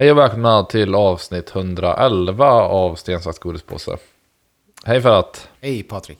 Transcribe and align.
Hej 0.00 0.10
och 0.10 0.18
välkomna 0.18 0.64
till 0.64 0.94
avsnitt 0.94 1.56
111 1.56 2.50
av 2.50 2.94
Sten, 2.94 3.20
sax, 3.20 3.38
godispåse. 3.38 3.96
Hej 4.84 5.02
Ferhat. 5.02 5.48
Hej 5.60 5.82
Patrik. 5.82 6.18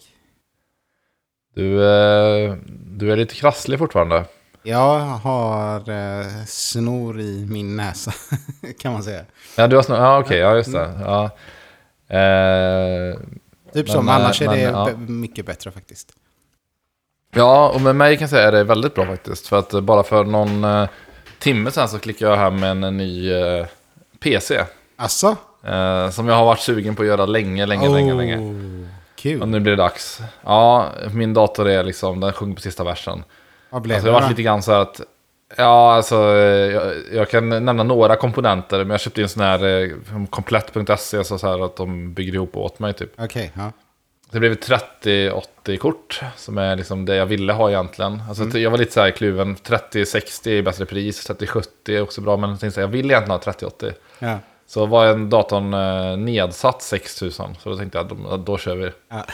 Du, 1.54 1.74
eh, 1.74 2.54
du 2.86 3.12
är 3.12 3.16
lite 3.16 3.34
krasslig 3.34 3.78
fortfarande. 3.78 4.24
Jag 4.62 4.98
har 5.00 5.90
eh, 5.90 6.26
snor 6.46 7.20
i 7.20 7.46
min 7.50 7.76
näsa, 7.76 8.12
kan 8.78 8.92
man 8.92 9.02
säga. 9.02 9.24
Ja, 9.56 9.66
du 9.66 9.76
har 9.76 9.82
snor. 9.82 9.98
Ja, 9.98 10.18
okej. 10.18 10.38
ja, 10.38 10.56
just 10.56 10.72
det. 10.72 11.00
Ja. 11.00 11.24
Eh, 12.16 13.16
Typ 13.72 13.86
Men, 13.86 13.86
som, 13.86 14.08
annars 14.08 14.42
är 14.42 14.46
men, 14.46 14.56
det 14.56 14.62
ja. 14.62 14.90
mycket 14.96 15.46
bättre 15.46 15.70
faktiskt. 15.70 16.12
ja, 17.34 17.68
och 17.74 17.80
med 17.80 17.96
mig 17.96 18.16
kan 18.16 18.22
jag 18.22 18.30
säga 18.30 18.46
att 18.46 18.52
det 18.52 18.60
är 18.60 18.64
väldigt 18.64 18.94
bra 18.94 19.06
faktiskt. 19.06 19.46
För 19.46 19.58
att 19.58 19.74
eh, 19.74 19.80
bara 19.80 20.02
för 20.02 20.24
någon 20.24 20.64
timme 21.38 21.70
sedan 21.70 21.88
så 21.88 21.98
klickade 21.98 22.30
jag 22.30 22.38
hem 22.38 22.62
en, 22.62 22.84
en 22.84 22.96
ny 22.96 23.32
eh, 23.32 23.66
PC. 24.20 24.64
Asså? 24.96 25.36
Eh, 25.64 26.10
som 26.10 26.28
jag 26.28 26.34
har 26.34 26.44
varit 26.44 26.60
sugen 26.60 26.96
på 26.96 27.02
att 27.02 27.08
göra 27.08 27.26
länge, 27.26 27.66
länge, 27.66 27.88
länge, 27.88 28.14
länge. 28.14 28.36
Oh, 28.36 28.86
Kul. 29.16 29.42
Och 29.42 29.48
nu 29.48 29.60
blir 29.60 29.72
det 29.72 29.82
dags. 29.82 30.20
Ja, 30.44 30.88
min 31.12 31.34
dator 31.34 31.68
är 31.68 31.84
liksom, 31.84 32.20
den 32.20 32.32
sjunger 32.32 32.54
på 32.54 32.60
sista 32.60 32.84
versen. 32.84 33.24
Vad 33.70 33.82
blev 33.82 33.94
Alltså, 33.94 34.06
det 34.06 34.10
det 34.10 34.14
har 34.14 34.20
varit 34.20 34.30
lite 34.30 34.42
grann 34.42 34.62
så 34.62 34.72
här 34.72 34.80
att, 34.80 35.00
ja 35.56 35.94
alltså, 35.94 36.16
jag, 36.16 36.94
jag 37.12 37.30
kan 37.30 37.48
nämna 37.48 37.82
några 37.82 38.16
komponenter, 38.16 38.78
men 38.78 38.90
jag 38.90 39.00
köpte 39.00 39.22
en 39.22 39.28
sån 39.28 39.42
här 39.42 39.82
eh, 39.82 39.90
komplett.se, 40.30 41.24
så, 41.24 41.38
så 41.38 41.46
här 41.46 41.64
att 41.64 41.76
de 41.76 42.14
bygger 42.14 42.34
ihop 42.34 42.56
åt 42.56 42.78
mig 42.78 42.92
typ. 42.94 43.12
Okej, 43.18 43.52
ja. 43.54 43.72
Det 44.30 44.40
blev 44.40 44.52
ett 44.52 44.68
3080-kort, 44.68 46.20
som 46.36 46.58
är 46.58 46.76
liksom 46.76 47.04
det 47.04 47.16
jag 47.16 47.26
ville 47.26 47.52
ha 47.52 47.70
egentligen. 47.70 48.22
Alltså, 48.28 48.42
Mm. 48.42 48.62
Jag 48.62 48.70
var 48.70 48.78
lite 48.78 48.92
så 48.92 49.00
här 49.00 49.10
kluven, 49.10 49.56
3060 49.56 50.58
är 50.58 50.62
bättre 50.62 50.84
pris, 50.86 51.24
3070 51.24 51.96
är 51.96 52.02
också 52.02 52.20
bra, 52.20 52.36
men 52.36 52.50
jag 52.50 52.60
tänkte 52.60 52.74
så 52.74 52.80
här, 52.80 52.86
jag 52.86 52.92
vill 52.92 53.10
egentligen 53.10 53.30
ha 53.30 53.38
3080. 53.38 53.92
ja. 54.18 54.38
Så 54.66 54.86
var 54.86 55.06
en 55.06 55.30
datorn 55.30 55.74
eh, 55.74 56.16
nedsatt 56.16 56.82
6000, 56.82 57.56
så 57.62 57.70
då 57.70 57.76
tänkte 57.76 57.98
jag, 57.98 58.08
då, 58.08 58.36
då 58.36 58.58
kör 58.58 58.76
vi. 58.76 58.90
ja. 59.08 59.26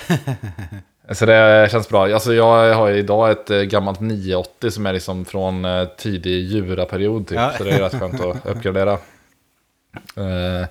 Så 1.14 1.26
det 1.26 1.68
känns 1.70 1.88
bra. 1.88 2.14
Alltså 2.14 2.34
jag 2.34 2.74
har 2.74 2.90
idag 2.90 3.30
ett 3.30 3.50
eh, 3.50 3.60
gammalt 3.60 4.00
980 4.00 4.70
som 4.70 4.86
är 4.86 4.92
liksom 4.92 5.24
från 5.24 5.64
eh, 5.64 5.84
tidig 5.88 6.42
Jura-period 6.42 7.26
typ. 7.28 7.36
Ja. 7.38 7.52
Så 7.58 7.64
det 7.64 7.70
är 7.70 7.78
rätt 7.80 8.00
skönt 8.00 8.20
att 8.20 8.46
uppgradera. 8.46 8.92
Eh, 10.16 10.66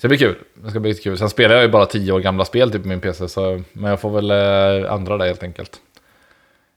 Så 0.00 0.06
det 0.06 0.08
blir 0.08 0.18
kul. 0.18 0.36
Det 0.54 0.70
ska 0.70 0.80
bli 0.80 0.94
kul. 0.94 1.18
Sen 1.18 1.30
spelar 1.30 1.54
jag 1.54 1.62
ju 1.64 1.70
bara 1.70 1.86
10 1.86 2.12
år 2.12 2.20
gamla 2.20 2.44
spel 2.44 2.72
typ 2.72 2.82
på 2.82 2.88
min 2.88 3.00
PC. 3.00 3.28
Så, 3.28 3.62
men 3.72 3.90
jag 3.90 4.00
får 4.00 4.10
väl 4.10 4.30
eh, 4.30 4.92
ändra 4.92 5.16
det 5.16 5.26
helt 5.26 5.42
enkelt. 5.42 5.80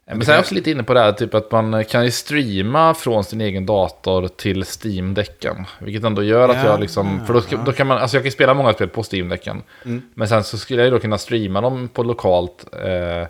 Men 0.06 0.22
sen 0.22 0.32
är 0.32 0.36
jag 0.36 0.42
också 0.42 0.56
lite 0.56 0.72
inne 0.72 0.84
på 0.84 0.94
det 0.94 1.00
här 1.00 1.12
typ 1.12 1.34
att 1.34 1.52
man 1.52 1.86
kan 1.86 2.06
ju 2.06 2.12
streama 2.12 2.94
från 2.94 3.24
sin 3.24 3.42
egen 3.42 3.66
dator 3.66 4.28
till 4.28 4.64
Steam-däcken. 4.64 5.66
Vilket 5.80 6.04
ändå 6.04 6.24
gör 6.24 6.50
att 6.50 6.56
Ja, 6.56 6.66
jag 6.66 6.80
liksom, 6.80 7.26
för 7.26 7.34
då, 7.34 7.42
ja. 7.50 7.64
då 7.66 7.72
kan 7.72 7.88
man, 7.88 7.98
alltså 7.98 8.18
jag 8.18 8.24
kan 8.24 8.32
spela 8.32 8.54
många 8.54 8.74
spel 8.74 8.88
på 8.88 9.02
Steam-däcken. 9.02 9.64
Mm. 9.86 10.02
Men 10.14 10.28
sen 10.28 10.44
så 10.44 10.58
skulle 10.58 10.82
jag 10.82 10.86
ju 10.86 10.92
då 10.92 11.00
kunna 11.00 11.18
streama 11.18 11.62
dem 11.62 11.88
på 11.88 12.04
lokalt 12.04 12.66
eh, 12.74 13.28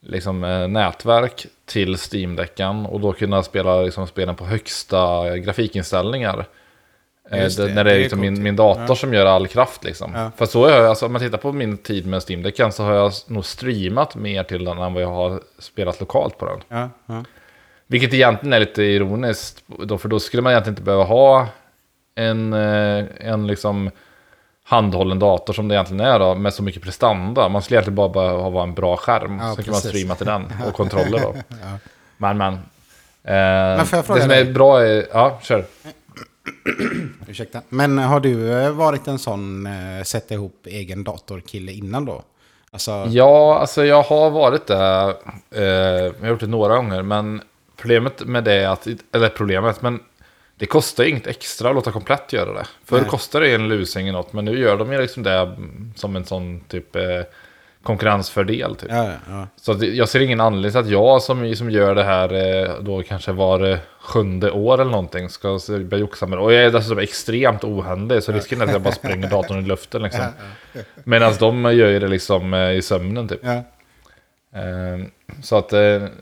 liksom, 0.00 0.44
eh, 0.44 0.68
nätverk 0.68 1.46
till 1.64 1.96
Steam-däcken. 1.96 2.86
Och 2.86 3.00
då 3.00 3.12
kunna 3.12 3.42
spela 3.42 3.82
liksom, 3.82 4.06
spelen 4.06 4.34
på 4.34 4.44
högsta 4.44 5.36
grafikinställningar. 5.38 6.46
Eh, 7.30 7.38
det, 7.38 7.56
det, 7.56 7.74
när 7.74 7.74
det 7.74 7.80
är 7.80 7.84
det 7.84 7.90
är 7.92 7.98
liksom 7.98 8.20
min, 8.20 8.42
min 8.42 8.56
dator 8.56 8.84
Ja. 8.88 8.94
som 8.96 9.14
gör 9.14 9.26
all 9.26 9.46
kraft 9.48 9.84
liksom. 9.84 10.12
Ja. 10.14 10.30
För 10.36 10.46
så 10.46 10.64
har 10.64 10.70
jag, 10.70 10.86
alltså, 10.86 11.06
om 11.06 11.12
man 11.12 11.20
tittar 11.22 11.38
på 11.38 11.52
min 11.52 11.78
tid 11.78 12.06
med 12.06 12.22
Steam-däcken 12.22 12.72
så 12.72 12.82
har 12.84 12.94
jag 12.94 13.12
nog 13.26 13.44
streamat 13.44 14.14
mer 14.14 14.42
till 14.42 14.64
den 14.64 14.78
än 14.78 14.94
vad 14.94 15.02
jag 15.02 15.08
har 15.12 15.40
spelat 15.58 16.00
lokalt 16.00 16.38
på 16.38 16.46
den. 16.46 16.60
Ja, 16.68 16.88
ja. 17.06 17.24
Vilket 17.86 18.14
egentligen 18.14 18.52
är 18.52 18.60
lite 18.60 18.82
ironiskt, 18.82 19.62
då, 19.66 19.98
för 19.98 20.08
då 20.08 20.20
skulle 20.20 20.42
man 20.42 20.52
egentligen 20.52 20.72
inte 20.72 20.82
behöva 20.82 21.04
ha 21.04 21.46
en, 22.14 22.52
eh, 22.52 23.04
en 23.20 23.46
liksom 23.46 23.90
handhållen 24.64 25.18
dator 25.18 25.52
som 25.52 25.68
det 25.68 25.74
egentligen 25.74 26.06
är 26.06 26.18
då, 26.18 26.34
med 26.34 26.54
så 26.54 26.62
mycket 26.62 26.82
prestanda. 26.82 27.48
Man 27.48 27.62
skulle 27.62 27.76
egentligen 27.76 27.94
bara 27.96 28.08
behöva 28.08 28.42
ha 28.42 28.62
en 28.62 28.74
bra 28.74 28.96
skärm, 28.96 29.38
Ja, 29.40 29.54
så 29.54 29.62
kan 29.62 29.72
man 29.72 29.80
precis. 29.80 29.90
streama 29.90 30.14
till 30.14 30.26
den 30.26 30.52
och 30.66 30.74
kontroller 30.76 31.20
då. 31.20 31.34
Men, 32.16 32.38
men. 32.38 32.52
Eh, 33.24 33.84
fråga 33.84 34.14
det 34.14 34.20
som 34.20 34.28
dig? 34.28 34.40
är 34.40 34.52
bra 34.52 34.80
är, 34.82 35.06
ja, 35.12 35.38
kör. 35.42 35.64
Ursäkta. 37.28 37.62
Men 37.68 37.98
har 37.98 38.20
du 38.20 38.52
eh, 38.52 38.70
varit 38.70 39.08
en 39.08 39.18
sån 39.18 39.66
eh, 39.66 40.02
sätta 40.04 40.34
ihop 40.34 40.66
egen 40.66 41.04
datorkille 41.04 41.72
innan 41.72 42.04
då? 42.04 42.22
Alltså, 42.70 43.06
Ja, 43.08 43.58
alltså 43.58 43.84
jag 43.84 44.02
har 44.02 44.30
varit 44.30 44.66
där. 44.66 45.08
Eh, 45.50 45.62
jag 45.62 46.14
har 46.20 46.28
gjort 46.28 46.40
det 46.40 46.46
några 46.46 46.76
gånger, 46.76 47.02
men 47.02 47.42
problemet 47.76 48.26
med 48.26 48.44
det 48.44 48.52
är 48.52 48.68
att, 48.68 48.88
eller 49.12 49.28
problemet, 49.28 49.82
men 49.82 50.00
det 50.56 50.66
kostar 50.66 51.04
inget 51.04 51.26
extra 51.26 51.68
att 51.68 51.74
låta 51.74 51.92
komplett 51.92 52.32
göra 52.32 52.52
det. 52.52 52.66
Förr 52.84 53.04
kostade 53.04 53.46
det 53.46 53.54
en 53.54 53.68
lusing 53.68 54.08
eller 54.08 54.18
något, 54.18 54.32
men 54.32 54.44
nu 54.44 54.58
gör 54.58 54.76
de 54.76 54.92
ju 54.92 55.00
liksom 55.00 55.22
det 55.22 55.56
som 55.94 56.16
en 56.16 56.24
sån 56.24 56.60
typ 56.60 56.96
eh, 56.96 57.22
konkurrensfördel. 57.82 58.76
Typ. 58.76 58.90
ja, 58.90 59.10
ja. 59.30 59.46
Så 59.56 59.72
att 59.72 59.82
jag 59.82 60.08
ser 60.08 60.20
ingen 60.20 60.40
anledning 60.40 60.70
till 60.70 60.80
att 60.80 60.88
jag 60.88 61.22
som, 61.22 61.54
som 61.56 61.70
gör 61.70 61.94
det 61.94 62.04
här 62.04 62.32
eh, 62.34 62.70
då 62.80 63.02
kanske 63.02 63.32
var 63.32 63.70
eh, 63.70 63.78
sjunde 64.00 64.50
år 64.50 64.80
eller 64.80 64.90
någonting 64.90 65.28
ska 65.28 65.58
börja 65.68 66.00
joxa 66.00 66.26
med 66.26 66.38
det. 66.38 66.42
Och 66.42 66.52
jag 66.52 66.64
är 66.64 66.70
dessutom 66.70 66.98
extremt 66.98 67.64
ohändig 67.64 68.22
så 68.22 68.32
risken 68.32 68.60
är 68.60 68.64
att 68.64 68.72
jag 68.72 68.82
bara 68.82 68.94
spränger 68.94 69.30
datorn 69.30 69.58
i 69.58 69.62
luften 69.68 70.02
liksom. 70.12 70.24
Medan 71.04 71.32
de 71.38 71.64
gör 71.64 71.88
ju 71.88 71.98
det 71.98 72.08
liksom 72.08 72.54
eh, 72.54 72.70
i 72.72 72.82
sömnen 72.82 73.28
typ. 73.28 73.40
ja. 73.42 73.52
Eh, 74.54 74.98
Så 75.42 75.56
att, 75.56 75.72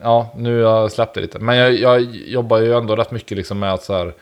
ja, 0.01 0.33
nu 0.37 0.63
har 0.63 0.79
jag 0.81 0.91
släppt 0.91 1.13
det 1.15 1.21
lite. 1.21 1.39
Men 1.39 1.57
jag, 1.57 1.73
jag 1.73 2.01
jobbar 2.11 2.57
ju 2.59 2.73
ändå 2.73 2.95
rätt 2.95 3.11
mycket 3.11 3.37
liksom 3.37 3.59
med 3.59 3.73
att 3.73 3.83
så 3.83 3.93
här, 3.97 4.13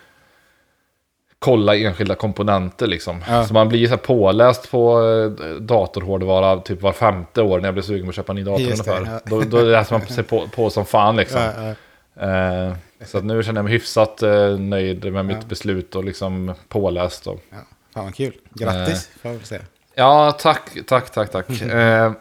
kolla 1.39 1.75
enskilda 1.75 2.15
komponenter 2.15 2.87
liksom. 2.87 3.23
Ja. 3.27 3.45
Så 3.45 3.53
man 3.53 3.69
blir 3.69 3.85
så 3.85 3.89
här 3.89 3.97
påläst 3.97 4.71
på 4.71 5.01
eh, 5.01 5.45
datorhårdvara 5.61 6.57
typ 6.59 6.81
var 6.81 6.91
femte 6.91 7.41
år 7.41 7.59
när 7.59 7.67
jag 7.67 7.73
blir 7.73 7.83
sugen 7.83 8.05
på 8.05 8.09
att 8.09 8.15
köpa 8.15 8.31
en 8.31 8.35
ny 8.35 8.43
dator 8.43 8.61
Just 8.61 8.85
det, 8.85 8.91
ungefär. 8.97 9.13
ja. 9.25 9.29
Då, 9.29 9.41
då 9.41 9.61
läser 9.61 9.97
man 9.97 10.07
sig 10.07 10.23
på, 10.23 10.47
på 10.55 10.69
som 10.69 10.85
fan 10.85 11.15
liksom. 11.15 11.41
Ja. 12.19 12.27
Eh, 12.67 12.73
Så 13.05 13.21
nu 13.21 13.43
känner 13.43 13.57
jag 13.57 13.63
mig 13.65 13.73
hyfsat 13.73 14.23
eh, 14.23 14.57
nöjd 14.57 15.13
med 15.13 15.25
mitt 15.25 15.45
beslut 15.45 15.95
och 15.95 16.03
liksom 16.03 16.53
påläst. 16.67 17.27
Och, 17.27 17.39
ja. 17.49 17.57
Fan 17.93 18.03
vad 18.05 18.15
kul. 18.15 18.33
Grattis, 18.53 19.09
Eh. 19.13 19.19
får 19.21 19.31
jag 19.31 19.37
väl 19.37 19.45
säga. 19.45 19.61
Ja, 19.95 20.31
tack, 20.31 20.61
tack, 20.87 21.09
tack, 21.11 21.31
tack. 21.31 21.61
eh, 21.61 22.11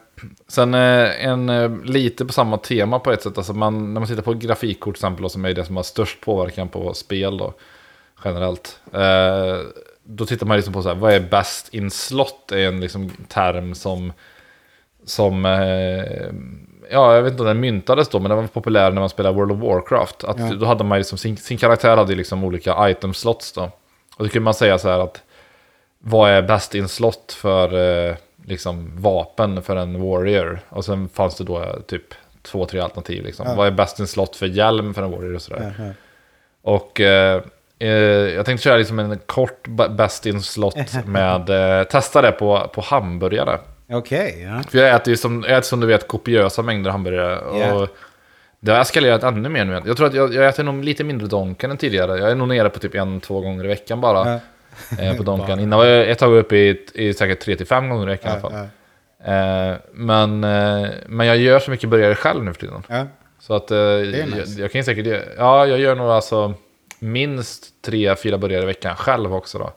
sen 0.49 0.75
eh, 0.75 1.27
en 1.27 1.81
lite 1.85 2.25
på 2.25 2.33
samma 2.33 2.57
tema 2.59 2.99
på 2.99 3.13
ett 3.13 3.23
sätt. 3.23 3.39
Alltså 3.39 3.53
man, 3.53 3.95
när 3.95 4.01
man 4.01 4.09
tittar 4.09 4.23
på 4.23 4.35
grafikkort 4.35 4.95
till 4.95 5.01
exempel, 5.01 5.25
och 5.25 5.31
som 5.33 5.45
är 5.45 5.55
det 5.55 5.65
som 5.65 5.77
har 5.77 5.83
störst 5.83 6.21
påverkan 6.21 6.69
på 6.69 6.95
spel 6.95 7.37
då, 7.39 7.55
generellt. 8.25 8.81
Eh, 8.93 9.59
då 10.05 10.27
tittar 10.27 10.47
man 10.47 10.57
liksom 10.57 10.73
på 10.75 10.83
så 10.83 10.89
här, 10.89 10.97
vad 10.97 11.13
är 11.13 11.21
best 11.21 11.75
in 11.75 11.91
slot? 11.91 12.53
är 12.53 12.69
en 12.69 12.81
liksom 12.81 13.11
term 13.29 13.75
som, 13.75 14.13
som 15.05 15.45
eh, 15.45 16.27
ja, 16.91 17.15
jag 17.15 17.23
vet 17.23 17.31
inte 17.31 17.43
om 17.43 17.49
den 17.49 17.61
myntades 17.61 18.09
då, 18.09 18.19
men 18.19 18.29
den 18.29 18.39
var 18.39 18.47
populär 18.47 18.91
när 18.91 19.01
man 19.01 19.09
spelade 19.09 19.37
World 19.37 19.53
of 19.53 19.59
Warcraft. 19.59 20.25
Att 20.25 20.39
Ja. 20.39 20.55
Då 20.55 20.67
hade 20.67 20.85
man 20.85 20.99
liksom, 20.99 21.19
sin, 21.19 21.37
sin 21.37 21.59
karaktär 21.59 21.97
hade 21.97 22.15
liksom 22.15 22.45
olika 22.45 22.91
item 22.91 23.15
slots 23.15 23.53
då. 23.53 23.63
Och 24.17 24.25
då 24.25 24.29
kunde 24.29 24.45
man 24.45 24.55
säga 24.55 24.79
så 24.79 24.89
här 24.89 24.99
att 24.99 25.23
vad 25.99 26.31
är 26.31 26.43
bäst 26.43 26.75
in 26.75 26.89
slot 26.89 27.33
för 27.33 27.75
eh, 28.09 28.17
liksom 28.45 28.91
vapen 29.03 29.63
för 29.63 29.77
en 29.77 30.03
warrior? 30.03 30.61
Och 30.69 30.85
sen 30.85 31.09
fanns 31.09 31.37
det 31.37 31.45
då 31.45 31.63
eh, 31.63 31.81
typ 31.87 32.15
två, 32.43 32.65
tre 32.65 32.81
alternativ. 32.81 33.25
Liksom. 33.25 33.47
Ja. 33.47 33.55
Vad 33.55 33.67
är 33.67 33.71
bäst 33.71 34.01
in 34.01 34.07
slot 34.07 34.37
för 34.37 34.47
hjälm 34.47 34.95
för 34.95 35.03
en 35.03 35.11
warrior 35.11 35.35
och 35.35 35.43
sådär. 35.43 35.75
Ja. 35.79 35.93
Och 36.63 37.01
eh, 37.01 37.43
eh, 37.79 37.89
jag 38.35 38.47
tänkte 38.47 38.65
köra 38.65 38.77
liksom 38.77 38.99
en 38.99 39.19
kort 39.27 39.69
b- 39.69 39.89
best 39.89 40.27
in 40.27 40.43
slot 40.43 40.77
med, 41.07 41.51
eh, 41.81 41.85
testa 41.85 42.23
det 42.23 42.33
på, 42.33 42.71
på 42.75 42.81
hamburgare. 42.81 43.59
Okej, 43.93 44.43
ja. 44.43 44.63
För 44.71 44.79
jag 44.79 44.95
äter 44.95 45.11
ju 45.11 45.17
som, 45.17 45.45
jag 45.49 45.57
äter 45.59 45.67
som 45.69 45.81
du 45.81 45.87
vet 45.87 46.09
kopiösa 46.09 46.63
mängder 46.63 46.91
hamburgare. 46.91 47.39
Och 47.73 47.89
det 48.61 48.73
har 48.73 48.81
eskalerat 48.81 49.23
ännu 49.23 49.49
mer 49.49 49.65
nu. 49.65 49.83
Jag 49.87 49.97
tror 49.97 50.07
att 50.07 50.15
jag, 50.15 50.35
jag 50.35 50.47
äter 50.49 50.63
nog 50.65 50.85
lite 50.85 51.05
mindre 51.05 51.27
Donken 51.27 51.71
än 51.71 51.77
tidigare. 51.77 52.19
Jag 52.19 52.31
är 52.31 52.35
nog 52.35 52.49
nere 52.49 52.71
på 52.71 52.79
typ 52.79 52.95
en, 52.95 53.21
två 53.21 53.41
gånger 53.41 53.65
i 53.65 53.69
veckan 53.69 54.01
bara. 54.01 54.41
Ja. 54.91 55.03
Eh, 55.03 55.17
på 55.17 55.23
Donken. 55.23 55.61
Innan 55.61 55.79
var 55.79 55.87
jag 55.87 56.11
ett 56.11 56.19
tag 56.19 56.37
uppe 56.37 56.57
i, 56.57 56.87
i 56.95 57.15
säkert 57.15 57.41
tre 57.41 57.57
till 57.57 57.67
fem 57.67 57.89
gånger 57.89 58.03
i 58.07 58.11
veckan 58.11 58.31
i 58.31 58.33
alla 58.33 58.41
fall. 58.41 58.53
Eh, 59.25 59.77
men, 59.93 60.45
eh, 60.45 60.89
men 61.07 61.27
jag 61.27 61.37
gör 61.37 61.59
så 61.59 61.71
mycket 61.71 61.89
burgare 61.89 62.15
själv 62.15 62.45
nu 62.45 62.53
för 62.53 62.61
tiden. 62.61 62.83
Så 63.41 63.55
att 63.55 63.71
jag, 63.71 64.47
jag 64.59 64.73
kan 64.73 64.85
säkert 64.85 65.25
Ja, 65.39 65.67
jag 65.67 65.79
gör 65.79 65.95
nog 65.95 66.07
alltså 66.11 66.55
minst 66.99 67.83
tre, 67.83 68.17
fyra 68.17 68.39
burgare 68.39 68.63
i 68.63 68.67
veckan 68.67 68.97
själv 68.97 69.35
också 69.35 69.59
då. 69.59 69.73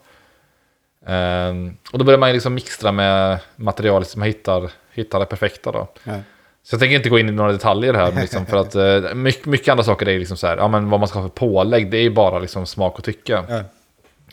Ehm, 1.06 1.76
och 1.92 1.98
då 1.98 2.04
börjar 2.04 2.18
man 2.18 2.32
liksom 2.32 2.54
mixtra 2.54 2.92
med 2.92 3.38
material 3.56 4.04
som 4.04 4.18
man 4.18 4.26
hittar, 4.26 4.70
hittar 4.92 5.20
det 5.20 5.26
perfekta 5.26 5.72
då. 5.72 5.88
Ja. 6.04 6.14
Så 6.62 6.74
jag 6.74 6.80
tänker 6.80 6.96
inte 6.96 7.08
gå 7.08 7.18
in 7.18 7.28
i 7.28 7.32
några 7.32 7.52
detaljer 7.52 7.94
här, 7.94 8.12
liksom, 8.12 8.46
för 8.46 8.56
att 8.56 8.74
eh, 8.74 9.14
mycket, 9.14 9.46
mycket 9.46 9.68
andra 9.68 9.84
saker 9.84 10.08
är 10.08 10.18
liksom 10.18 10.36
så 10.36 10.46
här, 10.46 10.56
ja 10.56 10.68
men 10.68 10.90
vad 10.90 11.00
man 11.00 11.08
ska 11.08 11.18
ha 11.18 11.28
för 11.28 11.34
pålägg, 11.34 11.90
det 11.90 11.96
är 11.96 12.02
ju 12.02 12.10
bara 12.10 12.38
liksom 12.38 12.66
smak 12.66 12.98
och 12.98 13.04
tycke. 13.04 13.44
Ja. 13.48 13.62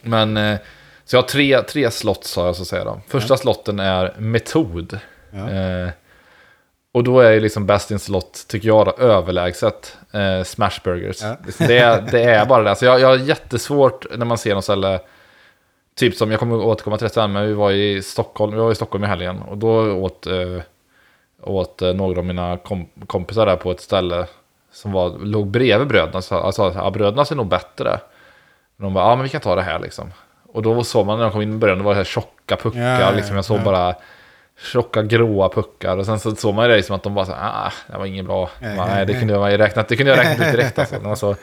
Men, 0.01 0.37
eh, 0.37 0.57
så 1.05 1.15
jag 1.15 1.21
har 1.21 1.27
tre, 1.27 1.61
tre 1.61 1.91
slots 1.91 2.35
har 2.35 2.45
jag 2.45 2.55
så 2.55 2.61
att 2.61 2.67
säga 2.67 2.83
då. 2.83 3.01
Första 3.07 3.37
slotten 3.37 3.79
är 3.79 4.15
metod. 4.17 4.99
Ja. 5.31 5.49
Eh, 5.49 5.89
och 6.91 7.03
då 7.03 7.19
är 7.19 7.31
ju 7.31 7.39
liksom 7.39 7.79
in 7.91 7.99
slot, 7.99 8.45
tycker 8.47 8.67
jag, 8.67 8.85
då, 8.85 8.91
överlägset 8.91 9.97
eh, 10.11 10.43
Smashburgers. 10.43 11.21
Ja. 11.21 11.37
Det, 11.57 12.11
det 12.11 12.23
är 12.23 12.45
bara 12.45 12.63
det. 12.63 12.75
Så 12.75 12.85
jag, 12.85 12.99
jag 12.99 13.07
har 13.07 13.15
jättesvårt 13.15 14.05
när 14.17 14.25
man 14.25 14.37
ser 14.37 14.53
någon 14.53 14.63
ställe 14.63 14.99
Typ 15.99 16.15
som, 16.15 16.31
jag 16.31 16.39
kommer 16.39 16.55
återkomma 16.55 16.97
till 16.97 17.07
det 17.07 17.13
sen, 17.13 17.31
men 17.31 17.47
vi 17.47 17.53
var 17.53 17.71
i 17.71 18.01
Stockholm, 18.01 18.53
vi 18.53 18.59
var 18.59 18.71
i 18.71 18.75
Stockholm 18.75 19.03
i 19.03 19.07
helgen. 19.07 19.41
Och 19.41 19.57
då 19.57 19.91
åt, 19.91 20.27
eh, 20.27 20.61
åt 21.43 21.81
eh, 21.81 21.93
några 21.93 22.19
av 22.19 22.25
mina 22.25 22.57
kom, 22.57 22.89
kompisar 23.07 23.45
där 23.45 23.55
på 23.55 23.71
ett 23.71 23.81
ställe 23.81 24.27
som 24.71 24.91
var, 24.91 25.09
låg 25.19 25.47
bredvid 25.47 25.87
bröderna. 25.87 26.21
Så 26.21 26.51
sa, 26.51 26.71
ja, 26.75 26.91
bröderna 26.91 27.25
ser 27.25 27.35
nog 27.35 27.47
bättre. 27.47 27.99
Men 28.75 28.83
de 28.83 28.93
bara, 28.93 29.09
ja 29.09 29.15
men 29.15 29.23
vi 29.23 29.29
kan 29.29 29.41
ta 29.41 29.55
det 29.55 29.61
här 29.61 29.79
liksom. 29.79 30.11
Och 30.53 30.61
då 30.61 30.83
såg 30.83 31.05
man 31.05 31.17
när 31.17 31.25
de 31.25 31.31
kom 31.31 31.41
in 31.41 31.53
i 31.53 31.57
början, 31.57 31.77
det 31.77 31.83
var 31.83 31.91
det 31.91 31.97
här 31.97 32.03
tjocka 32.03 32.55
puckar. 32.55 33.01
Ja, 33.01 33.11
liksom. 33.11 33.35
Jag 33.35 33.45
såg 33.45 33.61
bara 33.61 33.95
tjocka 34.61 35.01
gråa 35.03 35.49
puckar. 35.49 35.97
Och 35.97 36.05
sen 36.05 36.19
så 36.19 36.35
såg 36.35 36.55
man 36.55 36.65
ju 36.65 36.69
det 36.71 36.77
liksom 36.77 36.95
att 36.95 37.03
de 37.03 37.13
bara 37.13 37.25
så 37.25 37.31
ah, 37.31 37.71
det 37.87 37.97
var 37.97 38.05
inget 38.05 38.25
bra. 38.25 38.49
Nej, 38.61 39.05
det 39.05 39.13
kunde 39.13 39.33
jag 39.33 39.51
ju 39.51 39.57
räknat, 39.57 39.87
det 39.87 39.95
kunde 39.95 40.11
jag 40.15 40.19
räknat 40.19 40.47
ut 40.47 40.53
direkt 40.53 40.79
alltså. 40.79 40.95
De 40.95 41.03
var 41.07 41.15
så, 41.15 41.35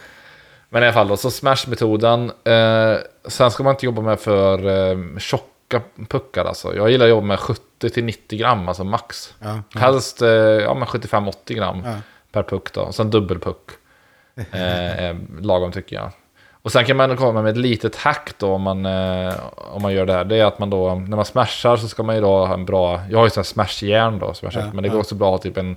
men 0.69 0.83
i 0.83 0.87
alla 0.87 0.93
fall 0.93 1.09
då, 1.09 1.17
så 1.17 1.31
smash-metoden. 1.31 2.31
Eh, 2.45 2.99
sen 3.25 3.51
ska 3.51 3.63
man 3.63 3.71
inte 3.75 3.87
jobba 3.87 4.03
med 4.03 4.21
för 4.21 4.67
eh, 4.91 5.19
tjocka 5.19 5.81
puckar 6.09 6.45
alltså. 6.45 6.77
Jag 6.77 6.91
gillar 6.91 7.07
att 7.07 7.11
jobba 7.11 7.27
med 7.27 7.39
70-90 7.39 8.37
gram, 8.39 8.69
alltså 8.69 8.85
max. 8.85 9.35
Ja, 9.39 9.61
ja. 9.73 9.81
Helst 9.81 10.23
eh, 10.23 10.29
ja, 10.29 10.75
men 10.75 10.89
75-80 10.89 11.33
gram 11.55 11.83
Ja. 11.85 11.93
per 12.33 12.43
puck 12.43 12.73
då. 12.73 12.81
Och 12.81 12.95
sen 12.95 13.11
dubbelpuck. 13.11 13.71
Eh, 14.37 14.47
är 15.05 15.17
lagom 15.41 15.73
tycker 15.73 15.97
jag. 15.97 16.11
Och 16.67 16.73
sen 16.73 16.85
kan 16.85 16.97
man 16.97 17.17
komma 17.17 17.43
med 17.43 17.51
ett 17.51 17.57
litet 17.57 17.97
hack 17.97 18.31
då 18.39 18.53
om 18.53 18.63
man, 18.63 18.87
eh, 18.87 19.35
om 19.57 19.83
man 19.83 19.93
gör 19.93 20.07
det 20.07 20.13
här. 20.13 20.25
Det 20.25 20.37
är 20.37 20.45
att 20.45 20.59
man 20.59 20.71
då, 20.71 20.95
när 20.95 21.17
man 21.17 21.25
smashar 21.25 21.77
så 21.77 21.89
ska 21.89 22.03
man 22.03 22.15
ju 22.15 22.21
då 22.21 22.47
ha 22.47 22.55
en 22.55 22.65
bra, 22.67 23.01
jag 23.11 23.19
har 23.19 23.25
ju 23.27 23.31
sån 23.31 23.41
här 23.41 23.45
smashjärn 23.45 24.19
då 24.19 24.35
som 24.35 24.51
jag. 24.53 24.63
Ja, 24.63 24.67
men 24.73 24.83
det 24.83 24.89
går 24.89 24.97
ja. 24.97 25.01
också 25.01 25.15
bra 25.15 25.27
att 25.27 25.33
ha 25.33 25.39
typ 25.43 25.57
en, 25.57 25.77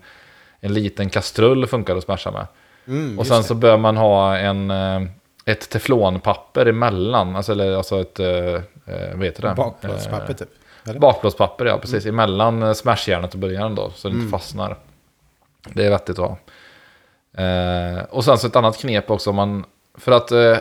en 0.59 0.74
liten 0.74 1.09
kastrull 1.09 1.68
funkar 1.68 1.95
att 1.95 2.03
smasha 2.03 2.31
med. 2.31 2.47
Mm, 2.88 3.19
Och 3.19 3.27
sen 3.27 3.44
så 3.44 3.56
bör 3.56 3.77
man 3.77 3.97
ha 3.97 4.38
en, 4.38 4.71
eh, 4.71 5.01
ett 5.45 5.69
teflonpapper 5.69 6.65
emellan. 6.65 7.36
Alltså, 7.36 7.51
eller, 7.51 7.75
alltså 7.77 8.01
ett, 8.01 8.19
eh, 8.19 8.27
eh, 8.27 9.15
vad 9.15 9.25
heter 9.25 9.41
det? 9.41 9.53
Bakplåtspapper 9.57 10.30
Eh, 10.33 10.36
typ. 10.36 10.50
Eller? 10.89 11.00
Bakplåtspapper, 11.00 11.65
ja 11.65 11.77
precis. 11.77 12.06
Emellan 12.06 12.63
eh, 12.63 12.74
smashjärnet 12.74 13.33
och 13.33 13.39
början 13.39 13.75
då, 13.75 13.91
så 13.95 14.07
det 14.07 14.12
Mm. 14.12 14.25
inte 14.25 14.38
fastnar. 14.38 14.75
Det 15.74 15.86
är 15.86 15.89
vettigt 15.89 16.19
att 16.19 16.30
ha. 16.30 16.38
Eh, 17.44 18.03
och 18.09 18.24
sen 18.25 18.38
så 18.38 18.47
ett 18.47 18.56
annat 18.56 18.77
knep 18.77 19.12
också, 19.12 19.30
om 19.30 19.36
man, 19.36 19.65
för 19.97 20.12
att 20.12 20.31
eh, 20.31 20.57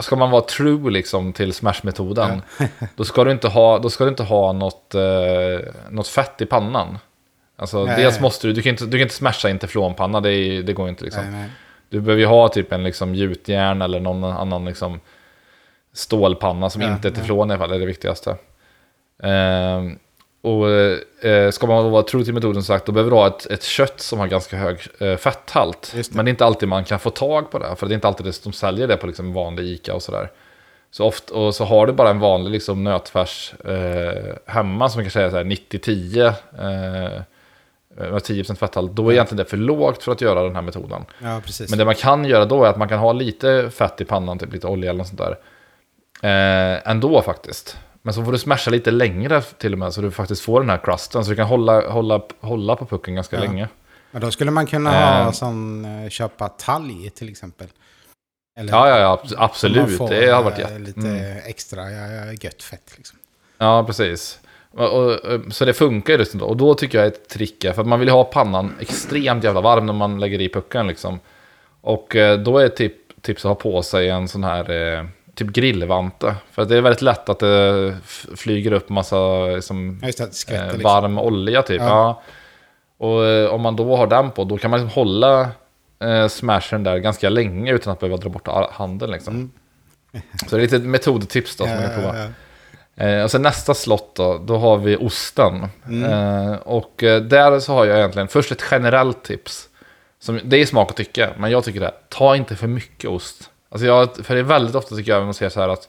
ska 0.00 0.16
man 0.16 0.30
vara 0.30 0.42
true 0.42 0.90
liksom 0.90 1.32
till 1.32 1.52
smashmetoden, 1.52 2.42
då, 2.96 3.04
ska 3.04 3.24
du 3.24 3.30
inte 3.30 3.48
ha, 3.48 3.78
då 3.78 3.90
ska 3.90 4.04
du 4.04 4.10
inte 4.10 4.22
ha 4.22 4.52
något, 4.52 4.94
eh, 4.94 5.72
något 5.90 6.08
fett 6.08 6.40
i 6.40 6.46
pannan. 6.46 6.98
Alltså 7.56 7.84
Nej. 7.84 7.96
dels 7.96 8.20
måste 8.20 8.46
du, 8.46 8.52
du 8.52 8.62
kan 8.62 8.70
inte, 8.70 8.84
du 8.84 8.90
kan 8.90 9.00
inte 9.02 9.14
smasha 9.14 9.50
in 9.50 9.58
teflonpanna, 9.58 10.20
det, 10.20 10.62
det 10.62 10.72
går 10.72 10.88
inte 10.88 11.04
liksom. 11.04 11.22
Nej, 11.22 11.40
nej. 11.40 11.50
Du 11.88 12.00
behöver 12.00 12.20
ju 12.20 12.26
ha 12.26 12.48
typ 12.48 12.72
en 12.72 12.84
liksom 12.84 13.14
gjutjärn 13.14 13.82
eller 13.82 14.00
någon 14.00 14.24
annan 14.24 14.64
liksom 14.64 15.00
stålpanna 15.92 16.70
som 16.70 16.82
Ja, 16.82 16.92
inte 16.92 17.08
är 17.08 17.12
ja. 17.12 17.16
teflon 17.16 17.50
i 17.50 17.54
alla 17.54 17.58
fall, 17.58 17.68
det 17.70 17.76
är 17.76 17.80
det 17.80 17.86
viktigaste. 17.86 18.36
Ehm, 19.22 19.98
och 20.42 20.70
eh, 20.70 21.50
ska 21.50 21.66
man 21.66 21.90
vara 21.90 22.02
true 22.02 22.24
till 22.24 22.34
metoden 22.34 22.62
sagt, 22.62 22.86
då 22.86 22.92
behöver 22.92 23.10
du 23.10 23.16
ha 23.16 23.26
ett, 23.26 23.46
ett 23.46 23.62
kött 23.62 24.00
som 24.00 24.18
har 24.18 24.26
ganska 24.26 24.56
hög 24.56 24.78
eh, 24.98 25.16
fetthalt. 25.16 25.92
Det. 25.94 26.14
Men 26.14 26.24
det 26.24 26.28
är 26.28 26.30
inte 26.30 26.44
alltid 26.44 26.68
man 26.68 26.84
kan 26.84 26.98
få 26.98 27.10
tag 27.10 27.50
på 27.50 27.58
det, 27.58 27.76
för 27.76 27.86
det 27.86 27.92
är 27.92 27.94
inte 27.94 28.08
alltid 28.08 28.26
det, 28.26 28.44
de 28.44 28.52
säljer 28.52 28.88
det 28.88 28.96
på 28.96 29.06
liksom 29.06 29.32
vanlig 29.32 29.64
Ica 29.64 29.94
och 29.94 30.02
sådär. 30.02 30.30
Så 30.90 31.04
ofta, 31.04 31.34
och 31.34 31.54
så 31.54 31.64
har 31.64 31.86
du 31.86 31.92
bara 31.92 32.10
en 32.10 32.18
vanlig 32.18 32.50
liksom 32.50 32.84
nötfärs 32.84 33.54
eh, 33.64 34.34
hemma 34.46 34.88
som 34.88 35.02
kanske 35.02 35.20
är 35.20 35.30
så 35.30 35.36
här 35.36 35.44
90-10, 35.44 36.26
eh, 36.26 37.22
med 37.96 38.22
10% 38.22 38.54
fetthalt, 38.54 38.92
då 38.92 39.08
är 39.08 39.12
egentligen 39.12 39.44
det 39.44 39.50
för 39.50 39.56
lågt 39.56 40.02
för 40.02 40.12
att 40.12 40.20
göra 40.20 40.42
den 40.42 40.54
här 40.54 40.62
metoden. 40.62 41.04
Ja. 41.18 41.40
Men 41.68 41.78
det 41.78 41.84
man 41.84 41.94
kan 41.94 42.24
göra 42.24 42.44
då 42.44 42.64
är 42.64 42.68
att 42.68 42.78
man 42.78 42.88
kan 42.88 42.98
ha 42.98 43.12
lite 43.12 43.70
fett 43.70 44.00
i 44.00 44.04
pannan, 44.04 44.38
typ 44.38 44.52
lite 44.52 44.66
olja 44.66 44.90
eller 44.90 44.98
något 44.98 45.08
sånt 45.08 45.20
där. 45.20 45.38
Eh, 46.22 46.90
ändå 46.90 47.22
faktiskt. 47.22 47.78
Men 48.02 48.14
så 48.14 48.24
får 48.24 48.32
du 48.32 48.38
smasha 48.38 48.70
lite 48.70 48.90
längre 48.90 49.42
till 49.42 49.72
och 49.72 49.78
med 49.78 49.94
så 49.94 50.00
du 50.00 50.10
faktiskt 50.10 50.42
får 50.42 50.60
den 50.60 50.70
här 50.70 50.80
crusten. 50.84 51.24
Så 51.24 51.30
du 51.30 51.36
kan 51.36 51.46
hålla, 51.46 51.90
hålla, 51.90 52.20
hålla 52.40 52.76
på 52.76 52.86
pucken 52.86 53.14
ganska 53.14 53.36
Ja. 53.36 53.42
länge. 53.42 53.68
Men 54.10 54.22
då 54.22 54.30
skulle 54.30 54.50
man 54.50 54.66
kunna 54.66 55.18
Eh. 55.18 55.24
ha 55.24 55.32
som 55.32 55.84
eh, 55.84 56.08
köpa 56.10 56.48
talg 56.48 57.10
till 57.14 57.28
exempel. 57.28 57.66
Eller, 58.58 58.72
Ja, 58.72 58.88
ja, 58.88 58.98
ja 58.98 59.22
absolut. 59.36 59.98
får, 59.98 60.08
Det 60.08 60.30
har 60.30 60.42
varit 60.42 60.54
eh, 60.58 60.60
jätte... 60.60 60.78
Lite 60.78 61.00
Mm. 61.00 61.38
extra 61.46 61.90
ja, 61.90 62.32
gött 62.32 62.62
fett 62.62 62.92
liksom. 62.96 63.18
Ja, 63.58 63.84
precis. 63.86 64.38
Och, 64.70 64.90
och, 64.92 65.12
och, 65.14 65.40
så 65.52 65.64
det 65.64 65.72
funkar 65.74 66.18
ju 66.18 66.24
då. 66.32 66.44
Och 66.46 66.56
då 66.56 66.74
tycker 66.74 66.98
jag 66.98 67.06
ett 67.06 67.28
trick 67.28 67.64
är, 67.64 67.72
för 67.72 67.82
att 67.82 67.88
man 67.88 68.00
vill 68.00 68.08
ha 68.08 68.24
pannan 68.24 68.74
extremt 68.80 69.44
jävla 69.44 69.60
varm 69.60 69.86
när 69.86 69.92
man 69.92 70.20
lägger 70.20 70.40
i 70.40 70.48
pucken 70.48 70.86
liksom. 70.86 71.20
Och 71.80 72.16
eh, 72.16 72.38
då 72.38 72.58
är 72.58 72.68
tip, 72.68 72.94
tips 73.22 73.44
att 73.44 73.48
ha 73.48 73.54
på 73.54 73.82
sig 73.82 74.08
en 74.08 74.28
sån 74.28 74.44
här 74.44 74.70
eh, 74.70 75.04
typ 75.34 75.48
grillvante. 75.48 76.34
För 76.50 76.64
det 76.64 76.76
är 76.76 76.80
väldigt 76.80 77.02
lätt 77.02 77.28
att 77.28 77.38
det 77.38 77.96
flyger 78.36 78.72
upp 78.72 78.88
massa 78.88 79.46
liksom, 79.46 80.00
det, 80.02 80.34
skvätter 80.34 80.66
eh, 80.66 80.72
liksom. 80.72 80.82
varm 80.82 81.18
olja 81.18 81.62
typ. 81.62 81.80
Ja. 81.80 81.86
Ja. 81.88 82.22
Och 83.06 83.26
eh, 83.26 83.50
om 83.50 83.60
man 83.60 83.76
då 83.76 83.96
har 83.96 84.06
den 84.06 84.30
på, 84.30 84.44
då 84.44 84.58
kan 84.58 84.70
man 84.70 84.80
liksom 84.80 84.94
hålla 84.94 85.48
eh, 86.00 86.28
smashen 86.28 86.84
där 86.84 86.98
ganska 86.98 87.28
länge 87.28 87.72
utan 87.72 87.92
att 87.92 88.00
behöva 88.00 88.16
dra 88.16 88.28
bort 88.28 88.48
handen 88.72 89.10
liksom. 89.10 89.34
Mm. 89.34 89.50
Så 90.48 90.56
det 90.56 90.62
är 90.62 90.62
lite 90.62 90.78
metodtips 90.78 91.56
då 91.56 91.64
som 91.64 91.72
jag 91.72 91.82
kan 91.82 91.94
prova. 91.94 92.18
ja, 92.18 92.24
ja. 92.24 92.28
Eh, 92.96 93.24
och 93.24 93.30
sen 93.30 93.42
nästa 93.42 93.74
slott 93.74 94.14
då, 94.14 94.38
då 94.38 94.58
har 94.58 94.78
vi 94.78 94.96
osten. 94.96 95.68
Mm. 95.86 96.12
Eh, 96.12 96.54
och 96.54 97.02
eh, 97.02 97.22
där 97.22 97.60
så 97.60 97.72
har 97.72 97.84
jag 97.84 97.98
egentligen 97.98 98.28
först 98.28 98.52
ett 98.52 98.64
generellt 98.70 99.24
tips. 99.24 99.68
Som, 100.18 100.40
det 100.44 100.56
är 100.56 100.66
smak 100.66 100.90
och 100.90 100.96
tycke, 100.96 101.30
men 101.36 101.50
jag 101.50 101.64
tycker 101.64 101.80
det. 101.80 101.94
Ta 102.08 102.36
inte 102.36 102.56
för 102.56 102.66
mycket 102.66 103.10
ost. 103.10 103.50
Alltså 103.72 103.86
jag, 103.86 104.16
för 104.16 104.34
det 104.34 104.40
är 104.40 104.44
väldigt 104.44 104.74
ofta 104.74 104.96
tycker 104.96 105.12
jag 105.12 105.24
man 105.24 105.34
ser 105.34 105.48
så 105.48 105.60
här 105.60 105.68
att 105.68 105.88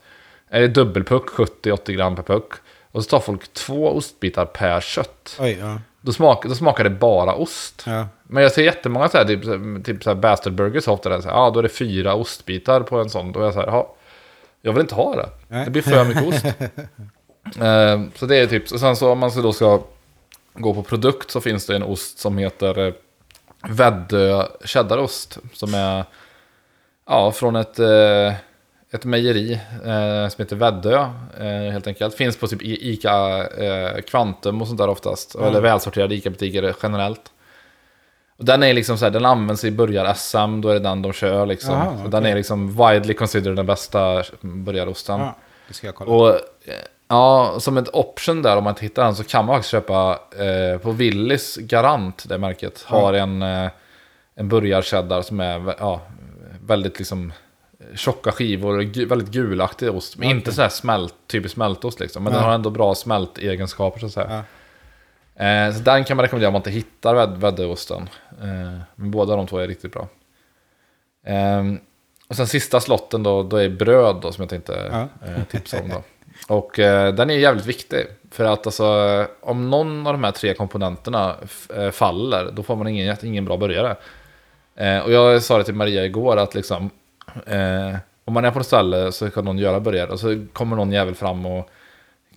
är 0.50 0.62
det 0.62 0.68
dubbelpuck, 0.68 1.30
70-80 1.30 1.92
gram 1.92 2.16
per 2.16 2.24
puck. 2.24 2.54
Och 2.92 3.04
så 3.04 3.10
tar 3.10 3.20
folk 3.20 3.54
två 3.54 3.90
ostbitar 3.90 4.46
per 4.46 4.82
kött. 4.82 5.38
Oj, 5.40 5.58
ja. 5.60 5.80
Då, 6.02 6.12
smak, 6.12 6.46
då 6.46 6.56
smakar 6.56 6.84
det 6.84 6.90
bara 6.90 7.36
ost. 7.36 7.84
ja. 7.86 8.08
Men 8.24 8.44
jag 8.44 8.52
ser 8.52 8.64
jättemånga 8.64 9.10
så 9.10 9.18
här, 9.18 9.26
typ, 9.26 9.86
typ 9.86 10.04
så 10.04 10.10
här 10.10 10.16
bastard 10.16 10.54
burgers 10.54 10.88
ofta 10.88 11.10
där, 11.10 11.22
så 11.22 11.28
här, 11.30 11.36
ja 11.36 11.50
då 11.50 11.60
är 11.60 11.64
det 11.64 11.70
fyra 11.70 12.14
ostbitar 12.14 12.82
på 12.82 13.00
en 13.00 13.10
sån. 13.10 13.32
Då 13.32 13.40
är 13.40 13.44
jag 13.44 13.54
så 13.54 13.60
här, 13.60 13.68
ja, 13.68 13.96
jag 14.62 14.74
vill 14.74 14.82
inte 14.82 14.96
ha 14.96 15.16
det. 15.16 15.30
Nej. 15.48 15.66
Det 15.66 15.72
blir 15.72 15.82
för 15.82 16.06
mycket 16.06 16.28
ost. 16.28 16.46
Eh, 17.62 18.02
så 18.16 18.26
det 18.26 18.38
är 18.38 18.48
tips. 18.48 18.72
Och 18.72 18.80
sen 18.80 18.96
så 18.96 19.12
om 19.12 19.20
man 19.20 19.32
så 19.32 19.42
då 19.42 19.54
ska 19.54 19.82
gå 20.54 20.74
på 20.74 20.84
produkt 20.84 21.32
så 21.32 21.42
finns 21.42 21.66
det 21.66 21.76
en 21.76 21.84
ost 21.84 22.20
som 22.20 22.38
heter 22.38 22.88
eh, 22.88 22.94
Väddö 23.68 24.48
cheddarost. 24.66 25.38
Som 25.54 25.74
är 25.74 26.06
ja, 27.08 27.32
från 27.32 27.56
ett, 27.56 27.80
eh, 27.80 28.34
ett 28.92 29.06
mejeri 29.06 29.54
eh, 29.86 30.30
som 30.30 30.44
heter 30.44 30.56
Väddö 30.56 31.08
eh, 31.40 31.72
helt 31.72 31.88
enkelt. 31.88 32.16
Finns 32.16 32.38
på 32.38 32.48
typ 32.48 32.62
Ica 32.62 33.48
Kvantum 34.08 34.62
och 34.62 34.68
sånt 34.68 34.80
där 34.80 34.90
oftast. 34.90 35.36
Mm. 35.36 35.48
Eller 35.48 35.62
välsorterade 35.62 36.16
Ica-butiker 36.16 36.76
generellt. 36.84 37.32
Och 38.38 38.46
den 38.46 38.64
är 38.64 38.74
liksom 38.74 38.98
så 38.98 39.06
här, 39.06 39.12
den 39.12 39.26
används 39.26 39.64
i 39.64 39.72
börjar-SM, 39.72 40.62
då 40.62 40.70
är 40.70 40.74
det 40.74 40.80
den 40.80 41.02
de 41.02 41.14
kör 41.14 41.46
liksom. 41.46 41.74
Jaha, 41.74 41.98
Så 42.04 42.08
Den 42.08 42.26
är 42.26 42.36
liksom 42.36 42.78
widely 42.78 43.14
considered 43.14 43.56
den 43.56 43.66
bästa 43.66 44.24
börjarosten. 44.42 45.20
ja. 45.20 45.36
Det 45.68 45.74
ska 45.74 45.88
jag 45.88 45.96
kolla. 45.96 46.12
Och 46.12 46.40
ja, 47.08 47.56
som 47.60 47.78
ett 47.78 47.90
option 47.94 48.42
där 48.42 48.58
om 48.58 48.64
man 48.64 48.72
inte 48.72 48.82
hittar 48.82 49.04
den 49.04 49.16
så 49.16 49.24
kan 49.24 49.46
man 49.46 49.56
faktiskt 49.56 49.72
köpa 49.72 50.20
eh, 50.40 50.78
på 50.78 50.92
Willys 50.92 51.58
Garant, 51.58 52.30
det 52.30 52.38
märket, 52.38 52.84
har 52.86 53.14
en, 53.14 53.42
eh, 53.42 53.70
en 54.36 54.50
burgarcheddar 54.50 55.22
som 55.22 55.40
är 55.40 55.76
ja, 55.80 56.02
väldigt 56.66 57.00
liksom 57.00 57.34
tjocka 57.96 58.32
skivor, 58.32 58.82
gu- 58.82 59.06
väldigt 59.06 59.30
gulaktig 59.30 59.92
ost. 59.96 60.18
Men 60.18 60.30
inte 60.30 60.52
så 60.52 60.62
här 60.62 60.70
smält, 60.70 61.16
typisk 61.28 61.54
smältost 61.56 62.00
liksom. 62.00 62.24
Men 62.24 62.34
Ja. 62.34 62.40
den 62.40 62.48
har 62.48 62.56
ändå 62.56 62.70
bra 62.70 62.96
smältegenskaper 62.96 64.00
så 64.00 64.06
att 64.06 64.12
säga. 64.12 64.44
Ja. 65.36 65.46
Eh, 65.46 65.74
så 65.74 65.80
den 65.80 66.04
kan 66.04 66.18
man 66.18 66.24
rekommendera 66.24 66.48
om 66.50 66.54
man 66.54 66.60
inte 66.60 66.72
hittar 66.72 67.16
väd- 67.16 67.38
väddeosten. 67.38 68.10
Eh, 68.42 68.80
men 68.96 69.12
båda 69.12 69.36
de 69.36 69.48
två 69.48 69.58
är 69.58 69.68
riktigt 69.68 69.94
bra. 69.94 70.08
Ehm, 71.26 71.80
och 72.28 72.36
sen 72.36 72.48
sista 72.48 72.80
slotten 72.80 73.24
då, 73.24 73.44
då 73.44 73.58
är 73.58 73.70
bröd 73.70 74.16
då, 74.22 74.32
som 74.32 74.42
jag 74.42 74.50
tänkte 74.50 74.90
Ja. 74.92 75.28
eh, 75.28 75.44
tipsa 75.44 75.82
om. 75.82 75.90
Då. 75.90 76.04
Och 76.56 76.80
eh, 76.80 77.14
den 77.14 77.30
är 77.30 77.34
jävligt 77.38 77.66
viktig. 77.66 78.06
För 78.32 78.46
att 78.46 78.66
alltså, 78.68 79.28
om 79.42 79.70
någon 79.70 80.08
av 80.08 80.14
de 80.14 80.24
här 80.24 80.32
tre 80.32 80.54
komponenterna 80.54 81.36
eh, 81.76 81.90
faller, 81.92 82.52
då 82.54 82.64
får 82.64 82.76
man 82.76 82.88
ingen, 82.88 83.18
ingen 83.24 83.46
bra 83.46 83.58
börjare. 83.58 83.96
Eh, 84.76 85.00
och 85.00 85.12
jag 85.12 85.44
sa 85.44 85.58
det 85.58 85.64
till 85.64 85.74
Maria 85.74 86.06
igår 86.06 86.38
att 86.38 86.56
liksom, 86.56 86.90
eh, 87.46 87.96
om 88.26 88.34
man 88.34 88.46
är 88.46 88.52
på 88.52 88.60
ett 88.60 88.66
ställe 88.66 89.12
så 89.12 89.30
kan 89.30 89.46
någon 89.46 89.58
göra 89.58 89.80
burgare 89.80 90.10
och 90.12 90.20
så 90.20 90.46
kommer 90.54 90.76
någon 90.76 90.92
jävel 90.92 91.16
fram 91.16 91.46
och 91.46 91.70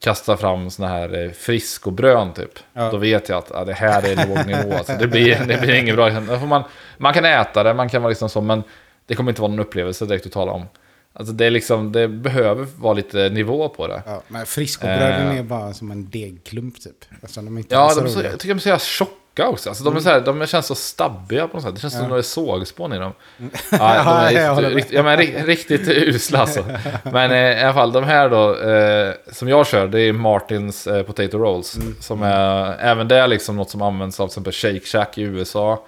kastar 0.00 0.36
fram 0.36 0.70
såna 0.70 0.88
här 0.88 1.24
eh, 1.24 1.30
friskobrön 1.30 2.32
typ. 2.32 2.58
Ja. 2.72 2.90
Då 2.90 2.96
vet 2.96 3.28
jag 3.28 3.38
att 3.38 3.50
ja, 3.54 3.64
det 3.64 3.72
här 3.72 4.02
är 4.08 4.28
låg 4.28 4.46
nivå. 4.46 4.76
Alltså, 4.76 4.92
det, 4.98 5.06
blir, 5.06 5.44
det 5.48 5.60
blir 5.60 5.74
inget 5.74 5.94
bra. 5.96 6.20
Man, 6.46 6.62
man 6.98 7.14
kan 7.14 7.24
äta 7.24 7.62
det, 7.62 7.74
man 7.74 7.88
kan 7.88 8.02
vara 8.02 8.08
liksom 8.08 8.28
så, 8.28 8.40
men 8.40 8.62
det 9.06 9.14
kommer 9.14 9.30
inte 9.30 9.40
vara 9.42 9.50
någon 9.50 9.60
upplevelse 9.60 10.06
direkt 10.06 10.26
att 10.26 10.32
tala 10.32 10.52
om. 10.52 10.64
Alltså 11.12 11.32
det, 11.32 11.44
är 11.46 11.50
liksom, 11.50 11.92
det 11.92 12.08
behöver 12.08 12.66
vara 12.76 12.94
lite 12.94 13.28
nivå 13.28 13.68
på 13.68 13.86
det. 13.86 14.02
Ja, 14.06 14.22
men 14.28 14.46
friskobröden 14.46 15.28
Eh. 15.30 15.38
är 15.38 15.42
bara 15.42 15.72
som 15.72 15.90
en 15.90 16.10
degklump 16.10 16.80
typ. 16.80 17.04
Alltså, 17.22 17.40
de 17.42 17.56
är 17.56 17.60
inte 17.60 17.74
Ja, 17.74 17.92
de 17.96 18.04
är 18.04 18.08
så, 18.08 18.22
jag 18.22 18.32
tycker 18.32 18.48
de 18.48 18.54
är 18.54 18.58
så 18.58 18.68
jävla 18.68 18.78
tjocka 18.78 19.12
tjocka 19.36 19.48
också. 19.50 19.68
Alltså, 19.68 19.84
de, 19.84 19.96
är 19.96 20.00
så 20.00 20.08
här, 20.08 20.20
de 20.20 20.46
känns 20.46 20.66
så 20.66 20.74
stabbiga 20.74 21.48
på 21.48 21.56
något 21.56 21.64
sätt. 21.64 21.74
Det 21.74 21.80
känns 21.80 21.92
som 21.94 22.02
Ja. 22.02 22.06
att 22.06 22.12
det 22.12 22.18
är 22.18 22.22
sågspån 22.22 22.92
i 22.92 22.98
dem. 22.98 23.12
Mm. 23.38 23.50
Ja, 23.70 24.30
de 24.56 24.64
är 24.64 24.70
riktigt, 24.70 24.92
ja, 24.92 25.02
men, 25.02 25.18
ri- 25.18 25.44
riktigt 25.46 25.88
usla 25.88 26.38
alltså. 26.38 26.64
Men 27.02 27.30
eh, 27.30 27.38
i 27.38 27.62
alla 27.62 27.74
fall, 27.74 27.92
de 27.92 28.04
här 28.04 28.28
då, 28.28 28.58
eh, 28.60 29.12
som 29.32 29.48
jag 29.48 29.66
kör, 29.66 29.86
det 29.88 30.00
är 30.00 30.12
Martins 30.12 30.86
eh, 30.86 31.02
Potato 31.02 31.38
Rolls. 31.38 31.76
Mm. 31.76 31.94
Som 32.00 32.22
är, 32.22 32.76
även 32.80 33.08
det 33.08 33.16
är 33.16 33.26
liksom 33.28 33.56
något 33.56 33.70
som 33.70 33.82
används 33.82 34.20
av 34.20 34.26
till 34.28 34.30
exempel 34.32 34.52
Shake 34.52 34.80
Shack 34.86 35.18
i 35.18 35.22
USA. 35.22 35.84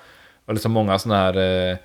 Och 0.47 0.55
liksom 0.55 0.73
många 0.73 0.99
sådana 0.99 1.21
här 1.23 1.37
eh, 1.71 1.76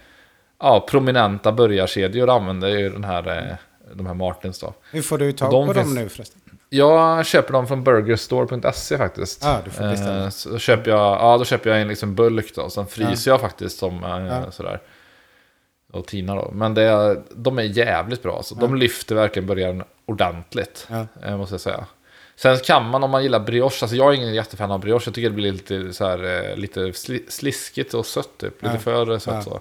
ja, 0.60 0.86
prominenta 0.90 1.52
burgarkedjor 1.52 2.30
använder 2.30 2.68
ju 2.68 2.90
den 2.90 3.04
här, 3.04 3.38
eh, 3.38 3.56
de 3.94 4.06
här 4.06 4.14
Martins 4.14 4.60
då. 4.60 4.74
Hur 4.92 5.02
får 5.02 5.18
du 5.18 5.32
tag 5.32 5.52
De 5.52 5.68
på 5.68 5.74
finns- 5.74 5.86
dem 5.96 6.04
nu 6.04 6.10
förresten? 6.10 6.42
Jag 6.78 7.26
köper 7.26 7.54
dem 7.54 7.68
från 7.68 7.84
burgerstore.se 7.84 8.98
faktiskt. 8.98 9.44
Ja, 9.44 9.60
du 9.66 9.72
får 9.72 9.84
beställa. 9.84 10.24
Eh, 10.24 10.30
så 10.30 10.58
köper 10.58 10.92
jag, 10.92 11.00
ja, 11.00 11.38
då 11.38 11.46
köper 11.46 11.70
jag 11.70 11.82
en 11.82 11.88
liksom 11.88 12.16
bulk 12.16 12.56
då. 12.56 12.70
Sen 12.70 12.88
fryser 12.88 13.32
jag 13.32 13.42
faktiskt 13.42 13.78
som 13.80 14.04
eh, 14.04 14.26
Ja. 14.28 14.52
sådär. 14.52 14.82
Och 15.92 16.06
tinar 16.08 16.36
då. 16.36 16.52
Men 16.54 16.74
det, 16.74 17.22
de 17.36 17.60
är 17.60 17.64
jävligt 17.64 18.24
bra. 18.24 18.44
Så 18.44 18.56
De 18.56 18.76
lyfter 18.76 19.16
verkligen 19.16 19.48
burgaren 19.48 19.84
ordentligt. 20.06 20.88
Ja. 20.90 21.06
eh, 21.24 21.38
Måste 21.38 21.54
jag 21.54 21.62
säga. 21.62 21.86
Sen 22.36 22.58
kan 22.58 22.90
man 22.90 23.04
om 23.04 23.12
man 23.12 23.24
gillar 23.24 23.40
brioche. 23.40 23.78
Alltså 23.86 23.96
jag 23.96 24.10
är 24.14 24.18
ingen 24.18 24.34
jättefan 24.34 24.72
av 24.72 24.80
brioche. 24.80 25.08
Jag 25.08 25.14
tycker 25.16 25.30
det 25.30 25.36
blir 25.36 25.52
lite, 25.52 25.94
så 25.94 26.06
här, 26.08 26.56
lite 26.56 26.80
sli- 26.80 27.30
sliskigt 27.30 27.94
och 27.94 28.06
sött 28.06 28.38
typ. 28.38 28.62
Lite 28.64 28.76
Ja. 28.76 28.80
för 28.80 29.20
sött 29.20 29.34
Ja. 29.34 29.42
så. 29.42 29.60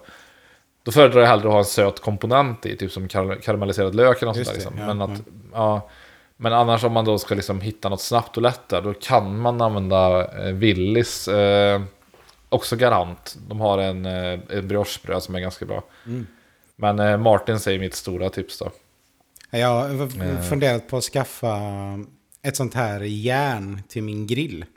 Då 0.83 0.93
föredrar 0.93 1.21
jag 1.21 1.29
hellre 1.29 1.47
att 1.49 1.53
ha 1.53 1.59
en 1.59 1.65
söt 1.65 2.01
komponent 2.01 2.67
i. 2.67 2.77
Typ 2.77 2.93
som 2.93 3.09
kar- 3.09 3.41
karamelliserad 3.43 3.95
lök 3.95 4.23
eller 4.23 4.27
något 4.27 4.37
sånt 4.37 4.47
där. 4.49 4.55
Liksom. 4.55 4.75
ja, 4.79 4.87
Men, 4.95 5.03
att, 5.03 5.21
ja. 5.53 5.89
Men 6.43 6.53
annars 6.53 6.85
om 6.85 6.93
man 6.93 7.05
då 7.05 7.19
ska 7.19 7.35
liksom 7.35 7.61
hitta 7.61 7.89
något 7.89 8.01
snabbt 8.01 8.37
och 8.37 8.43
lätt 8.43 8.69
där. 8.69 8.83
Då 8.83 8.95
kan 8.95 9.39
man 9.41 9.61
använda 9.61 10.27
eh, 10.47 10.53
Willys. 10.55 11.29
Eh, 11.29 11.83
också 12.49 12.77
Garant. 12.77 13.37
De 13.49 13.61
har 13.61 13.79
en, 13.79 14.07
eh, 14.07 14.41
en 14.51 14.69
briochebröd 14.69 15.23
som 15.23 15.35
är 15.35 15.41
ganska 15.41 15.65
bra. 15.67 15.85
Mm. 16.07 16.27
Men 16.77 16.99
eh, 16.99 17.17
Martins 17.17 17.67
är 17.67 17.79
mitt 17.79 17.95
stora 17.95 18.31
tips 18.31 18.59
då. 18.59 18.71
Jag 19.51 19.69
har 19.69 20.23
Eh. 20.23 20.41
funderat 20.43 20.89
på 20.89 20.97
att 20.97 21.05
skaffa 21.05 21.59
ett 22.43 22.57
sånt 22.57 22.75
här 22.75 23.01
järn 23.01 23.83
till 23.89 24.03
min 24.03 24.27
grill. 24.27 24.65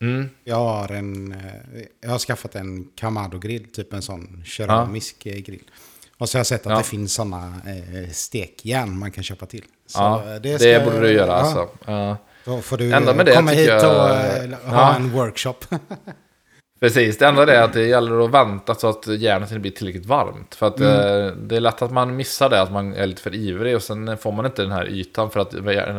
Mm. 0.00 0.28
Jag 0.44 0.56
har, 0.56 0.88
en, 0.92 1.32
eh, 1.32 1.82
jag 2.00 2.10
har 2.10 2.18
skaffat 2.18 2.54
en 2.54 2.88
Kamado-grill, 2.94 3.64
typ 3.72 3.92
en 3.92 4.02
sån 4.02 4.42
keramisk 4.46 5.26
eh, 5.26 5.36
grill. 5.38 5.70
Och 6.18 6.28
så 6.28 6.36
har 6.36 6.40
jag 6.40 6.46
sett 6.46 6.66
att 6.66 6.72
Ja. 6.72 6.78
det 6.78 6.84
finns 6.84 7.14
sådana 7.14 7.54
eh, 7.66 8.10
stekjärn 8.10 8.98
man 8.98 9.10
kan 9.10 9.24
köpa 9.24 9.46
till. 9.46 9.64
Så 9.86 9.98
Ja, 9.98 10.22
det, 10.42 10.58
ska- 10.58 10.84
borde 10.84 11.00
du 11.00 11.12
göra 11.12 11.26
ja, 11.26 11.32
alltså. 11.32 11.68
Ja. 11.86 12.16
Då 12.44 12.60
får 12.60 12.76
du 12.76 12.84
med 12.84 13.26
det 13.26 13.34
komma 13.34 13.50
hit 13.50 13.68
jag- 13.68 13.84
och 13.96 14.10
eh, 14.10 14.50
ha 14.50 14.80
Ja. 14.90 14.94
en 14.96 15.10
workshop. 15.12 15.54
Precis, 16.80 17.18
det 17.18 17.26
enda 17.26 17.54
är 17.54 17.62
att 17.62 17.72
det 17.72 17.86
gäller 17.86 18.24
att 18.24 18.30
vänta 18.30 18.74
så 18.74 18.88
att 18.88 19.06
järnet 19.06 19.50
inte 19.50 19.60
blir 19.60 19.70
tillräckligt 19.70 20.06
varmt. 20.06 20.54
För 20.54 20.66
att 20.66 20.80
Mm. 20.80 20.92
eh, 21.26 21.32
det 21.32 21.56
är 21.56 21.60
lätt 21.60 21.82
att 21.82 21.90
man 21.92 22.16
missar 22.16 22.48
det, 22.50 22.60
att 22.62 22.72
man 22.72 22.94
är 22.94 23.06
lite 23.06 23.22
för 23.22 23.34
ivrig 23.34 23.76
och 23.76 23.82
sen 23.82 24.18
får 24.18 24.32
man 24.32 24.46
inte 24.46 24.62
den 24.62 24.72
här 24.72 24.88
ytan 24.88 25.30
för 25.30 25.40
att 25.40 25.52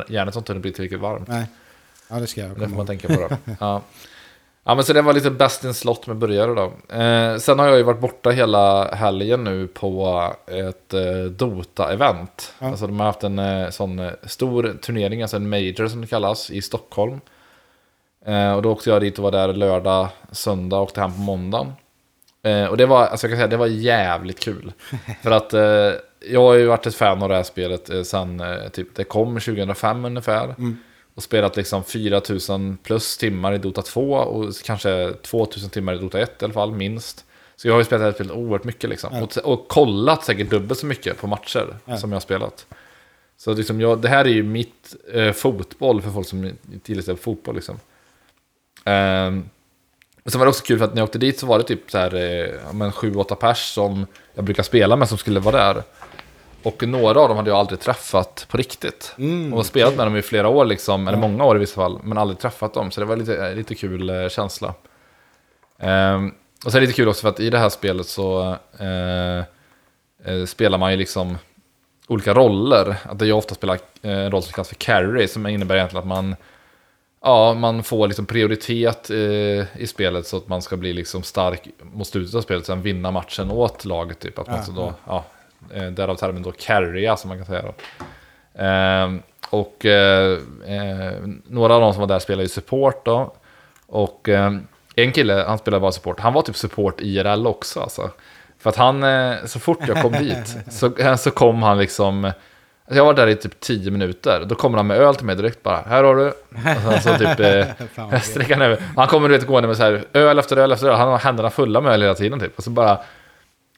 järnet 0.10 0.36
inte 0.36 0.54
blir 0.56 0.72
tillräckligt 0.72 1.00
varmt. 1.02 1.28
Nej, 1.28 1.46
ja 2.10 2.16
det 2.16 2.28
ska 2.28 2.42
jag 2.42 2.50
Det 2.50 2.56
får 2.56 2.62
komma 2.66 2.70
man 2.70 2.78
ihåg. 2.78 2.88
tänka 2.88 3.08
på 3.08 3.36
då. 3.46 3.54
Ja. 3.60 3.82
Ja, 4.64 4.76
men 4.76 4.84
så 4.84 4.94
det 4.94 5.02
var 5.02 5.14
lite 5.14 5.32
best 5.32 5.64
in 5.64 5.74
slott 5.74 6.08
med 6.08 6.18
burgare 6.18 6.54
då. 6.54 6.96
Eh, 6.96 7.38
sen 7.38 7.60
har 7.60 7.68
jag 7.68 7.78
ju 7.78 7.84
varit 7.84 8.00
borta 8.00 8.30
hela 8.30 8.96
helgen 8.96 9.44
nu 9.44 9.68
på 9.68 10.24
ett 10.48 10.94
eh, 10.94 11.24
Dota-event. 11.30 12.54
Ja. 12.60 12.68
Alltså 12.68 12.88
de 12.88 13.00
har 13.00 13.08
haft 13.08 13.24
en 13.24 13.40
eh, 13.40 13.70
sån 13.70 14.00
eh, 14.00 14.12
stor 14.24 14.78
turnering, 14.82 15.22
alltså 15.22 15.38
en 15.38 15.50
major 15.50 15.88
som 15.88 16.02
det 16.02 16.08
kallas, 16.08 16.52
i 16.52 16.62
Stockholm. 16.62 17.20
Eh, 18.26 18.54
och 18.54 18.62
då 18.62 18.72
åkte 18.72 18.90
jag 18.90 19.02
dit 19.02 19.18
och 19.18 19.24
var 19.24 19.32
där 19.32 19.54
lördag, 19.54 20.08
söndag 20.32 20.78
och 20.78 20.84
åkte 20.84 21.02
hem 21.02 21.14
på 21.14 21.20
måndagen. 21.20 21.74
Eh, 22.44 22.66
och 22.66 22.78
det 22.78 22.86
var, 22.86 23.06
alltså 23.06 23.28
jag 23.28 23.32
kan 23.32 23.38
säga, 23.38 23.48
det 23.48 23.58
var 23.58 23.68
jävligt 23.68 24.40
kul. 24.40 24.72
För 25.24 25.32
att 25.32 25.54
eh, 25.54 25.92
jag 26.30 26.42
har 26.42 26.54
ju 26.54 26.66
varit 26.66 26.86
ett 26.86 26.96
fan 26.96 27.24
av 27.24 27.30
det 27.30 27.36
här 27.36 27.44
spelet 27.44 27.90
eh, 27.90 28.02
sen 28.02 28.40
eh, 28.40 28.70
typ, 28.70 28.96
det 28.96 29.04
kom 29.04 29.40
2005 29.40 30.06
ungefär. 30.06 30.44
Mm. 30.44 30.78
Och 31.20 31.24
spelat 31.24 31.56
liksom 31.58 31.84
4000 31.84 32.78
plus 32.84 33.18
timmar 33.18 33.54
i 33.54 33.58
Dota 33.58 33.82
2 33.82 34.12
och 34.14 34.54
kanske 34.64 35.14
2000 35.22 35.70
timmar 35.70 35.94
i 35.94 35.98
Dota 35.98 36.20
1 36.20 36.42
i 36.42 36.46
alla 36.46 36.54
fall, 36.54 36.72
minst. 36.72 37.26
Så 37.56 37.68
jag 37.68 37.74
har 37.74 37.80
ju 37.80 37.86
spelat 37.86 38.02
det 38.02 38.06
här 38.06 38.14
spelet 38.14 38.34
oerhört 38.34 38.64
mycket 38.64 38.90
liksom. 38.90 39.10
Ja. 39.14 39.24
Och, 39.24 39.38
och 39.38 39.68
kollat 39.68 40.24
säkert 40.26 40.50
dubbelt 40.50 40.80
så 40.80 40.86
mycket 40.86 41.18
på 41.18 41.28
matcher 41.28 41.78
Ja. 41.86 41.98
som 41.98 42.12
jag 42.12 42.16
har 42.16 42.22
spelat. 42.22 42.66
Så 43.38 43.54
liksom 43.54 43.82
jag, 43.82 44.02
det 44.02 44.10
här 44.10 44.26
är 44.26 44.30
ju 44.30 44.44
mitt 44.44 44.96
eh, 45.14 45.32
fotboll 45.32 46.02
för 46.02 46.10
folk 46.12 46.28
som 46.28 46.52
gillar 46.86 47.16
fotboll 47.16 47.56
liksom. 47.56 47.80
Ehm, 48.86 49.50
och 50.24 50.32
sen 50.32 50.40
var 50.40 50.46
det 50.46 50.50
också 50.50 50.64
kul 50.64 50.78
för 50.78 50.86
att 50.86 50.94
när 50.94 51.02
jag 51.02 51.08
åkte 51.08 51.18
dit 51.20 51.40
så 51.40 51.46
var 51.46 51.58
det 51.58 51.64
typ 51.64 51.92
så 51.92 51.98
här, 51.98 52.16
eh, 52.16 52.22
ja, 52.66 52.74
men 52.74 52.92
7-8 52.92 53.36
pers 53.36 53.74
som 53.74 54.06
jag 54.34 54.46
brukar 54.46 54.64
spela 54.64 54.96
med 54.96 55.10
som 55.10 55.18
skulle 55.18 55.40
vara 55.40 55.74
där. 55.74 55.84
Och 56.64 56.88
några 56.88 57.20
av 57.20 57.28
dem 57.28 57.38
hade 57.38 57.50
jag 57.50 57.60
aldrig 57.60 57.80
träffat 57.80 58.46
på 58.50 58.58
riktigt. 58.58 59.16
Mm, 59.18 59.54
och 59.54 59.66
spelat 59.66 59.96
med 59.96 60.08
dem 60.08 60.16
i 60.16 60.22
flera 60.22 60.48
år, 60.48 60.66
liksom, 60.66 61.08
eller 61.08 61.18
många 61.18 61.46
år 61.46 61.56
i 61.56 61.60
vissa 61.60 61.76
fall, 61.76 62.00
men 62.04 62.18
aldrig 62.18 62.40
träffat 62.40 62.74
dem. 62.74 62.92
Så 62.92 63.02
det 63.02 63.06
var 63.06 63.16
lite, 63.16 63.56
lite 63.56 63.76
kul 63.76 64.10
eh, 64.10 64.30
känsla. 64.30 64.74
Ehm, 65.80 66.34
och 66.66 66.72
så 66.72 66.78
är 66.78 66.82
det 66.82 66.88
lite 66.88 66.98
kul 66.98 67.08
också 67.10 67.22
för 67.22 67.30
att 67.30 67.40
i 67.40 67.50
det 67.50 67.58
här 67.58 67.70
spelet 67.70 68.08
så 68.08 68.56
eh, 68.80 69.40
eh, 70.26 70.46
spelar 70.46 70.78
man 70.78 70.92
ju 70.92 70.98
liksom 70.98 71.38
olika 72.08 72.34
roller. 72.34 72.96
Att 73.04 73.22
jag 73.22 73.38
ofta 73.38 73.56
spelar 73.56 73.80
eh, 74.02 74.12
en 74.12 74.32
roll 74.32 74.44
som 74.44 74.54
kallas 74.54 74.68
för 74.68 74.76
carry, 74.76 75.28
som 75.28 75.48
innebär 75.48 75.76
egentligen 75.76 76.02
att 76.02 76.08
man 76.08 76.36
Ja, 77.22 77.54
man 77.54 77.84
får 77.84 78.08
liksom 78.08 78.26
prioritet 78.26 79.10
eh, 79.10 79.82
i 79.82 79.88
spelet 79.88 80.28
så 80.28 80.38
att 80.38 80.48
man 80.48 80.62
ska 80.62 80.78
bli 80.78 80.94
liksom 80.94 81.24
stark 81.24 81.68
mot 81.82 82.08
slutet 82.08 82.36
av 82.36 82.42
spelet, 82.42 82.66
sen 82.66 82.82
vinna 82.82 83.12
matchen 83.12 83.52
åt 83.52 83.86
laget. 83.86 84.20
Typ. 84.20 84.40
Att 84.40 84.48
man 84.48 84.56
Ja, 84.56 84.64
så 84.64 84.72
då, 84.72 84.94
ja, 85.08 85.26
eh, 85.74 85.88
därav 85.88 86.16
termen 86.16 86.44
då 86.44 86.52
carrya, 86.52 87.18
som 87.18 87.28
man 87.28 87.38
kan 87.38 87.46
säga. 87.46 87.62
Då. 87.62 87.74
Ehm, 88.64 89.22
och 89.50 89.86
eh, 89.86 90.38
eh, 90.68 91.14
några 91.48 91.74
av 91.76 91.82
de 91.82 91.94
som 91.94 92.00
var 92.00 92.08
där 92.08 92.20
spelade 92.20 92.44
ju 92.44 92.50
support 92.50 93.06
då. 93.06 93.34
Och 93.88 94.30
eh, 94.30 94.54
en 94.96 95.12
kille, 95.12 95.44
han 95.48 95.58
spelade 95.58 95.82
bara 95.82 95.92
support. 95.92 96.20
Han 96.20 96.34
var 96.34 96.42
typ 96.42 96.56
support 96.56 97.02
IRL 97.02 97.48
också 97.48 97.80
alltså. 97.80 98.10
För 98.60 98.70
att 98.70 98.76
han, 98.76 99.04
eh, 99.04 99.36
så 99.46 99.60
fort 99.60 99.88
jag 99.88 100.02
kom 100.02 100.12
dit, 100.12 100.58
så, 100.70 101.18
så 101.18 101.32
kom 101.32 101.64
han 101.64 101.78
liksom... 101.78 102.26
alltså 102.26 102.98
Jag 102.98 103.06
var 103.06 103.14
där 103.14 103.28
i 103.28 103.36
typ 103.36 103.60
10 103.60 103.92
minuter. 103.92 104.46
Då 104.46 104.56
kommer 104.56 104.78
han 104.78 104.88
med 104.88 104.98
öl 104.98 105.16
till 105.16 105.26
mig 105.26 105.36
direkt 105.36 105.64
bara. 105.64 105.82
Här 105.82 106.04
har 106.04 106.16
du. 106.16 106.28
Och 106.28 107.02
sen 107.02 107.02
så 107.02 107.18
typ... 107.18 107.40
Eh, 107.40 107.66
han 108.50 108.62
över. 108.62 108.82
Han 108.96 109.08
kommer 109.08 109.30
du 109.30 109.38
vet 109.38 109.48
gående 109.48 109.68
med 109.68 109.78
så 109.78 109.84
här 109.84 110.04
öl 110.14 110.40
efter 110.40 110.58
öl 110.58 110.72
efter 110.72 110.88
öl. 110.88 110.96
Han 110.96 111.08
har 111.08 111.18
händerna 111.18 111.50
fulla 111.50 111.82
med 111.82 111.94
öl 111.94 112.02
hela 112.02 112.16
tiden 112.16 112.40
typ. 112.40 112.58
Och 112.58 112.64
så 112.64 112.70
bara 112.70 113.00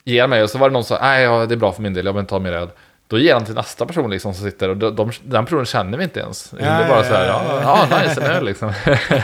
ger 0.03 0.27
mig. 0.27 0.43
Och 0.43 0.49
så 0.49 0.57
var 0.57 0.69
det 0.69 0.73
någon 0.73 0.83
som 0.83 0.97
sa, 0.97 1.03
nej 1.03 1.23
ja, 1.23 1.45
det 1.45 1.55
är 1.55 1.57
bra 1.57 1.71
för 1.71 1.81
min 1.81 1.93
del, 1.93 2.05
jag 2.05 2.13
vill 2.13 2.19
inte 2.19 2.33
ha 2.33 2.39
mer 2.39 2.53
öl. 2.53 2.69
Då 3.07 3.19
ger 3.19 3.33
han 3.33 3.45
till 3.45 3.55
nästa 3.55 3.85
person 3.85 4.09
liksom 4.09 4.33
som 4.33 4.45
sitter 4.45 4.69
och 4.69 4.77
de, 4.77 4.95
de, 4.95 5.11
den 5.23 5.45
personen 5.45 5.65
känner 5.65 5.97
vi 5.97 6.03
inte 6.03 6.19
ens. 6.19 6.49
det 6.49 6.63
är 6.63 6.81
Ja, 6.81 6.87
bara 6.87 6.97
ja, 6.97 7.03
så 7.03 7.13
här, 7.13 7.25
ja, 7.25 7.41
ja, 7.63 7.87
ja 7.91 8.01
nice, 8.01 8.21
en 8.21 8.31
öl 8.31 8.45
liksom. 8.45 8.73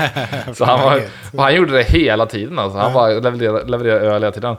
så 0.53 0.65
han, 0.65 0.81
var, 0.81 1.01
och 1.33 1.43
han 1.43 1.55
gjorde 1.55 1.71
det 1.77 1.83
hela 1.83 2.25
tiden 2.25 2.59
alltså. 2.59 2.79
Han 2.79 2.93
bara 2.93 3.07
levererade, 3.07 3.71
levererade 3.71 4.05
öl 4.05 4.21
hela 4.23 4.31
tiden. 4.31 4.55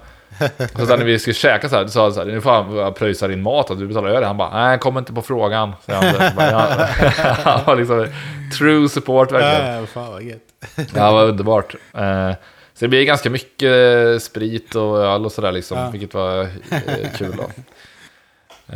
Och 0.81 0.87
sen 0.87 0.99
när 0.99 1.05
vi 1.05 1.19
skulle 1.19 1.35
käka 1.35 1.69
så 1.69 1.77
här, 1.77 1.83
då 1.83 1.89
sa 1.89 2.03
han 2.03 2.13
så 2.13 2.21
här, 2.21 2.27
nu 2.27 2.41
får 2.41 2.83
han 2.83 2.95
pröjsa 2.95 3.29
din 3.29 3.43
mat, 3.43 3.71
att 3.71 3.79
du 3.79 3.87
betalar 3.87 4.11
öl. 4.11 4.25
Han 4.25 4.37
bara, 4.37 4.67
nej, 4.67 4.79
kom 4.79 4.99
inte 4.99 5.13
på 5.13 5.23
frågan. 5.23 5.73
Så 5.87 5.93
han, 5.93 6.03
så 6.03 6.37
bara, 6.37 6.51
ja. 6.51 6.87
han 7.45 7.65
var 7.67 7.77
liksom 7.77 8.07
true 8.59 8.89
support 8.89 9.33
verkligen. 9.33 9.81
Ja, 9.81 9.87
fan 9.87 10.13
vad 10.13 10.23
gött. 10.23 10.43
Ja, 10.77 10.85
det 10.93 11.01
var 11.01 11.25
underbart. 11.25 11.75
Eh, 12.79 12.81
så 12.81 12.85
det 12.85 12.89
blir 12.89 13.05
ganska 13.05 13.31
mycket 13.31 14.23
sprit 14.23 14.75
och 14.75 14.99
öl 14.99 15.25
och 15.25 15.33
sådär 15.33 15.53
liksom, 15.53 15.79
Ja. 15.79 15.91
vilket 15.91 16.15
var 16.15 16.41
eh, 16.41 16.49
kul 17.17 17.35
då. 17.37 17.43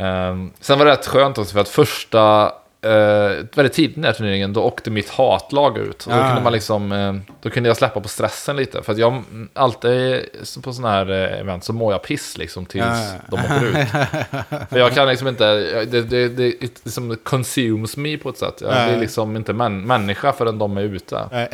Eh, 0.03 0.35
sen 0.59 0.79
var 0.79 0.85
det 0.85 0.91
rätt 0.91 1.07
skönt 1.07 1.37
också 1.37 1.53
för 1.53 1.59
att 1.61 1.69
första, 1.69 2.45
eh, 2.81 3.45
väldigt 3.55 3.73
tidigt 3.73 3.91
i 3.91 3.95
den 3.95 4.03
här 4.03 4.13
turneringen, 4.13 4.53
då 4.53 4.63
åkte 4.63 4.91
mitt 4.91 5.09
hatlag 5.09 5.77
ut. 5.77 6.05
Och 6.05 6.11
då, 6.13 6.17
Ah. 6.19 6.27
kunde 6.27 6.41
man 6.43 6.53
liksom, 6.53 6.91
eh, 6.91 7.13
då 7.41 7.49
kunde 7.49 7.69
jag 7.69 7.77
släppa 7.77 7.99
på 8.01 8.07
stressen 8.07 8.55
lite. 8.55 8.81
För 8.83 8.91
att 8.91 8.97
jag 8.97 9.23
alltid 9.53 10.21
på 10.63 10.73
sådana 10.73 10.91
här 10.95 11.09
eh, 11.11 11.39
event 11.39 11.63
så 11.63 11.73
mår 11.73 11.91
jag 11.93 12.03
piss 12.03 12.37
liksom 12.37 12.65
tills 12.65 12.85
Ja. 12.85 13.19
de 13.29 13.35
åker 13.39 13.65
ut. 13.65 13.87
För 14.69 14.79
jag 14.79 14.93
kan 14.93 15.07
liksom 15.07 15.27
inte, 15.27 15.45
det, 15.85 15.85
det, 15.85 16.01
det, 16.01 16.27
det 16.59 16.83
liksom 16.83 17.17
consumes 17.23 17.97
me 17.97 18.17
på 18.17 18.29
ett 18.29 18.37
sätt. 18.37 18.61
Jag 18.61 18.71
Ja. 18.75 18.87
blir 18.87 18.97
liksom 18.99 19.35
inte 19.35 19.53
män, 19.53 19.81
människa 19.87 20.33
förrän 20.33 20.57
de 20.59 20.77
är 20.77 20.81
ute. 20.81 21.27
Nej. 21.31 21.49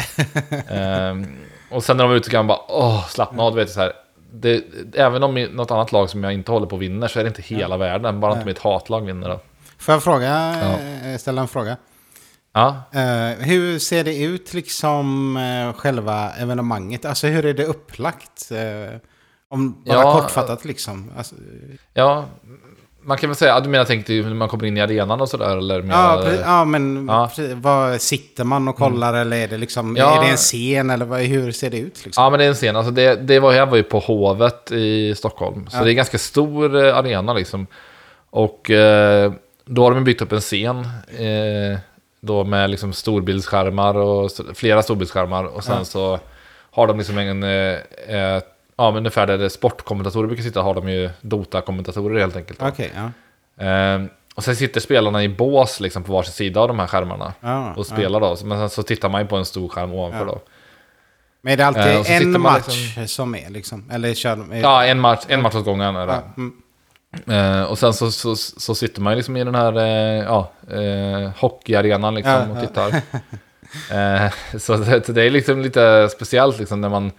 Och 1.69 1.83
sen 1.83 1.97
när 1.97 2.03
de 2.03 2.11
är 2.11 2.15
ute 2.15 2.29
kan 2.29 2.45
man 2.45 2.47
bara, 2.47 2.61
åh, 2.67 3.07
slappna 3.07 3.43
av, 3.43 3.51
du 3.55 3.59
vet 3.61 3.69
så 3.71 3.79
här. 3.79 3.93
Det, 4.33 4.63
även 4.93 5.23
om 5.23 5.33
något 5.51 5.71
annat 5.71 5.91
lag 5.91 6.09
som 6.09 6.23
jag 6.23 6.33
inte 6.33 6.51
håller 6.51 6.67
på 6.67 6.77
vinner 6.77 7.07
så 7.07 7.19
är 7.19 7.23
det 7.23 7.27
inte 7.27 7.41
hela 7.41 7.77
världen, 7.77 8.19
bara 8.19 8.33
inte 8.33 8.45
mitt 8.45 8.59
hatlag 8.59 9.01
vinner 9.05 9.29
då. 9.29 9.39
Får 9.77 9.93
jag 9.93 10.03
fråga, 10.03 10.55
eh, 11.05 11.17
ställa 11.17 11.41
en 11.41 11.47
fråga? 11.47 11.77
Ja, 12.53 12.83
Eh, 12.91 13.45
hur 13.45 13.79
ser 13.79 14.03
det 14.03 14.23
ut 14.23 14.53
liksom 14.53 15.37
eh, 15.37 15.73
själva 15.79 16.29
evenemanget? 16.31 17.05
Alltså 17.05 17.27
hur 17.27 17.45
är 17.45 17.53
det 17.53 17.65
upplagt? 17.65 18.51
Eh, 18.51 18.97
om 19.49 19.83
bara 19.85 19.95
Ja, 20.01 20.19
kortfattat 20.21 20.65
liksom. 20.65 21.11
Alltså, 21.17 21.35
ja. 21.93 22.25
Man 23.09 23.17
kan 23.17 23.29
väl 23.29 23.37
säga, 23.37 23.53
ja, 23.53 23.59
du 23.59 23.69
menar 23.69 23.85
tänkte 23.85 24.13
när 24.13 24.33
man 24.33 24.47
kommer 24.49 24.65
in 24.65 24.77
i 24.77 24.81
arenan 24.81 25.21
och 25.21 25.29
sådär 25.29 25.57
eller? 25.57 25.75
Ja, 25.75 25.81
menar- 25.81 26.17
pre- 26.23 26.41
ja 26.45 26.65
men 26.65 27.07
Ja. 27.07 27.27
Precis, 27.35 27.53
vad, 27.55 28.01
sitter 28.01 28.43
man 28.43 28.67
och 28.67 28.75
kollar 28.75 29.13
eller 29.13 29.37
är 29.37 29.47
det 29.47 29.57
liksom, 29.57 29.95
Ja. 29.97 30.17
är 30.19 30.23
det 30.25 30.31
en 30.31 30.37
scen 30.37 30.89
eller 30.89 31.05
vad, 31.05 31.19
hur 31.19 31.51
ser 31.51 31.69
det 31.69 31.77
ut? 31.79 32.05
Liksom? 32.05 32.23
Ja, 32.23 32.29
men 32.29 32.39
det 32.39 32.45
är 32.45 32.49
en 32.49 32.55
scen. 32.55 32.75
Alltså 32.75 32.91
det, 32.91 33.15
det 33.15 33.39
var, 33.39 33.53
jag 33.53 33.65
var 33.67 33.77
ju 33.77 33.83
på 33.83 33.99
Hovet 33.99 34.71
i 34.71 35.15
Stockholm. 35.15 35.67
Så 35.69 35.77
Ja. 35.77 35.81
det 35.83 35.87
är 35.87 35.89
en 35.89 35.95
ganska 35.95 36.17
stor 36.17 36.85
eh, 36.85 36.97
arena 36.97 37.33
liksom. 37.33 37.67
Och 38.29 38.69
eh, 38.71 39.31
då 39.65 39.83
har 39.83 39.91
de 39.91 40.03
byggt 40.03 40.21
upp 40.21 40.31
en 40.31 40.39
scen. 40.41 40.77
Eh, 41.17 41.79
då 42.21 42.43
med 42.43 42.69
liksom 42.69 42.93
storbildsskärmar 42.93 43.97
och 43.97 44.31
flera 44.53 44.81
storbildsskärmar. 44.83 45.43
Och 45.43 45.63
sen 45.63 45.75
Ja. 45.77 45.85
så 45.85 46.19
har 46.71 46.87
de 46.87 46.97
liksom 46.97 47.17
en... 47.17 47.43
Eh, 47.43 47.75
eh, 48.15 48.41
ja, 48.79 48.91
men 48.91 48.97
ungefär 48.97 49.27
där 49.27 49.49
sportkommentatorer 49.49 50.27
brukar 50.27 50.43
sitta 50.43 50.61
har 50.61 50.73
de 50.73 50.89
ju 50.89 51.09
Dota-kommentatorer 51.21 52.19
helt 52.19 52.35
enkelt. 52.35 52.61
Okej, 52.61 52.91
ja. 52.95 53.65
Eh, 53.65 54.01
och 54.35 54.43
sen 54.43 54.55
sitter 54.55 54.81
spelarna 54.81 55.23
i 55.23 55.29
bås 55.29 55.79
liksom 55.79 56.03
på 56.03 56.13
varsin 56.13 56.33
sida 56.33 56.59
av 56.59 56.67
de 56.67 56.79
här 56.79 56.87
skärmarna. 56.87 57.33
ja. 57.41 57.73
Och 57.73 57.85
spelar 57.85 58.19
då. 58.19 58.37
Men 58.43 58.57
sen 58.57 58.69
så 58.69 58.83
tittar 58.83 59.09
man 59.09 59.21
ju 59.21 59.27
på 59.27 59.35
en 59.37 59.45
stor 59.45 59.69
skärm 59.69 59.93
ovanför 59.93 60.19
Ja. 60.19 60.25
då. 60.25 60.41
Men 61.41 61.53
är 61.53 61.57
det 61.57 61.65
alltid 61.65 61.83
Eh, 61.83 62.03
sitter 62.03 62.21
en 62.25 62.41
match 62.41 62.67
liksom- 62.67 63.07
som 63.07 63.35
är 63.35 63.49
liksom? 63.49 63.89
Eller 63.91 64.13
kör 64.13 64.35
de... 64.35 64.51
Är, 64.51 64.61
Ja, 64.61 64.85
en 64.85 64.99
match, 64.99 65.23
en 65.27 65.41
match 65.41 65.55
åt 65.55 65.65
gången 65.65 65.95
är 65.95 66.07
det. 66.07 66.13
ja, 66.13 66.23
mm, 66.37 66.53
Eh, 67.27 67.63
och 67.63 67.77
sen 67.79 67.93
så, 67.93 68.11
så, 68.11 68.35
så 68.35 68.75
sitter 68.75 69.01
man 69.01 69.13
ju 69.13 69.17
liksom 69.17 69.37
i 69.37 69.43
den 69.43 69.55
här 69.55 69.77
eh, 69.77 70.23
ja, 70.23 70.51
eh, 70.71 71.29
hockeyarenan 71.39 72.15
liksom 72.15 72.33
Ja, 72.33 72.47
och 72.47 72.57
ja. 72.57 72.61
tittar. 72.61 72.87
eh, 74.25 74.31
så 74.59 74.77
det, 74.77 74.99
det 75.13 75.23
är 75.23 75.29
liksom 75.29 75.61
lite 75.61 76.09
speciellt 76.09 76.59
liksom 76.59 76.81
när 76.81 76.89
man... 76.89 77.11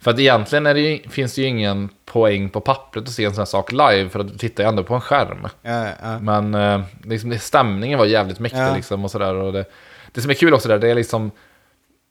För 0.00 0.10
att 0.10 0.18
egentligen 0.18 0.64
det 0.64 0.80
ju, 0.80 1.08
finns 1.08 1.34
det 1.34 1.42
ju 1.42 1.48
ingen 1.48 1.88
poäng 2.04 2.50
på 2.50 2.60
pappret 2.60 3.04
att 3.04 3.10
se 3.10 3.24
en 3.24 3.30
sån 3.34 3.40
här 3.40 3.46
sak 3.46 3.72
live, 3.72 4.08
för 4.08 4.20
att 4.20 4.28
du 4.28 4.38
tittar 4.38 4.64
ju 4.64 4.68
ändå 4.68 4.84
på 4.84 4.94
en 4.94 5.00
skärm. 5.00 5.48
ja, 5.62 5.86
ja. 6.02 6.18
Men 6.18 6.54
eh, 6.54 6.80
liksom, 7.04 7.38
stämningen 7.38 7.98
var 7.98 8.06
jävligt 8.06 8.38
mäktig 8.38 8.58
Ja. 8.58 8.74
liksom 8.74 9.04
och 9.04 9.10
sådär. 9.10 9.34
Och 9.34 9.52
det, 9.52 9.64
det 10.12 10.20
som 10.20 10.30
är 10.30 10.34
kul 10.34 10.54
också 10.54 10.68
där, 10.68 10.78
det 10.78 10.90
är 10.90 10.94
liksom... 10.94 11.30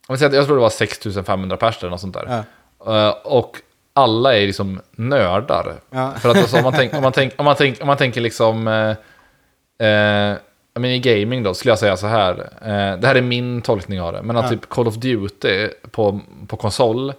Om 0.07 0.15
att 0.15 0.21
jag 0.21 0.45
tror 0.45 0.55
det 0.55 0.61
var 0.61 0.69
6500 0.69 1.57
pers 1.57 1.77
eller 1.79 1.89
något 1.89 2.01
sånt 2.01 2.13
där. 2.13 2.43
Eh, 2.87 3.09
och 3.09 3.57
alla 3.93 4.37
är 4.37 4.47
liksom 4.47 4.81
nördar. 4.91 5.75
För 6.19 6.29
att 6.29 6.37
alltså, 6.37 6.57
om, 6.57 6.63
man 6.63 6.73
tänk, 6.73 6.93
om, 6.93 7.03
man 7.03 7.11
tänk, 7.11 7.33
om, 7.37 7.45
man 7.45 7.55
tänk, 7.55 7.81
om 7.81 7.87
man 7.87 7.97
tänker 7.97 8.21
liksom... 8.21 8.67
Eh, 8.67 9.87
eh, 9.87 10.37
jag 10.73 10.85
I 10.85 10.99
gaming 10.99 11.43
då 11.43 11.53
skulle 11.53 11.71
jag 11.71 11.79
säga 11.79 11.97
så 11.97 12.07
här. 12.07 12.33
Eh, 12.61 12.99
det 12.99 13.07
här 13.07 13.15
är 13.15 13.21
min 13.21 13.61
tolkning 13.61 14.01
av 14.01 14.13
det. 14.13 14.21
Men 14.21 14.37
att 14.37 14.49
typ 14.49 14.69
Call 14.69 14.87
of 14.87 14.95
Duty 14.95 15.67
på, 15.91 16.19
på 16.47 16.57
konsol. 16.57 17.13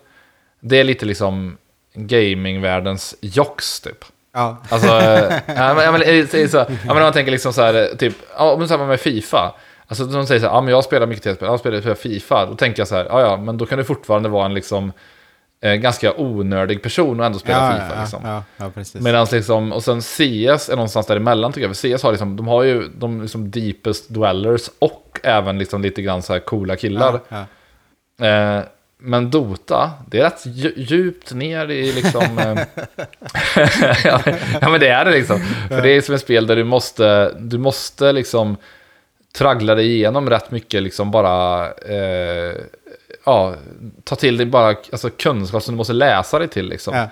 Det 0.61 0.81
är 0.81 0.85
lite 0.85 1.07
liksom 1.07 1.57
gamingvärldens 1.95 3.15
jox 3.21 3.81
typ. 3.81 4.05
ja. 4.35 4.57
Alltså, 4.69 4.89
eh, 4.89 5.41
ja, 5.47 5.75
men, 5.75 5.85
ja, 5.85 5.93
men, 5.93 6.03
är 6.03 6.49
så, 6.49 6.57
ja, 6.57 6.67
men 6.85 6.97
om 6.97 7.03
man 7.03 7.13
tänker 7.13 7.33
liksom 7.33 7.53
så 7.53 7.63
här, 7.63 7.97
typ, 7.99 8.15
ja, 8.37 8.57
men 8.59 8.69
samma 8.69 8.87
med 8.87 9.01
Fifa. 9.01 9.55
Alltså 9.87 10.05
de 10.05 10.27
säger 10.27 10.41
så 10.41 10.47
här, 10.47 10.55
ja 10.55 10.61
men 10.61 10.71
jag 10.71 10.85
spelar 10.85 11.07
mycket 11.07 11.25
tv-spel, 11.25 11.49
jag 11.49 11.61
spelar 11.61 11.95
Fifa. 11.95 12.47
Då 12.47 12.55
tänker 12.55 12.81
jag 12.81 12.89
så 12.89 12.95
här, 12.95 13.05
ja 13.05 13.21
ja, 13.21 13.37
men 13.37 13.59
då 13.59 13.67
kan 13.67 13.79
du 13.79 13.85
fortfarande 13.85 14.29
vara 14.29 14.47
en 14.47 14.55
liksom 14.55 14.93
eh, 15.63 15.75
ganska 15.75 16.13
onördig 16.17 16.83
person 16.83 17.21
och 17.21 17.27
ändå 17.27 17.39
spela 17.39 17.59
ja, 17.59 17.73
Fifa 17.73 17.95
ja, 17.95 18.01
liksom. 18.01 18.21
ja, 18.25 18.45
ja, 18.57 18.71
precis. 18.75 19.01
Medan 19.01 19.27
liksom, 19.33 19.73
och 19.73 19.85
sen 19.85 20.03
CS 20.03 20.69
är 20.69 20.71
någonstans 20.71 21.07
däremellan 21.07 21.53
tycker 21.53 21.69
jag. 21.69 21.77
För 21.77 21.97
CS 21.97 22.03
har 22.03 22.11
liksom, 22.11 22.37
de 22.37 22.49
har 22.49 22.63
ju 22.63 22.89
de 22.89 23.23
liksom 23.23 23.51
deepest 23.51 24.09
dwellers 24.09 24.71
och 24.79 25.21
även 25.23 25.59
liksom 25.59 25.83
lite 25.83 26.03
grann 26.03 26.23
så 26.23 26.33
här 26.33 26.41
coola 26.41 26.77
killar. 26.77 27.21
Eh, 28.21 28.63
men 29.01 29.31
Dota, 29.31 29.91
det 30.09 30.19
är 30.19 30.23
rätt 30.23 30.47
dju- 30.47 30.73
djupt 30.77 31.33
ner 31.33 31.71
i 31.71 31.93
liksom... 31.93 32.39
Eh, 32.39 32.59
ja, 34.61 34.69
men 34.71 34.81
det 34.81 34.89
är 34.89 35.05
det 35.05 35.11
liksom. 35.11 35.41
För 35.69 35.83
det 35.83 35.91
är 35.91 36.01
som 36.01 36.15
ett 36.15 36.21
spel 36.21 36.47
där 36.47 36.57
du 36.57 36.65
måste, 36.65 37.35
du 37.39 37.59
måste 37.59 38.13
liksom 38.13 38.57
traggla 39.33 39.75
dig 39.75 39.87
igenom 39.87 40.31
rätt 40.31 40.51
mycket, 40.51 40.83
liksom 40.83 41.11
bara... 41.11 41.67
Eh, 41.73 42.55
ja, 43.25 43.55
ta 44.05 44.17
till 44.17 44.37
dig 44.37 44.47
bara 44.47 44.69
alltså, 44.69 45.11
kunskap 45.11 45.63
som 45.63 45.75
du 45.75 45.77
måste 45.77 45.93
läsa 45.93 46.39
dig 46.39 46.49
till 46.49 46.69
liksom. 46.69 46.95
Ja. 46.95 47.09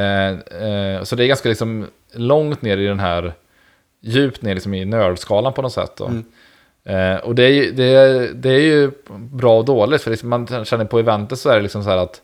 Eh, 0.00 0.30
eh, 0.68 1.02
så 1.02 1.16
det 1.16 1.24
är 1.24 1.28
ganska 1.28 1.48
liksom 1.48 1.86
långt 2.12 2.62
ner 2.62 2.76
i 2.76 2.86
den 2.86 3.00
här, 3.00 3.32
djupt 4.00 4.42
ner 4.42 4.54
liksom 4.54 4.74
i 4.74 4.84
nördskalan 4.84 5.52
på 5.52 5.62
något 5.62 5.72
sätt. 5.72 5.92
Då. 5.96 6.06
Mm. 6.06 6.24
Eh, 6.86 7.16
och 7.16 7.34
det 7.34 7.42
är, 7.42 7.50
ju, 7.50 7.72
det, 7.72 7.84
är, 7.84 8.30
det 8.34 8.50
är 8.50 8.60
ju 8.60 8.90
bra 9.18 9.58
och 9.58 9.64
dåligt, 9.64 10.02
för 10.02 10.10
liksom 10.10 10.28
man 10.28 10.64
känner 10.64 10.84
på 10.84 10.98
eventet 10.98 11.38
så 11.38 11.50
är 11.50 11.56
det 11.56 11.62
liksom 11.62 11.84
så 11.84 11.90
här 11.90 11.96
att 11.96 12.22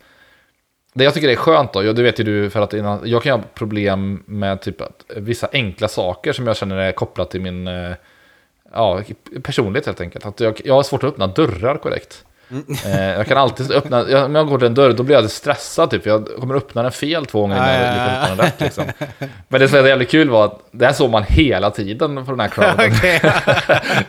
det 0.94 1.05
jag 1.05 1.14
tycker 1.14 1.29
är 1.29 1.37
skönt 1.37 1.72
då, 1.72 1.85
ja, 1.85 1.92
det 1.92 2.03
vet 2.03 2.20
ju 2.20 2.25
du, 2.25 2.51
för 2.51 2.61
att 2.61 2.75
innan, 2.75 3.01
jag 3.05 3.22
kan 3.22 3.40
ha 3.40 3.46
problem 3.55 4.22
med 4.27 4.61
typ 4.61 4.81
att 4.81 5.05
vissa 5.16 5.48
enkla 5.53 5.88
saker 5.88 6.33
som 6.33 6.46
jag 6.46 6.57
känner 6.57 6.77
är 6.77 6.92
kopplat 6.92 7.31
till 7.31 7.40
min 7.40 7.68
eh, 7.68 7.92
ja, 8.72 9.03
personlighet 9.42 9.87
helt 9.87 10.01
enkelt. 10.01 10.27
Att 10.27 10.40
jag, 10.40 10.61
jag 10.64 10.75
har 10.75 10.83
svårt 10.83 11.05
att 11.05 11.09
öppna 11.09 11.27
dörrar 11.27 11.77
korrekt. 11.77 12.25
Eh, 12.86 13.04
jag 13.10 13.26
kan 13.26 13.38
alltid 13.38 13.72
öppna, 13.72 14.08
jag, 14.08 14.24
om 14.24 14.34
jag 14.34 14.46
går 14.48 14.58
till 14.58 14.66
en 14.66 14.74
dörr 14.74 14.92
då 14.92 15.02
blir 15.02 15.16
jag 15.16 15.30
stressad 15.30 15.90
typ. 15.90 16.06
Jag 16.06 16.28
kommer 16.40 16.54
öppna 16.54 16.82
den 16.82 16.92
fel 16.92 17.26
två 17.26 17.40
gånger 17.40 17.56
innan 17.56 17.68
Ja, 17.68 17.74
jag 17.74 17.86
ja, 17.86 17.92
lyckas 17.92 18.08
ja. 18.08 18.22
öppna 18.22 18.36
den 18.36 18.44
rätt 18.46 18.60
liksom. 18.60 18.84
Men 19.48 19.60
det 19.60 19.68
som 19.68 19.78
är 19.78 19.88
jävligt 19.88 20.10
kul 20.10 20.30
var 20.30 20.44
att 20.44 20.58
det 20.70 20.86
här 20.86 20.92
såg 20.92 21.10
man 21.10 21.22
hela 21.28 21.70
tiden 21.70 22.24
på 22.24 22.30
den 22.30 22.40
här 22.40 22.48
crowden. 22.48 22.92
Okej. 22.98 23.20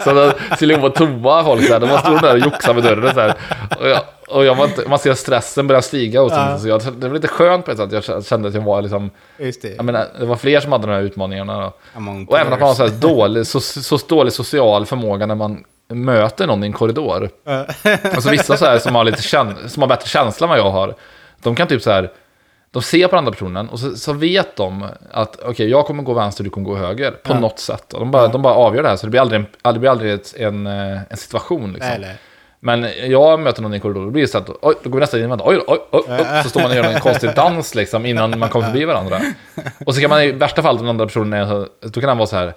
Så 0.03 0.13
då 0.13 0.32
skulle 0.56 0.77
vara 0.77 0.91
toa 0.91 1.43
folk 1.43 1.67
där, 1.67 1.79
då 1.79 1.88
var 1.88 1.97
stod 1.97 2.21
där 2.21 2.34
och 2.34 2.39
joxade 2.39 2.73
med 2.73 2.84
dörren 2.84 3.13
så 3.13 3.19
här. 3.19 3.34
Och, 3.79 3.89
jag, 3.89 3.99
och 4.29 4.45
jag 4.45 4.56
var 4.56 4.65
inte, 4.65 4.89
man 4.89 4.99
ser 4.99 5.13
stressen 5.13 5.67
börja 5.67 5.82
stiga 5.82 6.21
hos 6.21 6.32
Ja. 6.36 6.45
mig. 6.45 6.60
Så 6.60 6.67
jag, 6.67 6.82
det 6.97 7.08
var 7.08 7.15
lite 7.15 7.27
skönt 7.27 7.65
på 7.65 7.71
ett 7.71 7.77
sätt, 7.77 7.91
jag 7.91 8.25
kände 8.25 8.47
att 8.47 8.53
jag 8.53 8.62
var 8.62 8.82
liksom, 8.82 9.10
Just 9.39 9.62
det. 9.62 9.75
jag 9.75 9.86
menar, 9.86 10.08
det 10.19 10.25
var 10.25 10.36
fler 10.36 10.60
som 10.60 10.71
hade 10.71 10.88
de 10.88 10.93
här 10.93 11.01
utmaningarna 11.01 11.62
då. 11.62 11.73
Among 11.95 12.25
Och 12.25 12.39
även 12.39 12.53
att 12.53 12.60
man 12.60 12.67
har 12.67 12.75
så, 12.75 12.84
här 12.84 12.89
dålig, 12.89 13.47
så, 13.47 13.60
så 13.60 13.97
dålig 14.08 14.34
social 14.34 14.86
förmåga 14.86 15.25
när 15.25 15.36
man 15.36 15.63
möter 15.93 16.47
någon 16.47 16.63
i 16.63 16.67
en 16.67 16.73
korridor. 16.73 17.29
Ja. 17.43 17.65
Alltså 18.03 18.29
vissa 18.29 18.58
så 18.58 18.65
här 18.65 18.79
som 18.79 18.95
har, 18.95 19.03
lite 19.03 19.21
kän, 19.21 19.56
som 19.67 19.82
har 19.84 19.88
bättre 19.89 20.08
känsla 20.08 20.45
än 20.45 20.49
vad 20.49 20.60
jag 20.60 20.71
har, 20.71 20.95
de 21.43 21.56
kan 21.56 21.67
typ 21.67 21.82
så 21.82 21.91
här, 21.91 22.12
de 22.71 22.82
ser 22.82 23.08
på 23.08 23.12
den 23.12 23.17
andra 23.17 23.32
personen 23.32 23.69
och 23.69 23.79
så, 23.79 23.95
så 23.95 24.13
vet 24.13 24.56
de 24.56 24.86
att 25.12 25.39
okej, 25.45 25.69
jag 25.69 25.86
kommer 25.86 26.03
gå 26.03 26.13
vänster, 26.13 26.43
du 26.43 26.49
kommer 26.49 26.67
gå 26.69 26.75
höger 26.75 27.12
på 27.12 27.34
Ja. 27.34 27.39
något 27.39 27.60
sätt. 27.60 27.93
Och 27.93 27.99
de, 27.99 28.12
bara, 28.12 28.27
de 28.27 28.41
bara 28.41 28.53
avgör 28.53 28.84
det 28.84 28.89
här, 28.89 28.95
så 28.95 29.06
det 29.06 29.10
blir 29.10 29.21
aldrig, 29.21 29.41
en- 29.63 29.73
det 29.73 29.79
blir 29.79 29.89
aldrig 29.89 30.19
en, 30.38 30.67
en 30.67 31.17
situation. 31.17 31.73
Liksom. 31.73 31.89
Nej, 31.89 31.99
nej. 32.01 32.15
Men 32.60 32.88
jag 33.12 33.39
möter 33.39 33.62
någon 33.62 33.73
i 33.73 33.75
en 33.75 33.82
korridor, 33.82 34.06
då 34.06 34.10
blir 34.12 34.21
det 34.21 34.27
så 34.27 34.38
att 34.38 34.49
oj, 34.62 34.75
då 34.84 34.89
går 34.89 34.99
vi 34.99 35.01
nästan 35.01 35.19
in 35.19 35.25
och 35.25 35.32
väntar, 35.32 35.47
oj, 35.47 35.60
oj, 35.67 35.79
oj, 35.91 36.01
oj, 36.10 36.43
så 36.43 36.49
står 36.49 36.62
man 36.62 36.71
och 36.71 36.77
gör 36.77 36.84
en 36.84 36.99
konstig 36.99 37.36
dans 37.36 37.75
liksom 37.75 38.06
innan 38.06 38.39
man 38.39 38.49
kommer 38.49 38.65
förbi 38.65 38.86
varandra. 38.86 39.19
Och 39.86 39.95
så 39.95 40.01
kan 40.01 40.10
man 40.10 40.21
i 40.21 40.32
värsta 40.32 40.62
fall, 40.62 40.77
den 40.77 40.88
andra 40.88 41.06
personen 41.06 41.34
är, 41.34 41.67
då 41.89 41.99
kan 41.99 42.10
han 42.10 42.17
vara 42.17 42.27
så 42.27 42.36
här, 42.36 42.53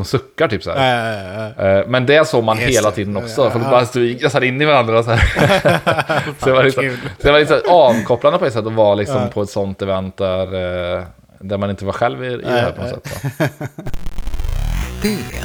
de 0.00 0.04
suckar 0.04 0.48
typ 0.48 0.62
så 0.62 0.70
här. 0.70 1.78
Eh, 1.78 1.86
Men 1.86 2.06
det 2.06 2.28
såg 2.28 2.44
man 2.44 2.58
Just 2.60 2.78
hela 2.78 2.90
tiden 2.90 3.16
också. 3.16 3.44
Ja. 3.44 3.50
Folk 3.50 3.64
bara 3.64 3.86
stod 3.86 4.02
gassar 4.02 4.44
in 4.44 4.62
i 4.62 4.64
varandra 4.64 5.02
så 5.02 5.10
här. 5.10 5.18
så 6.38 6.46
det 6.46 6.52
var 6.52 6.64
liksom, 6.64 6.96
så 7.18 7.26
det 7.26 7.32
var 7.32 7.38
liksom 7.38 7.60
avkopplande 7.68 8.38
på 8.38 8.46
ett 8.46 8.52
sätt 8.52 8.66
att 8.66 8.72
vara 8.72 8.94
liksom 8.94 9.30
på 9.30 9.42
ett 9.42 9.50
sånt 9.50 9.82
event 9.82 10.16
där, 10.16 10.46
eh, 10.98 11.04
där 11.40 11.58
man 11.58 11.70
inte 11.70 11.84
var 11.84 11.92
själv 11.92 12.24
i, 12.24 12.26
i 12.26 12.36
det 12.36 12.50
här 12.50 12.72
på 12.72 12.82
något 12.82 13.06
sätt. 13.06 13.52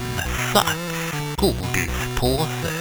godispåse. 1.42 2.72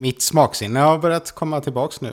Mitt 0.00 0.22
smaksinne 0.22 0.80
har 0.80 0.98
börjat 0.98 1.32
komma 1.32 1.60
tillbaks 1.60 2.00
nu. 2.00 2.12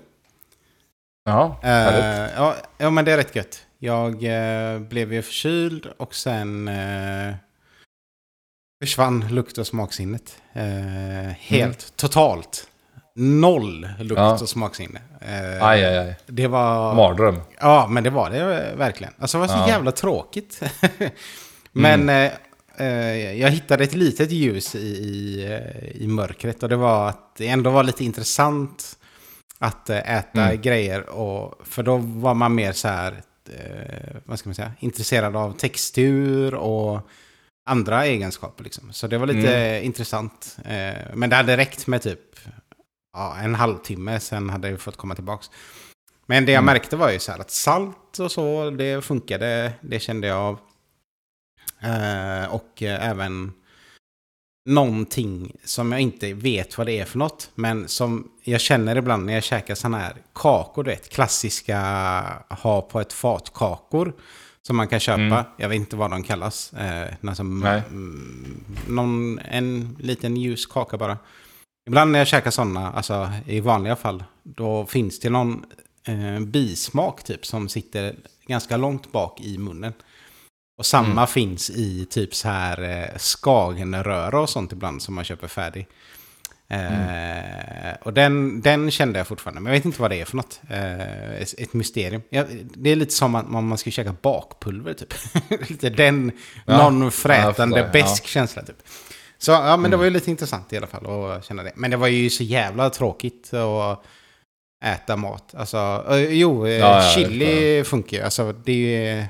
Ja, 1.26 1.60
härligt. 1.62 2.32
Uh, 2.32 2.44
ja, 2.44 2.56
ja, 2.78 2.90
men 2.90 3.06
det 3.06 3.12
är 3.12 3.18
rätt 3.18 3.36
gött. 3.36 3.66
Jag 3.84 4.24
eh, 4.24 4.80
blev 4.80 5.14
ju 5.14 5.22
förkyld 5.22 5.86
och 5.98 6.16
sen 6.16 6.68
uh, 6.68 7.34
försvann 8.84 9.26
lukt 9.30 9.58
och 9.58 9.68
smaksinnet. 9.68 10.42
Eh, 10.54 11.32
helt, 11.40 11.94
totalt. 11.96 12.68
Noll 13.16 13.90
lukt 14.00 14.20
Ja. 14.20 14.34
och 14.42 14.50
smaksinne. 14.50 15.02
Eh, 15.22 15.64
Aj, 15.68 15.86
aj, 15.86 15.98
aj. 15.98 16.16
Det 16.26 16.48
var... 16.48 16.96
Mardröm. 16.96 17.42
Ja, 17.60 17.88
men 17.90 18.04
det 18.04 18.10
var 18.10 18.30
det 18.30 18.68
eh, 18.70 18.76
verkligen. 18.78 19.14
Alltså 19.20 19.38
det 19.38 19.40
var 19.40 19.48
så 19.48 19.54
Ja. 19.54 19.68
jävla 19.68 19.92
tråkigt. 19.92 20.62
men 21.72 22.10
eh, 22.10 22.32
eh, 22.78 23.40
jag 23.42 23.50
hittade 23.50 23.84
ett 23.84 23.94
litet 23.96 24.32
ljus 24.32 24.76
i, 24.76 24.80
i, 24.80 25.44
eh, 25.46 26.02
i 26.02 26.08
mörkret. 26.08 26.64
Och 26.64 26.70
det 26.70 26.76
var 26.76 27.10
att 27.10 27.36
det 27.36 27.48
ändå 27.48 27.70
var 27.70 27.84
lite 27.84 28.04
intressant 28.06 28.98
att 29.60 29.90
eh, 29.90 30.18
äta 30.18 30.42
Mm. 30.46 30.62
grejer. 30.62 31.10
Och, 31.10 31.68
för 31.68 31.84
då 31.84 31.98
var 31.98 32.34
man 32.34 32.56
mer 32.56 32.72
så 32.72 32.88
här, 32.88 33.24
eh, 33.50 34.16
vad 34.26 34.40
ska 34.40 34.50
man 34.50 34.56
säga, 34.56 34.72
intresserad 34.80 35.36
av 35.36 35.58
textur 35.58 36.56
och 36.56 37.02
andra 37.70 38.06
egenskaper. 38.06 38.64
Liksom. 38.64 38.94
Så 38.94 39.08
det 39.08 39.18
var 39.18 39.28
lite 39.28 39.56
Mm. 39.58 39.84
intressant. 39.84 40.58
Eh, 40.66 40.96
men 41.14 41.30
det 41.30 41.36
hade 41.36 41.58
räckt 41.58 41.88
med 41.88 42.02
typ 42.02 42.20
ja, 43.14 43.38
en 43.40 43.56
halvtimme, 43.56 44.20
sen 44.20 44.50
hade 44.50 44.70
jag 44.70 44.80
fått 44.82 44.98
komma 44.98 45.16
tillbaks. 45.16 45.50
Men 46.26 46.46
det 46.46 46.52
jag 46.52 46.62
Mm. 46.64 46.74
märkte 46.74 46.96
var 46.96 47.12
ju 47.12 47.20
så 47.20 47.32
här 47.32 47.40
att 47.40 47.52
salt 47.52 48.20
och 48.20 48.32
så, 48.32 48.70
det 48.70 49.06
funkade. 49.06 49.74
Det 49.82 50.00
kände 50.00 50.28
jag 50.28 50.38
av. 50.38 50.60
Eh, 51.82 52.54
och 52.54 52.84
eh, 52.84 53.10
även 53.10 53.54
någonting 54.66 55.56
som 55.64 55.92
jag 55.92 56.02
inte 56.02 56.34
vet 56.34 56.78
vad 56.78 56.88
det 56.88 57.00
är 57.00 57.06
för 57.06 57.18
något. 57.18 57.50
Men 57.56 57.88
som 57.88 58.32
jag 58.44 58.62
känner 58.62 58.96
ibland 58.96 59.26
när 59.26 59.34
jag 59.34 59.44
käkar 59.44 59.76
sådana 59.76 60.00
här 60.00 60.16
kakor, 60.34 60.84
du 60.84 60.90
vet, 60.90 61.10
klassiska 61.10 61.78
ha 62.50 62.82
på 62.82 63.00
ett 63.00 63.14
fat 63.14 63.54
kakor. 63.54 64.14
Som 64.64 64.76
man 64.78 64.88
kan 64.88 65.00
köpa. 65.00 65.22
Mm. 65.22 65.44
Jag 65.58 65.70
vet 65.70 65.76
inte 65.76 65.96
vad 65.96 66.12
de 66.12 66.24
kallas. 66.24 66.74
Eh, 66.74 67.14
alltså, 67.28 67.44
någon, 68.88 69.40
en 69.40 69.98
liten 70.00 70.38
ljus 70.38 70.66
kaka 70.66 70.98
bara. 70.98 71.18
Ibland 71.88 72.12
när 72.12 72.20
jag 72.20 72.28
käkar 72.28 72.52
sådana, 72.52 72.92
alltså 72.92 73.30
i 73.46 73.60
vanliga 73.60 73.96
fall, 73.96 74.24
då 74.44 74.86
finns 74.86 75.20
det 75.20 75.30
någon 75.30 75.66
eh, 76.08 76.40
bismak 76.40 77.24
typ 77.24 77.46
som 77.46 77.70
sitter 77.70 78.16
ganska 78.48 78.78
långt 78.78 79.12
bak 79.12 79.42
i 79.42 79.58
munnen. 79.58 79.94
Och 80.82 80.86
samma 80.86 81.12
Mm. 81.12 81.28
finns 81.28 81.70
i 81.70 82.06
typ 82.10 82.36
så 82.36 82.48
här 82.50 82.82
eh, 83.14 83.18
skagenröra 83.18 84.40
och 84.40 84.50
sånt 84.50 84.72
ibland 84.72 85.02
som 85.02 85.16
man 85.16 85.24
köper 85.24 85.48
färdig. 85.48 85.88
Eh, 86.68 87.94
och 88.02 88.14
den, 88.14 88.62
den 88.62 88.92
kände 88.92 89.20
jag 89.20 89.28
fortfarande, 89.28 89.62
men 89.62 89.74
jag 89.74 89.80
vet 89.80 89.86
inte 89.86 90.02
vad 90.02 90.12
det 90.12 90.22
är 90.22 90.26
för 90.26 90.38
något. 90.38 90.62
Eh, 90.70 91.32
ett, 91.42 91.54
ett 91.60 91.74
mysterium. 91.74 92.22
Ja, 92.30 92.44
det 92.76 92.90
är 92.90 92.96
lite 92.96 93.14
som 93.14 93.36
att 93.36 93.50
man, 93.50 93.68
man 93.68 93.78
ska 93.78 93.92
käka 93.92 94.16
bakpulver 94.22 94.94
typ. 94.94 95.14
lite 95.70 95.90
den, 95.90 96.32
Ja. 96.66 96.78
någon 96.90 97.12
Ja, 97.78 97.90
besk 97.94 98.26
känsla 98.28 98.62
typ. 98.62 98.78
Så 99.38 99.52
ja, 99.52 99.78
men 99.78 99.82
det 99.82 99.88
Mm. 99.88 100.00
var 100.00 100.06
ju 100.06 100.10
lite 100.12 100.32
intressant 100.32 100.74
i 100.74 100.78
alla 100.78 100.88
fall 100.88 101.06
att 101.32 101.46
känna 101.46 101.64
det. 101.64 101.72
Men 101.76 101.92
det 101.92 101.98
var 101.98 102.08
ju 102.08 102.30
så 102.30 102.44
jävla 102.44 102.90
tråkigt 102.90 103.54
att 103.54 104.04
äta 104.84 105.16
mat. 105.16 105.56
Alltså, 105.58 106.06
eh, 106.10 106.18
jo, 106.18 106.66
eh, 106.68 106.74
Ja, 106.74 107.04
ja, 107.04 107.12
chili 107.16 107.84
funkar 107.84 108.18
ju. 108.18 108.24
Alltså, 108.24 108.52
det 108.66 108.72
är 108.72 109.16
ju 109.16 109.24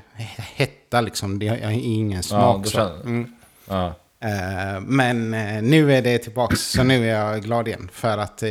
hetta 0.56 1.00
liksom. 1.00 1.38
Det 1.38 1.48
har 1.48 1.70
ingen 1.70 2.22
smak. 2.22 2.66
känner- 2.72 3.00
Mm. 3.00 3.32
Ja. 3.68 3.94
Eh, 4.20 4.80
men 4.80 5.34
eh, 5.34 5.62
nu 5.62 5.94
är 5.94 6.02
det 6.02 6.18
tillbaka, 6.18 6.56
så 6.56 6.82
nu 6.82 7.10
är 7.10 7.18
jag 7.18 7.42
glad 7.42 7.68
igen. 7.68 7.88
För 7.92 8.18
att, 8.18 8.42
eh, 8.42 8.50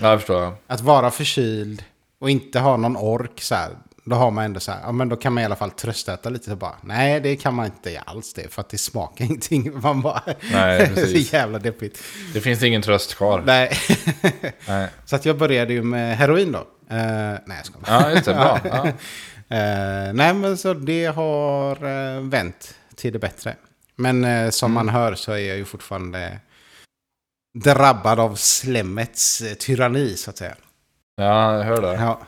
ja, 0.00 0.18
att 0.66 0.80
vara 0.80 1.10
förkyld 1.10 1.84
och 2.20 2.30
inte 2.30 2.58
ha 2.60 2.76
någon 2.76 2.96
ork 2.96 3.40
så 3.40 3.54
här. 3.54 3.70
Då 4.04 4.16
har 4.16 4.30
man 4.30 4.44
ändå 4.44 4.60
så 4.60 4.72
här, 4.72 4.80
ja 4.82 4.92
men 4.92 5.08
då 5.08 5.16
kan 5.16 5.32
man 5.32 5.42
i 5.42 5.46
alla 5.46 5.56
fall 5.56 5.70
tröstäta 5.70 6.28
lite 6.30 6.50
så 6.50 6.56
bara. 6.56 6.74
Nej, 6.82 7.20
det 7.20 7.36
kan 7.36 7.54
man 7.54 7.66
inte 7.66 8.00
alls 8.06 8.34
det, 8.34 8.52
för 8.52 8.60
att 8.60 8.68
det 8.68 8.78
smakar 8.78 9.24
ingenting. 9.28 9.80
Man 9.80 10.00
bara, 10.02 10.22
Nej, 10.52 10.86
precis. 10.94 11.32
jävla 11.32 11.58
deppigt. 11.58 12.02
Det 12.34 12.40
finns 12.40 12.62
ingen 12.62 12.82
tröst 12.82 13.14
kvar. 13.14 13.42
Nej. 13.46 13.72
Nej. 14.68 14.88
så 15.04 15.16
att 15.16 15.24
jag 15.24 15.38
började 15.38 15.72
ju 15.72 15.82
med 15.82 16.16
heroin 16.16 16.52
då. 16.52 16.58
Eh, 16.58 16.96
nej, 16.96 17.40
jag 17.56 17.66
ska 17.66 17.74
Ja, 17.86 18.10
just 18.10 18.24
det. 18.24 18.34
Bra. 18.34 18.60
Ja. 18.64 18.86
Eh, 19.56 20.12
nej, 20.12 20.34
men 20.34 20.56
så 20.58 20.74
det 20.74 21.06
har 21.06 21.84
uh, 21.84 22.20
vänt 22.28 22.74
till 22.96 23.12
det 23.12 23.18
bättre. 23.18 23.56
Men 23.96 24.24
eh, 24.24 24.50
som 24.50 24.72
Mm. 24.72 24.86
man 24.86 24.94
hör 24.94 25.14
så 25.14 25.32
är 25.32 25.38
jag 25.38 25.56
ju 25.56 25.64
fortfarande 25.64 26.38
drabbad 27.64 28.20
av 28.20 28.34
slemmets 28.34 29.42
tyranni, 29.58 30.16
så 30.16 30.30
att 30.30 30.36
säga. 30.38 30.54
ja, 31.16 31.56
jag 31.56 31.64
hör 31.64 31.82
det. 31.82 31.94
Ja. 31.94 32.20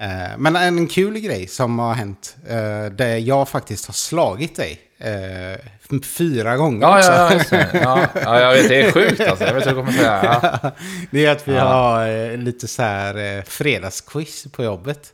Eh, 0.00 0.38
men 0.38 0.56
en 0.56 0.86
kul 0.86 1.18
grej 1.18 1.46
som 1.46 1.78
har 1.78 1.94
hänt, 1.94 2.36
uh, 2.50 2.90
där 2.92 3.16
jag 3.16 3.48
faktiskt 3.48 3.86
har 3.86 3.92
slagit 3.94 4.56
dig 4.56 4.80
eh, 4.98 5.98
fyra 6.02 6.56
gånger 6.56 6.80
Ja, 6.80 6.96
också. 7.36 7.56
ja, 7.56 7.66
ja, 7.72 8.08
ja, 8.14 8.20
ja, 8.24 8.40
jag 8.40 8.52
vet. 8.52 8.68
Det 8.68 8.80
är 8.82 8.92
sjukt 8.92 9.20
alltså. 9.20 9.44
Jag 9.44 9.54
vet 9.54 9.66
vad 9.66 9.74
du 9.74 9.80
kommer 9.80 9.92
säga. 9.92 10.48
Ja. 10.62 10.70
det 11.10 11.26
är 11.26 11.30
att 11.32 11.48
vi 11.48 11.54
Ja. 11.54 11.64
har 11.64 12.08
eh, 12.08 12.36
lite 12.36 12.68
så 12.68 12.82
här 12.82 13.36
eh, 13.38 13.42
fredagsquiz 13.42 14.46
på 14.52 14.64
jobbet. 14.64 15.12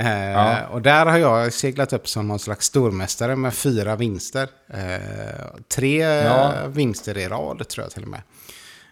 Eh, 0.00 0.30
Ja. 0.30 0.66
Och 0.66 0.82
där 0.82 1.06
har 1.06 1.18
jag 1.18 1.52
seglat 1.52 1.92
upp 1.92 2.08
som 2.08 2.28
någon 2.28 2.38
slags 2.38 2.66
stormästare 2.66 3.36
med 3.36 3.54
fyra 3.54 3.96
vinster. 3.96 4.48
Eh, 4.74 5.46
tre 5.74 6.06
vinster 6.68 7.18
i 7.18 7.28
rad 7.28 7.68
tror 7.68 7.84
jag 7.84 7.92
till 7.92 8.02
och 8.02 8.08
med. 8.08 8.20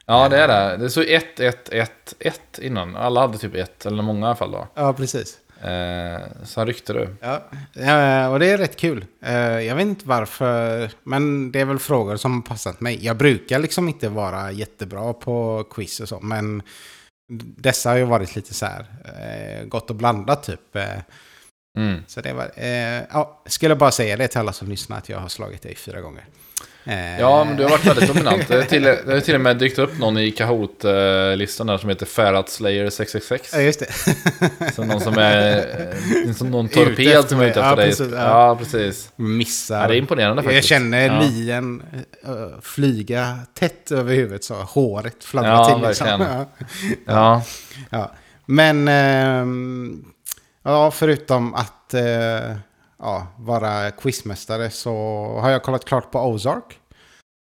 Ja, 0.06 0.28
det 0.28 0.36
är 0.38 0.48
det. 0.48 0.76
Det 0.76 0.90
stod 0.90 1.04
1, 1.08 1.40
1, 1.40 1.68
1, 1.72 2.14
1 2.18 2.40
innan. 2.58 2.96
Alla 2.96 3.20
hade 3.20 3.38
typ 3.38 3.54
1, 3.54 3.86
eller 3.86 4.02
många 4.02 4.20
i 4.20 4.28
alla 4.28 4.36
fall 4.36 4.50
då. 4.52 4.68
Ja, 4.74 4.92
precis. 4.92 5.38
Eh, 5.62 6.20
sen 6.44 6.66
ryckte 6.66 6.92
du. 6.92 7.16
Ja, 7.20 7.34
eh, 7.74 8.32
och 8.32 8.38
det 8.38 8.46
är 8.50 8.58
rätt 8.58 8.76
kul. 8.76 9.04
Eh, 9.22 9.34
Jag 9.60 9.76
vet 9.76 9.82
inte 9.86 10.08
varför, 10.08 10.90
men 11.02 11.52
det 11.52 11.60
är 11.60 11.64
väl 11.64 11.78
frågor 11.78 12.16
som 12.16 12.34
har 12.34 12.42
passat 12.42 12.80
mig. 12.80 13.04
Jag 13.04 13.16
brukar 13.16 13.58
liksom 13.58 13.88
inte 13.88 14.08
vara 14.08 14.52
jättebra 14.52 15.12
på 15.12 15.64
quiz 15.70 16.00
och 16.00 16.08
så, 16.08 16.20
men 16.20 16.62
dessa 17.56 17.90
har 17.90 17.96
ju 17.96 18.04
varit 18.04 18.36
lite 18.36 18.54
så 18.54 18.66
här, 18.66 18.86
eh, 19.04 19.64
gott 19.66 19.90
och 19.90 19.96
blandat 19.96 20.42
typ. 20.42 20.76
Eh, 20.76 20.84
Mm. 21.78 22.02
Så 22.06 22.20
det 22.20 22.32
var, 22.32 22.50
eh, 22.56 23.02
ja, 23.12 23.42
skulle 23.46 23.76
bara 23.76 23.90
säga 23.90 24.16
det 24.16 24.28
till 24.28 24.38
alla 24.40 24.52
som 24.52 24.68
lyssnar 24.68 24.98
att 24.98 25.08
jag 25.08 25.18
har 25.18 25.28
slagit 25.28 25.62
dig 25.62 25.74
fyra 25.76 26.00
gånger. 26.00 26.24
Eh, 26.86 27.20
Ja, 27.20 27.44
men 27.44 27.56
du 27.56 27.62
har 27.62 27.70
varit 27.70 27.86
väldigt 27.86 28.08
dominant. 28.08 28.48
Det 28.48 28.56
har 28.56 28.62
till, 28.62 28.82
det 28.82 29.12
har 29.12 29.20
till 29.20 29.34
och 29.34 29.40
med 29.40 29.56
dykt 29.58 29.78
upp 29.78 29.98
någon 29.98 30.18
i 30.18 30.30
Kahoot-listan 30.30 31.66
där 31.66 31.78
som 31.78 31.88
heter 31.88 32.06
Ferrat 32.06 32.48
Slayer 32.48 32.90
666. 32.90 33.50
Ja, 33.54 33.60
just 33.60 33.80
det. 33.80 34.72
Så 34.72 34.84
någon 34.84 35.00
som 35.00 35.18
är 35.18 35.56
eh, 36.26 36.32
som 36.32 36.50
någon 36.50 36.68
torped 36.68 37.28
som 37.28 37.40
är 37.40 37.44
ute 37.46 37.60
efter 37.60 37.62
Ja, 37.70 37.76
dig. 37.76 37.88
precis, 37.88 38.08
ja. 38.12 38.16
Ja, 38.48 38.56
precis. 38.56 39.10
Missar. 39.16 39.80
Ja, 39.82 39.88
det 39.88 39.94
är 39.94 39.98
imponerande 39.98 40.42
jag 40.42 40.44
faktiskt. 40.44 40.68
känner 40.68 41.06
ja. 41.06 41.20
lien 41.20 41.82
uh, 42.28 42.60
flyga 42.62 43.38
tätt 43.58 43.92
över 43.92 44.14
huvudet 44.14 44.44
så 44.44 44.54
håret 44.54 45.24
fladdrar 45.24 45.50
Ja, 45.52 45.64
till. 45.78 45.88
Liksom. 45.88 46.06
verkligen. 46.06 46.46
Ja. 47.06 47.42
Ja. 47.90 48.12
Men 48.46 48.88
ehm, 48.88 50.04
ja, 50.64 50.90
förutom 50.90 51.54
att 51.54 51.94
eh, 51.94 52.56
ja, 53.04 53.26
vara 53.38 53.90
quizmästare 53.90 54.70
så 54.70 54.94
har 55.40 55.50
jag 55.50 55.62
kollat 55.62 55.84
klart 55.84 56.10
på 56.10 56.18
Ozark. 56.20 56.80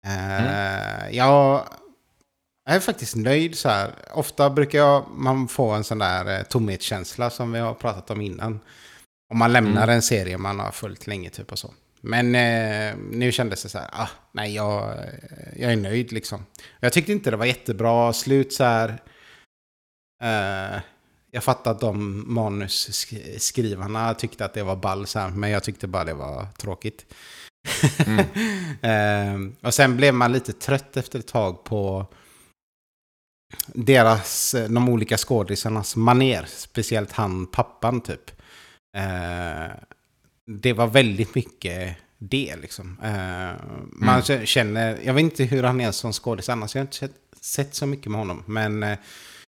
Eh, 0.06 0.46
Mm. 0.46 1.14
Jag 1.14 1.68
är 2.68 2.80
faktiskt 2.80 3.16
nöjd 3.16 3.58
så 3.58 3.68
här. 3.68 3.94
Ofta 4.12 4.50
brukar 4.50 4.78
jag, 4.78 5.04
man 5.10 5.48
få 5.48 5.70
en 5.70 5.84
sån 5.84 5.98
där 5.98 6.38
eh, 6.38 6.42
tomhetskänsla 6.42 7.30
som 7.30 7.52
vi 7.52 7.58
har 7.58 7.74
pratat 7.74 8.10
om 8.10 8.20
innan. 8.20 8.60
Om 9.32 9.38
man 9.38 9.52
lämnar 9.52 9.82
Mm. 9.82 9.94
en 9.94 10.02
serie 10.02 10.38
man 10.38 10.60
har 10.60 10.70
följt 10.70 11.06
länge 11.06 11.30
typ 11.30 11.52
och 11.52 11.58
så. 11.58 11.74
Men 12.00 12.34
eh, 12.34 12.96
nu 13.10 13.32
kändes 13.32 13.62
det 13.62 13.68
så 13.68 13.78
här, 13.78 13.88
ah, 13.92 14.08
nej 14.32 14.54
jag, 14.54 14.94
jag 15.56 15.72
är 15.72 15.76
nöjd 15.76 16.12
liksom. 16.12 16.46
Jag 16.80 16.92
tyckte 16.92 17.12
inte 17.12 17.30
det 17.30 17.36
var 17.36 17.46
jättebra 17.46 18.12
slut 18.12 18.52
så 18.52 18.64
här. 18.64 19.02
Eh, 20.22 20.80
jag 21.36 21.44
fattar 21.44 21.70
att 21.70 21.80
de 21.80 22.24
manusskrivarna 22.34 24.14
tyckte 24.14 24.44
att 24.44 24.54
det 24.54 24.62
var 24.62 25.18
här, 25.18 25.30
men 25.30 25.50
jag 25.50 25.64
tyckte 25.64 25.86
bara 25.86 26.04
det 26.04 26.14
var 26.14 26.46
tråkigt. 26.58 27.06
Mm. 28.06 28.26
Eh, 28.82 29.36
och 29.66 29.74
sen 29.74 29.96
blev 29.96 30.14
man 30.14 30.32
lite 30.32 30.52
trött 30.52 30.96
efter 30.96 31.18
ett 31.18 31.26
tag 31.26 31.64
på 31.64 32.06
deras, 33.66 34.54
de 34.68 34.88
olika 34.88 35.16
skådisarnas 35.16 35.96
maner. 35.96 36.44
Speciellt 36.48 37.12
han, 37.12 37.46
pappan 37.46 38.00
typ. 38.00 38.30
Eh, 38.96 39.70
det 40.46 40.72
var 40.72 40.86
väldigt 40.86 41.34
mycket 41.34 41.96
det 42.18 42.56
liksom. 42.56 42.98
Eh, 43.02 43.50
man 43.92 44.22
känner, 44.22 44.98
jag 45.04 45.14
vet 45.14 45.22
inte 45.22 45.44
hur 45.44 45.62
han 45.62 45.80
är 45.80 45.92
som 45.92 46.12
skådis 46.12 46.48
annars, 46.48 46.74
jag 46.74 46.80
har 46.80 46.86
inte 46.86 46.96
sett, 46.96 47.16
sett 47.40 47.74
så 47.74 47.86
mycket 47.86 48.10
med 48.10 48.20
honom. 48.20 48.42
Men 48.46 48.82
eh, 48.82 48.98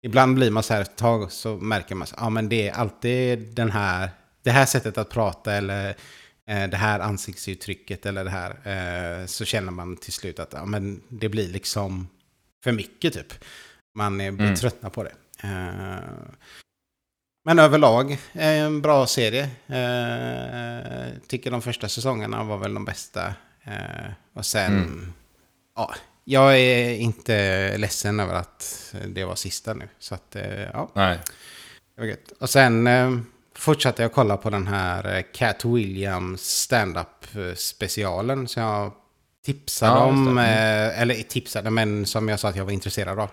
ibland 0.03 0.35
blir 0.35 0.51
man 0.51 0.63
så 0.63 0.75
här 0.75 0.81
ett 0.81 0.97
tag 0.97 1.33
så 1.33 1.57
märker 1.57 1.95
man, 1.95 2.09
ja 2.17 2.31
men 2.31 2.49
det 2.49 2.69
är 2.69 2.73
alltid 2.73 3.39
den 3.55 3.71
här, 3.71 4.11
det 4.43 4.51
här 4.51 4.67
sättet 4.67 4.99
att 4.99 5.11
prata 5.11 5.53
eller 5.55 5.89
eh, 6.47 6.69
det 6.69 6.77
här 6.77 7.01
ansiktsuttrycket 7.01 8.07
eller 8.07 8.25
det 8.25 8.31
här. 8.31 8.51
Eh, 9.21 9.27
så 9.27 9.45
känner 9.45 9.73
man 9.73 9.97
till 9.97 10.13
slut 10.13 10.39
att 10.39 10.53
ja, 10.53 10.65
men 10.65 11.03
det 11.09 11.29
blir 11.29 11.49
liksom 11.49 12.09
för 12.65 12.73
mycket 12.73 13.15
typ. 13.15 13.45
Man 13.95 14.21
är, 14.21 14.31
blir 14.33 14.47
Mm. 14.47 14.57
tröttna 14.57 14.91
på 14.91 15.03
det. 15.05 15.15
Eh, 15.43 16.01
men 17.45 17.59
överlag, 17.59 18.13
eh, 18.13 18.19
en 18.61 18.83
bra 18.83 19.07
serie. 19.07 19.51
Tycker 21.29 21.51
de 21.51 21.63
första 21.63 21.89
säsongerna 21.89 22.45
var 22.45 22.59
väl 22.59 22.75
de 22.75 22.85
bästa. 22.85 23.35
Och 24.35 24.47
sen, 24.47 24.73
Mm. 24.73 25.13
ja, 25.77 25.95
jag 26.25 26.59
är 26.61 26.91
inte 26.95 27.77
ledsen 27.79 28.21
över 28.21 28.35
att 28.35 28.95
det 29.07 29.25
var 29.25 29.35
sista 29.35 29.75
nu. 29.75 29.89
Så 29.99 30.15
att, 30.15 30.37
eh, 30.37 30.63
ja, 30.63 30.91
nej. 30.95 31.19
Och 32.41 32.51
sen 32.51 32.87
eh, 32.87 33.11
fortsatte 33.57 34.03
jag 34.03 34.13
kolla 34.13 34.37
på 34.37 34.51
den 34.51 34.67
här 34.67 35.17
eh, 35.17 35.23
Cat 35.35 35.65
Williams 35.65 36.41
stand-up 36.43 37.27
specialen. 37.57 38.49
Så 38.49 38.61
jag 38.61 38.93
tipsade 39.45 39.93
Ja, 39.93 39.99
om, 40.05 40.29
Mm. 40.29 40.93
eller 40.97 41.15
tipsade, 41.15 41.71
men 41.71 42.07
som 42.07 42.29
jag 42.29 42.41
sa 42.41 42.49
att 42.49 42.57
jag 42.57 42.65
var 42.65 42.73
intresserad 42.73 43.19
av. 43.19 43.31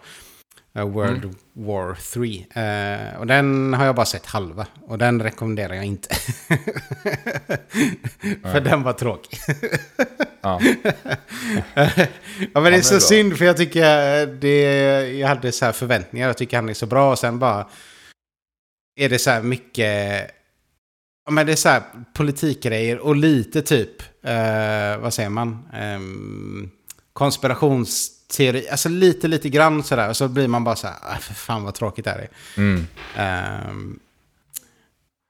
Eh, 0.75 0.89
World 0.89 1.23
Mm. 1.23 1.35
War 1.53 1.93
3. 2.13 2.45
Eh, 2.61 3.19
och 3.19 3.27
den 3.27 3.73
har 3.73 3.85
jag 3.85 3.95
bara 3.95 4.05
sett 4.05 4.25
halva. 4.25 4.67
Och 4.87 4.97
den 4.97 5.21
rekommenderar 5.23 5.73
jag 5.73 5.85
inte. 5.85 6.15
för 8.41 8.61
den 8.61 8.83
var 8.83 8.93
tråkig. 8.93 9.39
Ja. 10.41 10.61
ja 12.53 12.61
men 12.61 12.63
det 12.63 12.75
är 12.77 12.81
så 12.81 12.93
bra. 12.93 12.99
synd 12.99 13.37
för 13.37 13.45
jag 13.45 13.57
tycker 13.57 14.25
det, 14.25 14.61
jag 15.17 15.27
hade 15.27 15.51
så 15.51 15.65
här 15.65 15.71
förväntningar. 15.71 16.27
Jag 16.27 16.37
tycker 16.37 16.57
han 16.57 16.69
är 16.69 16.73
så 16.73 16.85
bra 16.85 17.11
och 17.11 17.19
sen 17.19 17.39
bara 17.39 17.67
är 18.99 19.09
det 19.09 19.19
så 19.19 19.29
här 19.29 19.41
mycket, 19.41 20.31
ja 21.25 21.31
men 21.31 21.45
det 21.45 21.51
är 21.51 21.55
så 21.55 21.69
här 21.69 21.81
politikgrejer 22.13 22.99
och 22.99 23.15
lite 23.15 23.61
typ, 23.61 24.01
eh, 24.23 24.97
vad 24.97 25.13
säger 25.13 25.29
man, 25.29 25.67
Ehm, 25.73 26.71
konspirationsteori, 27.19 28.69
alltså 28.69 28.89
lite 28.89 29.27
lite 29.27 29.49
grann 29.49 29.83
sådär. 29.83 30.09
Och 30.09 30.17
så 30.17 30.27
blir 30.27 30.47
man 30.47 30.63
bara 30.63 30.75
så 30.75 30.87
här, 30.87 31.19
för 31.19 31.33
fan 31.33 31.63
vad 31.63 31.73
tråkigt 31.73 32.05
det 32.05 32.11
här 32.11 32.19
är. 32.19 32.29
Mm. 32.57 32.87
Ehm, 33.15 33.99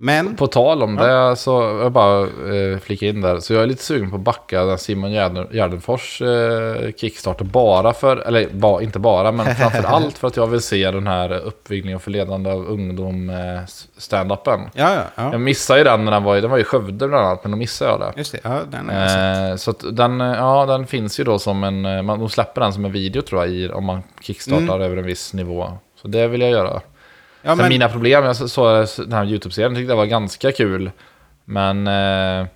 Men, 0.01 0.35
På 0.35 0.47
tal 0.47 0.83
om 0.83 0.95
det 0.95 1.35
så 1.35 1.79
jag 1.81 1.91
bara 1.91 2.21
eh, 2.21 2.79
flika 2.79 3.05
in 3.07 3.21
där. 3.21 3.39
Så 3.39 3.53
jag 3.53 3.63
är 3.63 3.67
lite 3.67 3.83
sugen 3.83 4.09
på 4.09 4.15
att 4.15 4.21
backa 4.21 4.63
den 4.65 4.77
Simon 4.77 5.11
Gärden- 5.11 5.47
Gärdenfors 5.51 6.21
eh, 6.21 6.91
Kickstarter 6.97 7.45
bara 7.45 7.93
för, 7.93 8.17
eller 8.17 8.47
ba, 8.51 8.81
inte 8.81 8.99
bara, 8.99 9.31
men 9.31 9.55
framför 9.55 9.83
allt 9.87 10.17
för 10.17 10.27
att 10.27 10.37
jag 10.37 10.47
vill 10.47 10.61
se 10.61 10.91
den 10.91 11.07
här 11.07 11.31
uppvigling 11.31 11.95
och 11.95 12.01
förledande 12.01 12.51
av 12.51 12.67
ungdom 12.67 13.29
eh, 13.29 13.59
stand-upen. 13.97 14.59
ja, 14.73 14.93
ja, 14.93 15.01
ja. 15.15 15.31
Jag 15.31 15.41
missade 15.41 15.79
ju 15.79 15.83
den 15.83 16.05
när 16.05 16.11
den 16.11 16.23
var 16.23 16.35
den 16.41 16.49
var 16.51 16.57
i 16.57 16.63
Skövde 16.63 17.07
bland 17.07 17.25
annat, 17.25 17.43
men 17.43 17.51
då 17.51 17.57
missade 17.57 17.91
jag 17.91 17.99
det. 17.99 18.13
Just 18.17 18.31
det, 18.31 18.39
ja, 18.43 18.59
den 18.71 18.89
har. 18.89 19.49
Eh, 19.51 19.55
så 19.55 19.71
att 19.71 19.83
den, 19.97 20.19
ja, 20.19 20.65
den 20.65 20.87
finns 20.87 21.19
ju 21.19 21.23
då 21.23 21.39
som 21.39 21.63
en, 21.63 22.05
man, 22.05 22.19
de 22.19 22.29
släpper 22.29 22.61
den 22.61 22.73
som 22.73 22.85
en 22.85 22.91
video 22.91 23.21
tror 23.21 23.41
jag, 23.45 23.53
i, 23.53 23.69
om 23.69 23.85
man 23.85 24.03
kickstartar 24.21 24.79
över 24.79 24.97
en 24.97 25.05
viss 25.05 25.33
nivå. 25.33 25.71
Så 26.01 26.07
det 26.07 26.27
vill 26.27 26.41
jag 26.41 26.49
göra. 26.51 26.81
Ja, 27.41 27.55
men, 27.55 27.69
mina 27.69 27.89
problem, 27.89 28.23
jag 28.25 28.35
så- 28.35 28.47
såg 28.49 28.87
den 28.97 29.13
här 29.13 29.25
YouTube-serien, 29.25 29.75
tyckte 29.75 29.91
det 29.91 29.95
var 29.97 30.05
ganska 30.05 30.51
kul. 30.51 30.91
Men 31.45 31.87
eh, 31.87 32.47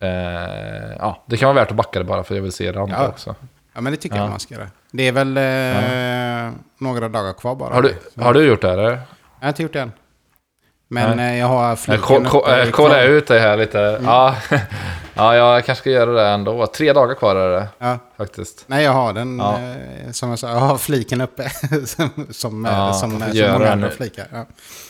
eh, 0.00 0.96
ja, 0.98 1.22
det 1.26 1.36
kan 1.36 1.46
vara 1.46 1.54
värt 1.64 1.70
att 1.70 1.76
backa 1.76 1.98
det 1.98 2.04
bara 2.04 2.24
för 2.24 2.34
jag 2.34 2.42
vill 2.42 2.52
se 2.52 2.72
det 2.72 2.80
andra 2.80 2.96
Ja. 2.96 3.08
också. 3.08 3.34
ja, 3.74 3.80
men 3.80 3.92
det 3.92 3.96
tycker 3.96 4.16
Ja. 4.16 4.22
jag 4.22 4.30
man 4.30 4.40
ska 4.40 4.54
göra. 4.54 4.68
Det 4.92 5.08
är 5.08 5.12
väl 5.12 5.36
eh, 5.36 6.52
några 6.78 7.08
dagar 7.08 7.32
kvar 7.32 7.54
bara. 7.54 7.74
Har 7.74 7.82
du, 7.82 7.94
har 8.22 8.34
du 8.34 8.44
gjort 8.46 8.62
det 8.62 8.70
eller? 8.72 8.90
Jag 8.90 9.00
har 9.40 9.48
inte 9.48 9.62
gjort 9.62 9.72
det 9.72 9.80
än. 9.80 9.92
Men 10.94 11.16
Nej. 11.16 11.34
eh, 11.34 11.40
jag 11.40 11.46
har 11.46 11.70
Eh, 11.70 11.76
fliken 11.76 12.26
uppe 12.26 12.60
eh, 12.62 12.68
i 12.68 12.70
Kolla 12.72 12.94
kvar. 12.94 13.02
ut 13.04 13.26
det 13.26 13.38
här 13.38 13.56
lite. 13.56 14.00
Ja. 14.04 14.34
ja, 15.14 15.36
jag 15.36 15.64
kanske 15.64 15.80
ska 15.82 15.90
göra 15.90 16.10
det 16.12 16.26
ändå. 16.28 16.66
Tre 16.66 16.92
dagar 16.92 17.14
kvar 17.14 17.36
är 17.36 17.50
det 17.50 17.68
Ja. 17.78 17.98
faktiskt. 18.16 18.64
Nej, 18.66 18.84
jag 18.84 18.92
har 18.92 19.12
den, 19.12 19.38
Ja. 19.38 19.58
som 20.12 20.30
jag 20.30 20.38
sa, 20.38 20.48
jag 20.48 20.56
har 20.56 20.78
fliken 20.78 21.20
uppe. 21.20 21.50
som 21.86 22.10
som, 22.30 22.64
Ja, 22.70 22.92
som, 22.92 23.10
som 23.10 23.20
många 23.20 23.54
andra 23.70 23.74
nu. 23.74 23.90
flikar. 23.90 24.26
Ja. 24.32 24.44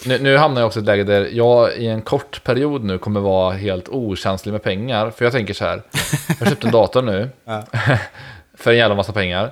Nu, 0.07 0.19
nu 0.19 0.37
hamnar 0.37 0.61
jag 0.61 0.67
också 0.67 0.79
i 0.79 0.83
ett 0.83 0.87
läge 0.87 1.05
där 1.05 1.29
jag 1.33 1.73
i 1.77 1.87
en 1.87 2.03
kort 2.03 2.45
period 2.45 2.85
nu 2.85 2.99
kommer 2.99 3.21
vara 3.21 3.53
helt 3.55 3.89
okänslig 3.89 4.53
med 4.53 4.63
pengar. 4.63 5.11
För 5.11 5.25
jag 5.25 5.33
tänker 5.33 5.55
så 5.55 5.65
här, 5.65 5.83
jag 6.29 6.35
har 6.47 6.47
köpt 6.47 6.65
en 6.65 6.71
dator 6.71 7.03
nu 7.03 7.31
för 8.59 8.71
en 8.71 8.77
jävla 8.77 8.95
massa 8.95 9.13
pengar. 9.13 9.51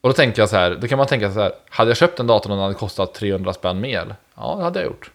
Och 0.00 0.08
då 0.08 0.12
tänker 0.12 0.42
jag 0.42 0.48
så 0.48 0.56
här, 0.56 0.78
då 0.80 0.88
kan 0.88 0.98
man 0.98 1.06
tänka 1.06 1.32
så 1.32 1.40
här, 1.40 1.52
hade 1.70 1.90
jag 1.90 1.96
köpt 1.96 2.20
en 2.20 2.26
dator 2.26 2.50
och 2.50 2.56
den 2.56 2.62
hade 2.62 2.74
kostat 2.74 3.14
300 3.14 3.52
spänn 3.52 3.80
mer? 3.80 4.14
Ja, 4.36 4.54
det 4.58 4.64
hade 4.64 4.78
jag 4.80 4.86
gjort. 4.86 5.10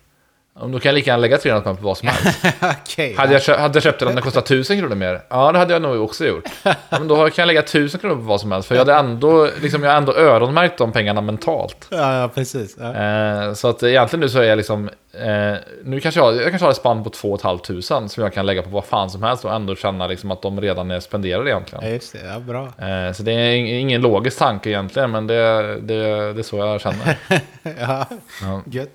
Ja, 0.59 0.65
Då 0.67 0.79
kan 0.79 0.89
jag 0.89 0.93
lika 0.95 1.09
gärna 1.11 1.21
lägga 1.21 1.37
300 1.37 1.61
spänn 1.63 1.75
på 1.77 1.83
vad 1.83 1.97
som 1.97 2.07
helst. 2.07 2.45
Okej. 2.81 3.15
Hade 3.17 3.33
jag, 3.47 3.57
hade 3.57 3.75
jag 3.75 3.83
köpt 3.83 3.99
den 3.99 4.07
om 4.07 4.15
den 4.15 4.23
kostade 4.23 4.43
1000 4.43 4.79
kronor 4.79 4.95
mer? 4.95 5.21
Ja, 5.29 5.51
det 5.51 5.59
hade 5.59 5.73
jag 5.73 5.81
nog 5.81 6.03
också 6.03 6.25
gjort. 6.25 6.43
Ja, 6.63 6.73
men 6.89 7.07
då 7.07 7.15
kan 7.15 7.33
jag 7.43 7.47
lägga 7.47 7.59
1000 7.59 7.99
kronor 7.99 8.15
på 8.15 8.21
vad 8.21 8.41
som 8.41 8.51
helst. 8.51 8.67
För 8.67 8.75
jag 8.75 8.79
hade 8.85 8.93
ändå, 8.99 9.49
liksom, 9.61 9.83
jag 9.83 9.89
har 9.91 9.97
ändå 9.97 10.13
öronmärkt 10.15 10.77
de 10.77 10.91
pengarna 10.91 11.21
mentalt. 11.21 11.87
Ja, 11.89 12.21
ja, 12.21 12.27
precis. 12.27 12.77
Ja. 12.79 12.93
Eh, 12.95 13.53
så 13.53 13.67
att 13.67 13.83
egentligen 13.83 14.21
nu 14.21 14.29
så 14.29 14.39
är 14.39 14.43
jag 14.43 14.57
liksom, 14.57 14.89
eh, 15.13 15.53
nu 15.83 15.99
kanske 15.99 16.19
jag, 16.21 16.35
jag 16.35 16.49
kanske 16.49 16.65
har 16.65 16.71
ett 16.71 16.77
spann 16.77 17.03
på 17.03 17.09
2 17.09 17.37
500 17.37 17.61
som 18.09 18.23
jag 18.23 18.33
kan 18.33 18.45
lägga 18.45 18.61
på 18.61 18.69
vad 18.69 18.85
fan 18.85 19.09
som 19.09 19.23
helst 19.23 19.45
och 19.45 19.53
ändå 19.53 19.75
känna 19.75 20.07
liksom 20.07 20.31
att 20.31 20.41
de 20.41 20.61
redan 20.61 20.91
är 20.91 20.99
spenderade 20.99 21.49
Ja, 21.49 21.55
egentligen. 21.55 21.93
just 21.93 22.13
det. 22.13 22.19
Ja, 22.33 22.39
bra. 22.39 22.63
Eh, 22.65 23.13
så 23.13 23.23
det 23.23 23.31
är 23.31 23.51
ing- 23.55 23.79
ingen 23.79 24.01
logisk 24.01 24.37
tanke 24.39 24.69
egentligen, 24.69 25.11
men 25.11 25.27
det, 25.27 25.61
det, 25.81 26.33
det 26.33 26.39
är 26.39 26.43
så 26.43 26.57
jag 26.57 26.81
känner. 26.81 27.17
ja, 27.79 28.05
Ja. 28.41 28.61
gött. 28.65 28.89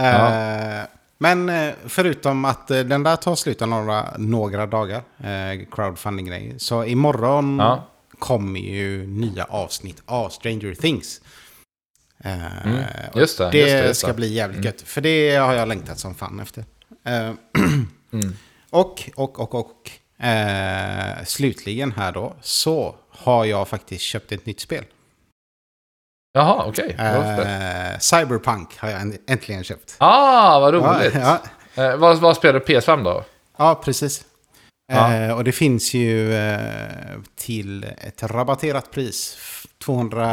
Eh, 0.00 0.86
Men 1.18 1.48
eh, 1.48 1.72
förutom 1.86 2.44
att 2.44 2.70
eh, 2.70 2.80
den 2.80 3.02
där 3.02 3.16
tar 3.16 3.34
slut 3.36 3.62
om 3.62 3.70
några, 3.70 4.06
några 4.18 4.66
dagar, 4.66 5.02
eh, 5.18 5.66
crowdfunding-grej, 5.70 6.54
så 6.58 6.84
imorgon 6.84 7.58
Ja. 7.58 7.86
kommer 8.18 8.60
ju 8.60 9.06
nya 9.06 9.44
avsnitt 9.44 10.02
av 10.06 10.28
Stranger 10.28 10.74
Things. 10.74 11.20
Mm, 12.24 12.82
just 13.14 13.38
det, 13.38 13.50
det, 13.50 13.58
just 13.58 13.70
det, 13.72 13.86
just 13.86 14.00
ska 14.00 14.08
det. 14.08 14.14
bli 14.14 14.32
jävligt 14.32 14.64
gött, 14.64 14.80
för 14.82 15.00
det 15.00 15.36
har 15.36 15.54
jag 15.54 15.68
längtat 15.68 15.98
som 15.98 16.14
fan 16.14 16.40
efter. 16.40 16.64
Mm. 18.12 18.34
Och, 18.70 19.10
och, 19.16 19.40
och, 19.40 19.54
och 19.54 19.90
eh, 20.26 21.24
slutligen 21.24 21.92
här 21.92 22.12
då, 22.12 22.34
så 22.40 22.94
har 23.10 23.44
jag 23.44 23.68
faktiskt 23.68 24.00
köpt 24.04 24.32
ett 24.32 24.46
nytt 24.46 24.60
spel. 24.60 24.84
Jaha, 26.32 26.64
okej. 26.66 26.94
Varför? 26.98 27.42
Eh, 27.92 27.98
Cyberpunk 27.98 28.78
har 28.78 28.88
jag 28.90 29.00
änt- 29.00 29.18
äntligen 29.28 29.64
köpt. 29.64 29.94
Ah, 29.98 30.60
vad 30.60 30.74
roligt. 30.74 31.14
Ja, 31.14 31.38
ja, 31.74 31.82
Eh, 31.84 31.96
vad, 31.96 32.18
vad 32.18 32.36
spelar 32.36 32.60
du 32.60 32.66
PS5 32.66 33.04
då? 33.04 33.24
ja 33.58 33.80
precis. 33.84 34.24
Ja. 34.92 35.14
Eh, 35.14 35.36
och 35.36 35.44
det 35.44 35.52
finns 35.52 35.94
ju 35.94 36.34
eh, 36.34 36.58
till 37.36 37.84
ett 37.84 38.22
rabatterat 38.22 38.90
pris. 38.90 39.38
200, 39.84 40.24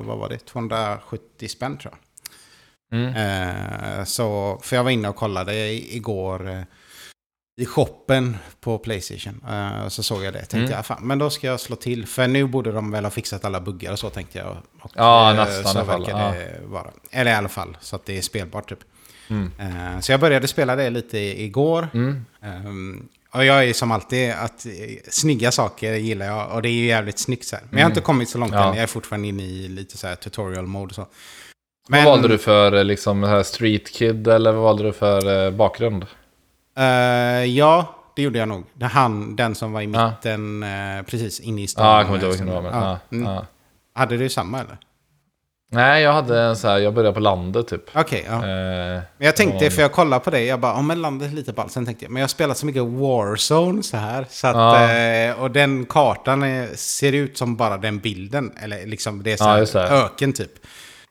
vad 0.00 0.18
var 0.18 0.28
det? 0.28 0.38
270 0.38 1.48
spänn 1.48 1.78
tror 1.78 1.94
jag. 1.94 2.02
Mm. 3.00 3.14
Eh, 3.98 4.04
så, 4.04 4.58
för 4.62 4.76
jag 4.76 4.84
var 4.84 4.90
inne 4.90 5.08
och 5.08 5.16
kollade 5.16 5.54
igår 5.94 6.50
eh, 6.50 6.60
i 7.58 7.66
shoppen 7.66 8.36
på 8.60 8.78
Playstation. 8.78 9.44
Eh, 9.48 9.88
så 9.88 10.02
såg 10.02 10.24
jag 10.24 10.32
det. 10.32 10.38
Tänkte 10.38 10.56
Mm. 10.58 10.70
jag, 10.70 10.86
fan, 10.86 10.98
men 11.06 11.18
då 11.18 11.30
ska 11.30 11.46
jag 11.46 11.60
slå 11.60 11.76
till. 11.76 12.06
För 12.06 12.26
nu 12.28 12.46
borde 12.46 12.72
de 12.72 12.90
väl 12.90 13.04
ha 13.04 13.10
fixat 13.10 13.44
alla 13.44 13.60
buggar 13.60 13.92
och 13.92 13.98
så 13.98 14.10
tänkte 14.10 14.38
jag. 14.38 14.56
Och, 14.82 14.90
Ja, 14.94 15.30
eh, 15.30 15.36
nästan 15.36 15.60
i 15.60 15.62
Så 15.64 15.68
alla 15.78 15.84
fall, 15.84 16.04
det 16.04 16.60
vara. 16.66 16.90
Eller 17.10 17.30
i 17.30 17.34
alla 17.34 17.48
fall, 17.48 17.76
så 17.80 17.96
att 17.96 18.06
det 18.06 18.18
är 18.18 18.22
spelbart 18.22 18.68
typ. 18.68 18.78
Mm. 19.28 19.50
Eh, 19.58 20.00
så 20.00 20.12
jag 20.12 20.20
började 20.20 20.48
spela 20.48 20.76
det 20.76 20.90
lite 20.90 21.18
i- 21.18 21.44
igår. 21.44 21.88
Mm. 21.94 22.24
Ehm, 22.42 23.08
och 23.32 23.44
jag 23.44 23.64
är 23.68 23.72
som 23.72 23.90
alltid 23.92 24.30
att 24.32 24.66
snygga 25.10 25.52
saker 25.52 25.94
gillar 25.94 26.26
jag 26.26 26.52
och 26.52 26.62
det 26.62 26.68
är 26.68 26.72
ju 26.72 26.86
jävligt 26.86 27.18
snyggt 27.18 27.44
så 27.46 27.56
här. 27.56 27.64
Men 27.70 27.78
jag 27.78 27.84
har 27.86 27.90
inte 27.90 28.00
kommit 28.00 28.28
så 28.28 28.38
långt 28.38 28.52
Mm. 28.52 28.62
Ja. 28.62 28.68
än. 28.70 28.74
Jag 28.76 28.82
är 28.82 28.86
fortfarande 28.86 29.28
inne 29.28 29.42
i 29.42 29.68
lite 29.68 29.98
så 29.98 30.06
här 30.06 30.14
tutorial 30.14 30.66
mode 30.66 30.94
så. 30.94 31.06
Vad 31.88 32.04
valde 32.04 32.28
du 32.28 32.38
för 32.38 32.84
liksom, 32.84 33.22
här 33.22 33.42
Street 33.42 33.90
Kid 33.92 34.28
eller 34.28 34.52
vad 34.52 34.62
valde 34.62 34.82
du 34.82 34.92
för 34.92 35.50
bakgrund? 35.50 36.06
Eh, 36.78 37.44
ja, 37.44 37.94
det 38.16 38.22
gjorde 38.22 38.38
jag 38.38 38.48
nog. 38.48 38.64
Han, 38.82 39.36
den 39.36 39.54
som 39.54 39.72
var 39.72 39.80
i 39.80 39.84
Ja. 39.92 40.10
mitten, 40.10 40.62
eh, 40.62 41.02
precis 41.02 41.40
inne 41.40 41.62
i 41.62 41.66
stan. 41.68 41.86
Ja, 41.86 41.96
jag 41.96 42.06
kommer 42.06 42.14
inte 42.16 42.26
ihåg 42.26 42.32
vilken 42.62 42.64
ja. 42.80 42.98
ja. 43.10 43.16
Mm. 43.16 43.32
Ja. 43.32 43.46
Hade 43.94 44.16
du 44.16 44.28
samma 44.28 44.60
eller? 44.60 44.76
Nej, 45.70 46.02
jag 46.02 46.12
hade 46.12 46.40
en 46.42 46.56
så 46.56 46.68
här, 46.68 46.78
jag 46.78 46.94
började 46.94 47.14
på 47.14 47.20
landet 47.20 47.68
typ. 47.68 47.82
Okej, 47.96 48.24
ja. 48.28 48.34
Eh, 48.34 48.40
Men 48.42 49.02
jag 49.26 49.36
tänkte, 49.36 49.64
ja. 49.64 49.70
för 49.70 49.82
jag 49.82 49.92
kollade 49.92 50.24
på 50.24 50.30
det, 50.30 50.44
jag 50.44 50.60
bara, 50.60 50.72
om 50.74 50.86
men 50.86 51.02
landet 51.02 51.30
är 51.32 51.34
lite 51.34 51.52
ballt. 51.52 51.72
Sen 51.72 51.86
tänkte 51.86 52.04
jag, 52.04 52.12
men 52.12 52.20
jag 52.20 52.24
har 52.24 52.28
spelat 52.28 52.58
så 52.58 52.66
mycket 52.66 52.82
Warzone 52.82 53.82
så 53.82 53.96
här. 53.96 54.26
Så 54.30 54.46
att, 54.46 54.54
Ja. 54.56 54.92
eh, 54.92 55.40
och 55.42 55.50
den 55.50 55.86
kartan 55.86 56.42
är, 56.42 56.68
ser 56.76 57.12
ut 57.12 57.38
som 57.38 57.56
bara 57.56 57.76
den 57.78 57.98
bilden. 57.98 58.52
Eller 58.62 58.86
liksom, 58.86 59.22
det 59.22 59.32
är 59.32 59.64
så 59.64 59.78
Ja, 59.78 59.86
här, 59.88 60.04
öken 60.04 60.32
typ. 60.32 60.52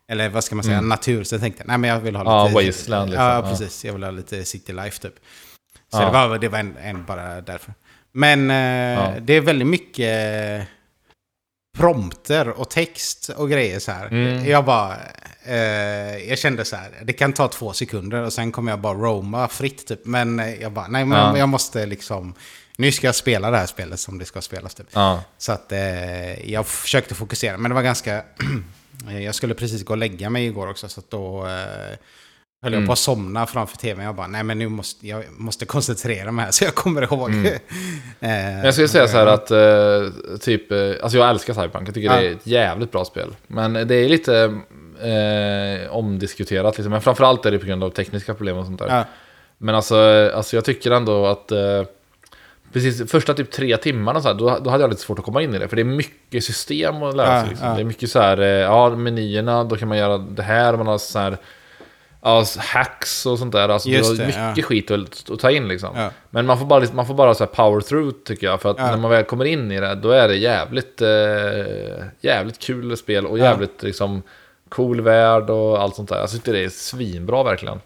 Eller 0.08 0.30
vad 0.30 0.44
ska 0.44 0.56
man 0.56 0.64
säga, 0.64 0.82
natur. 0.82 1.24
Så 1.24 1.36
jag 1.36 1.42
tänkte, 1.42 1.64
nej 1.68 1.78
men 1.78 1.90
jag 1.90 2.00
vill 2.00 2.16
ha 2.16 2.24
Ja, 2.24 2.48
lite... 2.60 2.68
wasteland 2.68 3.10
liksom. 3.10 3.26
Ja, 3.26 3.36
Ja. 3.36 3.42
precis. 3.50 3.86
Jag 3.86 3.94
vill 3.94 4.04
ha 4.04 4.12
lite 4.12 4.44
city 4.46 4.74
life 4.74 5.02
typ. 5.02 5.16
Så 5.92 5.98
Ja. 6.02 6.06
det 6.06 6.12
var, 6.12 6.38
det 6.38 6.50
var 6.50 6.60
en, 6.60 6.78
en 6.78 7.06
bara 7.06 7.42
därför. 7.42 7.74
Men 8.12 8.50
eh, 8.52 8.56
Ja. 9.04 9.14
det 9.22 9.34
är 9.34 9.42
väldigt 9.42 9.68
mycket 9.68 10.68
prompter 11.78 12.50
och 12.50 12.70
text 12.70 13.30
och 13.30 13.50
grejer 13.50 13.80
så 13.80 13.92
här. 13.92 14.06
Mm. 14.08 14.46
Jag 14.46 14.66
bara... 14.66 14.98
Eh, 15.48 16.18
jag 16.30 16.38
kände 16.40 16.66
så 16.66 16.76
här, 16.76 16.92
det 17.04 17.14
kan 17.14 17.34
ta 17.34 17.48
två 17.48 17.74
sekunder 17.74 18.22
och 18.24 18.34
sen 18.34 18.52
kommer 18.52 18.72
jag 18.72 18.80
bara 18.80 18.94
roma 18.94 19.48
fritt 19.48 19.88
typ. 19.88 20.06
Men 20.06 20.40
eh, 20.40 20.62
jag 20.62 20.72
bara, 20.72 20.88
nej 20.88 21.06
men 21.06 21.18
Ja. 21.18 21.38
jag 21.38 21.50
måste 21.50 21.86
liksom... 21.86 22.34
Nu 22.78 22.92
ska 22.92 23.08
jag 23.08 23.16
spela 23.16 23.52
det 23.52 23.58
här 23.58 23.66
spelet 23.66 24.00
som 24.00 24.18
det 24.18 24.26
ska 24.26 24.42
spelas 24.42 24.74
typ. 24.76 24.88
ja. 24.92 25.24
Så 25.38 25.52
att 25.52 25.72
eh, 25.72 26.52
jag 26.52 26.68
försökte 26.68 27.16
fokusera, 27.16 27.58
men 27.58 27.72
det 27.72 27.76
var 27.76 27.82
ganska... 27.82 28.24
jag 29.22 29.36
skulle 29.36 29.54
precis 29.54 29.84
gå 29.86 29.94
och 29.94 29.98
lägga 29.98 30.30
mig 30.30 30.46
igår 30.46 30.70
också, 30.70 30.90
så 30.90 31.00
att 31.00 31.10
då 31.12 31.48
eh, 31.48 31.98
höll 32.66 32.74
jag 32.74 32.80
Mm. 32.80 32.88
på 32.88 32.94
att 32.94 33.00
somna 33.00 33.46
framför 33.46 33.78
tvn. 33.78 34.06
Jag 34.06 34.16
bara, 34.16 34.28
nej 34.28 34.44
men 34.44 34.60
nu 34.60 34.68
måste 34.70 35.08
jag 35.08 35.24
måste 35.38 35.66
koncentrera 35.66 36.32
mig 36.32 36.46
här 36.46 36.52
så 36.58 36.64
jag 36.64 36.76
kommer 36.76 37.02
ihåg. 37.02 37.30
Mm. 37.30 37.46
eh, 38.20 38.66
jag 38.66 38.74
skulle 38.74 38.88
säga 38.88 39.08
så 39.08 39.18
här 39.18 39.28
att 39.28 39.52
eh, 39.52 40.38
typ, 40.40 40.72
eh, 40.72 40.78
alltså 41.04 41.18
jag 41.18 41.30
älskar 41.30 41.54
Cyberpunk, 41.54 41.88
jag 41.88 41.96
tycker 41.96 42.10
Ja. 42.10 42.20
det 42.22 42.28
är 42.28 42.32
ett 42.32 42.48
jävligt 42.48 42.92
bra 42.92 43.06
spel. 43.06 43.36
Men 43.48 43.74
det 43.74 43.96
är 43.96 44.10
lite 44.10 44.44
eh, 45.02 45.92
omdiskuterat, 45.96 46.78
liksom. 46.78 46.92
men 46.92 47.02
framförallt 47.02 47.46
är 47.46 47.52
det 47.52 47.60
på 47.60 47.66
grund 47.66 47.84
av 47.84 47.90
tekniska 47.90 48.34
problem 48.34 48.58
och 48.58 48.66
sånt 48.66 48.80
där. 48.80 48.88
Ja, 48.88 49.04
Men 49.58 49.76
alltså, 49.76 50.32
alltså 50.36 50.56
jag 50.58 50.66
tycker 50.66 50.92
ändå 50.92 51.26
att 51.26 51.52
eh, 51.52 51.84
precis 52.74 53.12
första 53.12 53.34
typ 53.34 53.52
tre 53.52 53.78
timmarna 53.78 54.22
så 54.22 54.28
här, 54.28 54.36
då, 54.36 54.58
då 54.64 54.70
hade 54.70 54.84
jag 54.84 54.90
lite 54.90 55.02
svårt 55.02 55.20
att 55.20 55.26
komma 55.26 55.42
in 55.42 55.56
i 55.56 55.60
det. 55.60 55.68
För 55.68 55.76
det 55.76 55.82
är 55.82 55.84
mycket 55.84 56.44
system 56.44 57.04
att 57.04 57.16
lära 57.16 57.42
sig. 57.42 57.50
Liksom. 57.50 57.68
ja. 57.68 57.74
Det 57.76 57.82
är 57.82 57.86
mycket 57.86 58.10
så 58.12 58.20
här, 58.20 58.38
eh, 58.42 58.48
ja 58.48 58.90
menyerna, 58.96 59.64
då 59.64 59.76
kan 59.76 59.88
man 59.88 59.98
göra 59.98 60.18
det 60.18 60.44
här, 60.44 60.78
man 60.78 60.88
har 60.88 60.98
så 60.98 61.20
här 61.20 61.38
ja, 62.26 62.46
hacks 62.58 63.26
och 63.26 63.40
sånt 63.40 63.52
där. 63.52 63.70
Alltså, 63.70 63.90
Just 63.90 64.18
det 64.18 64.24
är 64.24 64.28
det, 64.28 64.48
mycket 64.48 64.58
ja. 64.58 64.64
skit 64.64 64.92
att, 64.92 65.30
att 65.30 65.40
ta 65.40 65.52
in 65.52 65.68
liksom. 65.68 65.90
Ja. 65.96 66.10
Men 66.30 66.46
man 66.46 66.60
får 66.60 66.66
bara, 66.66 66.86
man 66.94 67.08
får 67.08 67.14
bara 67.14 67.36
så 67.36 67.48
power 67.48 67.82
through 67.82 68.16
tycker 68.26 68.48
jag. 68.48 68.62
För 68.62 68.72
att 68.72 68.78
Ja. 68.80 68.86
när 68.92 68.98
man 68.98 69.12
väl 69.12 69.24
kommer 69.24 69.46
in 69.46 69.72
i 69.72 69.80
det, 69.80 69.96
då 69.96 70.12
är 70.12 70.28
det 70.28 70.36
jävligt, 70.36 71.02
eh, 71.02 72.06
jävligt 72.22 72.60
kul 72.60 72.98
spel 72.98 73.26
och 73.26 73.40
jävligt 73.40 73.84
liksom 73.84 74.24
cool 74.70 75.02
värld 75.02 75.50
och 75.50 75.82
allt 75.82 75.96
sånt 75.96 76.10
där. 76.10 76.18
Jag 76.18 76.30
tycker 76.30 76.54
det 76.54 76.64
är 76.64 76.70
svinbra 76.70 77.44
verkligen. 77.44 77.82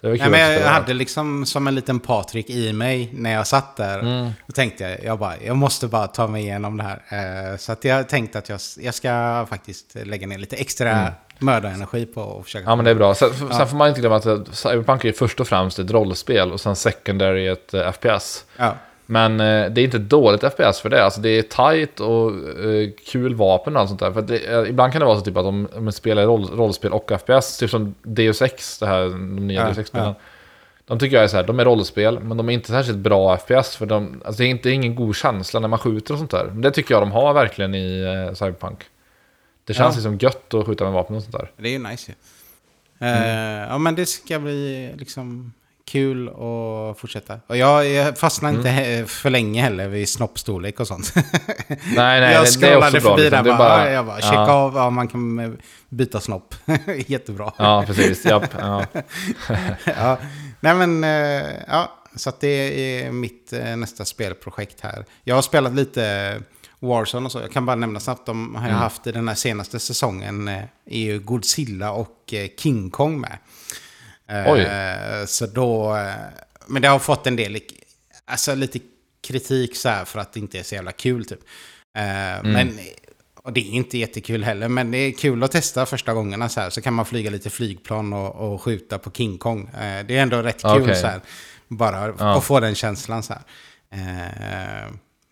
Det 0.00 0.08
Nej, 0.08 0.30
men 0.30 0.52
jag 0.52 0.68
hade 0.68 0.94
liksom 0.94 1.46
som 1.46 1.66
en 1.66 1.74
liten 1.74 2.00
Patrik 2.00 2.50
i 2.50 2.72
mig 2.72 3.10
när 3.12 3.32
jag 3.32 3.46
satt 3.46 3.76
där. 3.76 3.98
Mm. 3.98 4.30
Då 4.46 4.52
tänkte 4.52 4.84
jag, 4.84 5.04
jag, 5.04 5.18
bara, 5.18 5.34
jag 5.46 5.56
måste 5.56 5.86
bara 5.86 6.06
ta 6.06 6.26
mig 6.26 6.42
igenom 6.42 6.76
det 6.76 6.84
här. 6.84 7.52
Eh, 7.52 7.56
så 7.56 7.72
att 7.72 7.84
jag 7.84 8.08
tänkte 8.08 8.38
att 8.38 8.48
jag, 8.48 8.60
jag 8.80 8.94
ska 8.94 9.46
faktiskt 9.50 9.94
lägga 9.94 10.26
ner 10.26 10.38
lite 10.38 10.56
extra 10.56 10.90
Mm. 10.90 11.12
Mördarenergi 11.38 12.06
på 12.06 12.38
att 12.38 12.44
försöka... 12.44 12.70
Ja 12.70 12.76
men 12.76 12.84
det 12.84 12.90
är 12.90 12.94
bra. 12.94 13.14
Sen, 13.14 13.30
sen 13.52 13.66
får 13.66 13.76
man 13.76 13.88
inte 13.88 14.00
glömma 14.00 14.16
att 14.16 14.26
eh, 14.26 14.44
Cyberpunk 14.52 15.04
är 15.04 15.12
först 15.12 15.40
och 15.40 15.48
främst 15.48 15.78
ett 15.78 15.90
rollspel 15.90 16.52
och 16.52 16.60
sen 16.60 16.76
secondary 16.76 17.48
ett 17.48 17.74
eh, 17.74 17.92
FPS. 17.92 18.44
Ja. 18.56 18.74
Men 19.06 19.40
eh, 19.40 19.70
det 19.70 19.80
är 19.80 19.84
inte 19.84 19.98
dåligt 19.98 20.40
FPS 20.40 20.80
för 20.80 20.88
det. 20.88 21.04
Alltså 21.04 21.20
det 21.20 21.28
är 21.28 21.42
tight 21.42 22.00
och 22.00 22.30
eh, 22.64 22.90
kul 23.06 23.34
vapen 23.34 23.76
och 23.76 23.80
allt 23.80 23.88
sånt 23.88 24.00
där. 24.00 24.12
För 24.12 24.22
det, 24.22 24.38
eh, 24.38 24.70
ibland 24.70 24.92
kan 24.92 25.00
det 25.00 25.06
vara 25.06 25.18
så 25.18 25.24
typ 25.24 25.36
att 25.36 25.44
om 25.44 25.68
om 25.76 25.84
man 25.84 25.92
spelar 25.92 26.22
roll, 26.22 26.46
rollspel 26.46 26.92
och 26.92 27.12
FPS, 27.20 27.58
typ 27.58 27.70
som 27.70 27.94
Deus 28.02 28.42
Ex, 28.42 28.78
det 28.78 28.86
här, 28.86 29.02
de 29.02 29.46
nya 29.46 29.60
Ja, 29.60 29.66
Deus 29.66 29.78
Ex-spelen. 29.78 30.14
De 30.86 30.98
tycker 30.98 31.16
jag 31.16 31.24
är 31.24 31.28
så 31.28 31.36
här, 31.36 31.44
de 31.44 31.60
är 31.60 31.64
rollspel, 31.64 32.20
men 32.20 32.36
de 32.36 32.48
är 32.48 32.52
inte 32.52 32.68
särskilt 32.68 32.98
bra 32.98 33.36
FPS. 33.36 33.76
För 33.76 33.86
de, 33.86 34.22
alltså 34.24 34.42
det, 34.42 34.48
är 34.48 34.50
inte, 34.50 34.68
det 34.68 34.72
är 34.72 34.74
ingen 34.74 34.94
god 34.94 35.16
känsla 35.16 35.60
när 35.60 35.68
man 35.68 35.78
skjuter 35.78 36.14
och 36.14 36.18
sånt 36.18 36.30
där. 36.30 36.44
Men 36.44 36.60
det 36.60 36.70
tycker 36.70 36.94
jag 36.94 37.02
de 37.02 37.12
har 37.12 37.34
verkligen 37.34 37.74
i 37.74 38.00
eh, 38.28 38.34
Cyberpunk. 38.34 38.78
Det 39.64 39.74
känns 39.74 39.94
Ja. 39.94 39.96
liksom 39.96 40.18
gött 40.18 40.54
att 40.54 40.66
skjuta 40.66 40.84
med 40.84 40.92
vapen 40.92 41.16
och 41.16 41.22
sånt 41.22 41.32
där. 41.36 41.50
Det 41.56 41.68
är 41.68 41.72
ju 41.72 41.78
nice 41.78 42.12
ju. 42.12 42.14
Eh, 43.06 43.68
ja, 43.68 43.78
men 43.78 43.94
det 43.94 44.06
ska 44.06 44.38
bli 44.38 44.92
liksom 44.98 45.52
kul 45.86 46.28
att 46.28 46.98
fortsätta. 46.98 47.40
Och 47.46 47.56
jag, 47.56 47.86
jag 47.88 48.18
fastnar 48.18 48.50
inte 48.50 48.68
he- 48.68 49.04
för 49.06 49.30
länge 49.30 49.62
heller 49.62 49.88
vid 49.88 50.08
snoppstorlek 50.08 50.80
och 50.80 50.86
sånt. 50.86 51.12
Nej, 51.68 51.76
nej, 51.96 52.20
jag 52.20 52.20
det, 52.20 52.34
är 52.34 52.40
också 52.40 52.60
scrollade 52.60 53.00
bra. 53.00 53.10
förbi 53.10 53.22
Liksom. 53.22 53.44
där 53.44 53.50
bara, 53.52 53.58
bara, 53.58 53.90
jag 53.92 54.06
bara, 54.06 54.20
checka 54.20 54.34
ja, 54.34 54.52
av, 54.52 54.74
ja, 54.76 54.90
man 54.90 55.08
kan 55.08 55.38
eh, 55.38 55.50
byta 55.88 56.20
snopp. 56.20 56.54
Jättebra. 57.06 57.52
Ja, 57.58 57.84
precis. 57.86 58.24
Japp, 58.24 58.48
ja. 58.58 58.84
ja. 59.84 60.18
Nej 60.60 60.74
men, 60.74 61.04
eh, 61.04 61.50
ja, 61.68 61.92
så 62.16 62.28
att 62.28 62.40
det 62.40 62.48
är 62.48 63.10
mitt 63.12 63.52
nästa 63.76 64.04
spelprojekt 64.04 64.80
här. 64.80 65.04
Jag 65.24 65.34
har 65.34 65.42
spelat 65.42 65.74
lite 65.74 66.34
Warzone 66.84 67.26
och 67.26 67.32
så. 67.32 67.40
Jag 67.40 67.52
kan 67.52 67.66
bara 67.66 67.76
nämna 67.76 68.00
snabbt, 68.00 68.26
de 68.26 68.54
har 68.54 68.68
jag 68.68 68.74
haft 68.74 69.06
i 69.06 69.12
den 69.12 69.28
här 69.28 69.34
senaste 69.34 69.78
säsongen 69.78 70.48
eh, 70.48 70.62
är 70.86 70.98
ju 70.98 71.18
Godzilla 71.20 71.92
och 71.92 72.34
eh, 72.34 72.48
King 72.58 72.90
Kong 72.90 73.20
med. 73.20 73.38
Eh, 74.28 74.52
Oj. 74.52 74.66
Så 75.26 75.46
då, 75.46 75.96
men 76.66 76.82
det 76.82 76.88
har 76.88 76.98
fått 76.98 77.26
en 77.26 77.36
del, 77.36 77.58
alltså 78.24 78.54
lite 78.54 78.78
kritik 79.26 79.76
så 79.76 79.88
här 79.88 80.04
för 80.04 80.18
att 80.20 80.32
det 80.32 80.40
inte 80.40 80.58
är 80.58 80.62
så 80.62 80.74
jävla 80.74 80.92
kul 80.92 81.24
typ. 81.24 81.40
Eh, 81.96 82.42
Men, 82.42 82.78
och 83.42 83.52
det 83.52 83.60
är 83.60 83.70
inte 83.70 83.98
jättekul 83.98 84.44
heller, 84.44 84.68
men 84.68 84.90
det 84.90 84.98
är 84.98 85.12
kul 85.12 85.42
att 85.42 85.50
testa 85.52 85.86
första 85.86 86.12
gångerna 86.14 86.48
så 86.48 86.60
här. 86.60 86.70
Så 86.70 86.80
kan 86.82 86.94
man 86.94 87.04
flyga 87.06 87.30
lite 87.30 87.50
flygplan 87.50 88.12
och, 88.12 88.34
och 88.52 88.62
skjuta 88.62 88.98
på 88.98 89.10
King 89.10 89.38
Kong. 89.38 89.70
Det 89.72 90.16
är 90.16 90.22
ändå 90.22 90.42
rätt 90.42 90.62
kul 90.62 90.82
Okej. 90.82 90.96
så 90.96 91.06
här. 91.06 91.20
Bara 91.68 92.14
Ja. 92.18 92.38
att 92.38 92.44
få 92.44 92.60
den 92.60 92.74
känslan 92.74 93.22
så 93.22 93.32
här. 93.32 93.42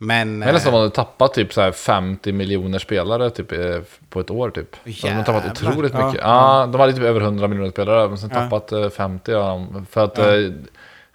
Eh, 0.02 0.06
Men... 0.06 0.38
Nästan 0.38 0.72
eh, 0.74 0.78
har 0.78 0.84
de 0.86 0.90
tappat 0.90 1.34
typ 1.34 1.52
så 1.52 1.60
här 1.60 1.72
50 1.72 2.32
miljoner 2.32 2.78
spelare 2.78 3.30
typ, 3.30 3.52
eh, 3.52 3.80
på 4.08 4.20
ett 4.20 4.30
år 4.30 4.50
typ. 4.50 4.76
De 4.84 4.90
har 5.08 5.22
tappat 5.22 5.44
Jävlar. 5.44 5.70
otroligt 5.70 5.92
Ja, 5.94 6.06
mycket. 6.06 6.20
Ja, 6.24 6.68
de 6.72 6.80
hade 6.80 6.92
typ 6.92 7.02
över 7.02 7.20
100 7.20 7.48
miljoner 7.48 7.70
spelare, 7.70 8.08
men 8.08 8.18
sen 8.18 8.30
Ja. 8.34 8.40
tappat 8.40 8.72
eh, 8.72 8.88
50 8.90 9.32
av 9.34 9.42
dem. 9.44 9.86
För 9.90 10.04
att 10.04 10.18
eh, 10.18 10.24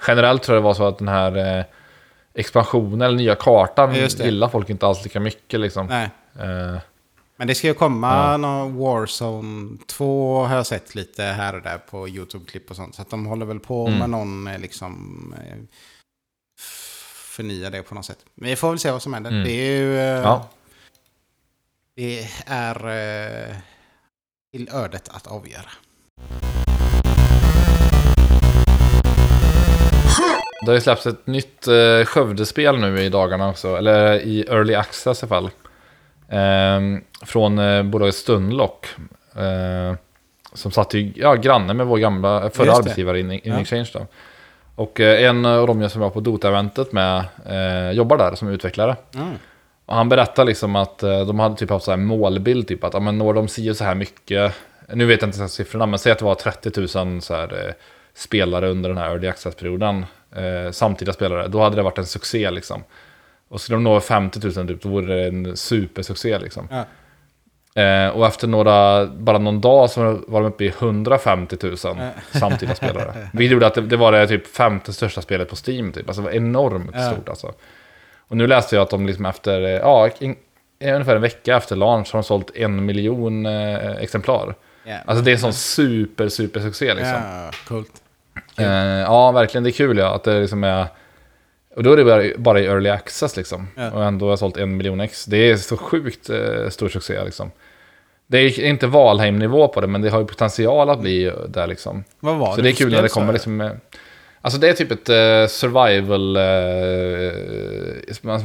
generellt 0.08 0.43
tror 0.43 0.56
jag 0.56 0.63
det 0.63 0.65
var 0.65 0.73
så 0.73 0.88
att 0.88 0.97
den 0.97 1.08
här 1.08 1.58
eh, 1.60 1.65
expansionen, 2.34 3.02
eller 3.02 3.17
nya 3.17 3.36
kartan, 3.36 3.95
Ja, 3.95 4.08
gillar 4.08 4.47
folk 4.50 4.69
inte 4.69 4.88
alls 4.88 5.04
lika 5.04 5.19
mycket 5.19 5.60
liksom. 5.60 5.86
Nej. 5.88 6.10
Eh, 6.39 6.78
Men 7.38 7.47
det 7.47 7.56
ska 7.56 7.67
ju 7.67 7.73
komma 7.73 8.32
Ja. 8.32 8.38
någon 8.38 8.78
Warzone 8.78 9.78
2 9.88 10.43
har 10.45 10.56
jag 10.56 10.65
sett 10.65 10.95
lite 10.95 11.23
här 11.23 11.56
och 11.56 11.62
där 11.62 11.78
på 11.91 12.08
YouTube-klipp 12.08 12.69
och 12.69 12.76
sånt. 12.76 12.95
Så 12.95 13.02
att 13.02 13.10
de 13.10 13.26
håller 13.26 13.45
väl 13.45 13.60
på 13.60 13.88
Mm. 13.88 14.00
med 14.00 14.10
någon 14.10 14.47
eh, 14.47 14.60
liksom 14.60 15.34
eh, 15.38 15.58
förnya 17.38 17.69
det 17.69 17.84
på 17.84 17.95
något 17.95 18.06
sätt. 18.06 18.17
Men 18.36 18.50
vi 18.50 18.56
får 18.56 18.69
väl 18.69 18.80
se 18.80 18.91
vad 18.91 19.02
som 19.02 19.13
händer. 19.13 19.32
Mm. 19.32 19.43
Det 19.43 19.52
är 19.52 19.80
ju... 19.80 19.97
eh, 19.97 20.21
ja. 20.23 20.50
Det 21.95 22.28
är 22.45 22.76
eh, 23.50 23.56
till 24.52 24.69
ödet 24.73 25.10
att 25.10 25.28
avgöra. 25.28 25.69
Det 30.62 30.67
har 30.67 30.73
ju 30.73 30.82
släppts 30.82 31.06
ett 31.08 31.28
nytt 31.28 31.67
eh, 31.67 32.06
Skövdespel 32.06 32.80
nu 32.80 33.02
i 33.02 33.10
dagarna 33.10 33.50
också, 33.50 33.76
eller 33.78 34.19
i 34.19 34.41
Early 34.50 34.76
Access 34.76 35.23
i 35.23 35.26
alla 35.26 35.30
fall. 35.30 35.50
Ehm, 36.30 37.04
från 37.21 37.60
eh, 37.60 37.84
bolaget 37.84 38.15
Stunlock. 38.15 38.88
Eh, 39.36 39.95
som 40.54 40.71
satt 40.71 40.95
i 40.95 41.13
ja, 41.15 41.36
granne 41.36 41.73
med 41.73 41.86
vår 41.88 41.97
gamla 41.97 42.50
förra 42.50 42.73
arbetsgivare 42.73 43.19
in, 43.19 43.32
in 43.32 43.39
Ja. 43.43 43.60
Exchange. 43.60 43.89
Då. 43.93 44.08
Och 44.78 45.00
eh, 45.00 45.30
en 45.30 45.46
av 45.46 45.68
de 45.68 45.90
som 45.90 46.02
var 46.02 46.10
på 46.10 46.20
Dota-eventet 46.20 46.92
med 46.92 47.26
eh, 47.46 47.92
jobbar 47.92 48.18
där 48.18 48.36
som 48.36 48.48
utvecklare. 48.48 48.96
Mm. 49.16 49.34
Och 49.86 49.96
han 49.96 50.10
berättar 50.10 50.46
liksom 50.46 50.76
att 50.76 51.04
eh, 51.04 51.26
de 51.26 51.40
hade 51.40 51.56
typ 51.56 51.70
haft 51.70 51.86
så 51.86 51.92
här 51.92 51.98
målbild, 51.98 52.68
typ 52.68 52.84
att 52.84 52.94
ja, 52.94 53.00
men 53.00 53.18
når 53.18 53.34
de 53.34 53.48
si 53.48 53.74
så 53.74 53.84
här 53.84 53.96
mycket, 53.96 54.54
nu 54.94 55.06
vet 55.06 55.22
jag 55.22 55.28
inte 55.28 55.48
siffrorna, 55.48 55.86
men 55.86 56.00
säg 56.00 56.12
att 56.12 56.20
det 56.20 56.26
var 56.26 56.36
30 56.36 57.04
000 57.06 57.22
så 57.22 57.36
här, 57.36 57.68
eh, 57.68 57.74
spelare 58.13 58.70
under 58.70 58.90
den 58.90 58.98
här 58.98 59.10
early 59.10 59.28
access-perioden, 59.28 60.06
eh, 60.36 60.72
samtida 60.72 61.13
spelare, 61.13 61.48
då 61.48 61.62
hade 61.62 61.76
det 61.76 61.84
varit 61.84 61.98
en 61.98 62.06
succé 62.06 62.52
liksom. 62.52 62.84
Och 63.50 63.62
skulle 63.62 63.76
de 63.76 63.84
nå 63.84 64.00
50 64.00 64.40
000 64.44 64.68
typ, 64.68 64.82
då 64.82 64.90
vore 64.90 65.16
det 65.16 65.28
en 65.28 65.58
supersuccé 65.58 66.40
liksom. 66.40 66.68
Ja. 66.72 66.86
Eh, 67.78 68.08
och 68.10 68.28
efter 68.28 68.48
några, 68.48 69.06
bara 69.06 69.38
någon 69.38 69.62
dag 69.62 69.90
så 69.90 70.20
var 70.28 70.42
de 70.42 70.48
uppe 70.48 70.63
i 70.66 70.68
150 70.68 71.58
000 71.63 71.78
samtida 72.32 72.76
spelare. 72.76 73.28
Vilket 73.34 73.54
gjorde 73.54 73.68
att 73.68 73.74
det, 73.74 73.82
det 73.82 73.98
var 73.98 74.12
det 74.12 74.28
typ 74.28 74.48
femte 74.48 74.94
största 74.94 75.22
spelet 75.22 75.50
på 75.50 75.56
Steam 75.68 75.92
typ. 75.92 76.08
Alltså 76.08 76.22
det 76.22 76.28
var 76.28 76.36
enormt 76.36 76.92
Ja. 76.94 77.12
stort 77.12 77.30
alltså. 77.30 77.54
Och 78.28 78.38
nu 78.38 78.48
läste 78.48 78.76
jag 78.76 78.84
att 78.84 78.90
de 78.90 79.08
liksom 79.08 79.26
efter, 79.26 79.62
eh, 79.62 79.70
ja, 79.70 80.10
in, 80.20 80.36
ungefär 80.84 81.16
en 81.16 81.22
vecka 81.22 81.58
efter 81.58 81.76
launch 81.76 82.13
har 82.13 82.20
de 82.20 82.24
sålt 82.24 82.56
en 82.56 82.86
miljon 82.86 83.46
eh, 83.46 83.92
exemplar. 83.98 84.56
Jävlar. 84.86 85.04
Alltså 85.06 85.24
det 85.24 85.32
är 85.32 85.34
en 85.34 85.40
sån 85.40 85.54
super, 85.54 86.30
super 86.30 86.60
succé 86.60 86.94
liksom. 86.94 87.13
Ja, 87.13 87.52
coolt. 87.68 87.92
Eh, 88.58 88.66
ja, 89.00 89.32
verkligen. 89.32 89.63
Det 89.63 89.70
är 89.70 89.72
kul 89.72 89.98
ja, 89.98 90.16
att 90.16 90.24
det 90.24 90.40
liksom 90.40 90.63
är... 90.63 90.86
Och 91.76 91.84
då 91.84 91.94
är 91.94 91.98
det 91.98 92.04
bara, 92.06 92.24
bara 92.38 92.60
i 92.60 92.66
early 92.66 92.90
access 92.90 93.38
liksom. 93.38 93.68
Ja. 93.76 93.92
Och 93.92 94.04
ändå 94.06 94.26
har 94.26 94.32
jag 94.32 94.40
sålt 94.40 94.58
en 94.58 94.78
miljon 94.78 95.00
ex. 95.00 95.26
Det 95.26 95.38
är 95.38 95.56
så 95.58 95.78
sjukt 95.78 96.30
eh, 96.30 96.70
stor 96.70 96.90
succé 96.90 97.24
liksom. 97.24 97.52
Det 98.28 98.38
är 98.38 98.60
inte 98.60 98.88
Valheim-nivå 98.88 99.68
på 99.68 99.82
det, 99.82 99.88
men 99.88 100.02
det 100.02 100.10
har 100.10 100.20
ju 100.20 100.26
potential 100.26 100.90
att 100.90 101.02
bli 101.02 101.32
där 101.50 101.68
liksom. 101.68 102.04
Vad 102.20 102.38
var 102.38 102.56
Så 102.56 102.62
det 102.62 102.70
är 102.70 102.74
för 102.74 102.78
kul 102.84 102.92
när 102.92 103.02
det 103.02 103.10
kommer 103.10 103.34
liksom... 103.34 103.62
eh, 103.62 103.72
Alltså 104.42 104.60
det 104.60 104.70
är 104.70 104.74
typ 104.74 104.92
ett 104.92 105.10
eh, 105.10 105.48
survival, 105.48 106.36
eh, 106.38 106.44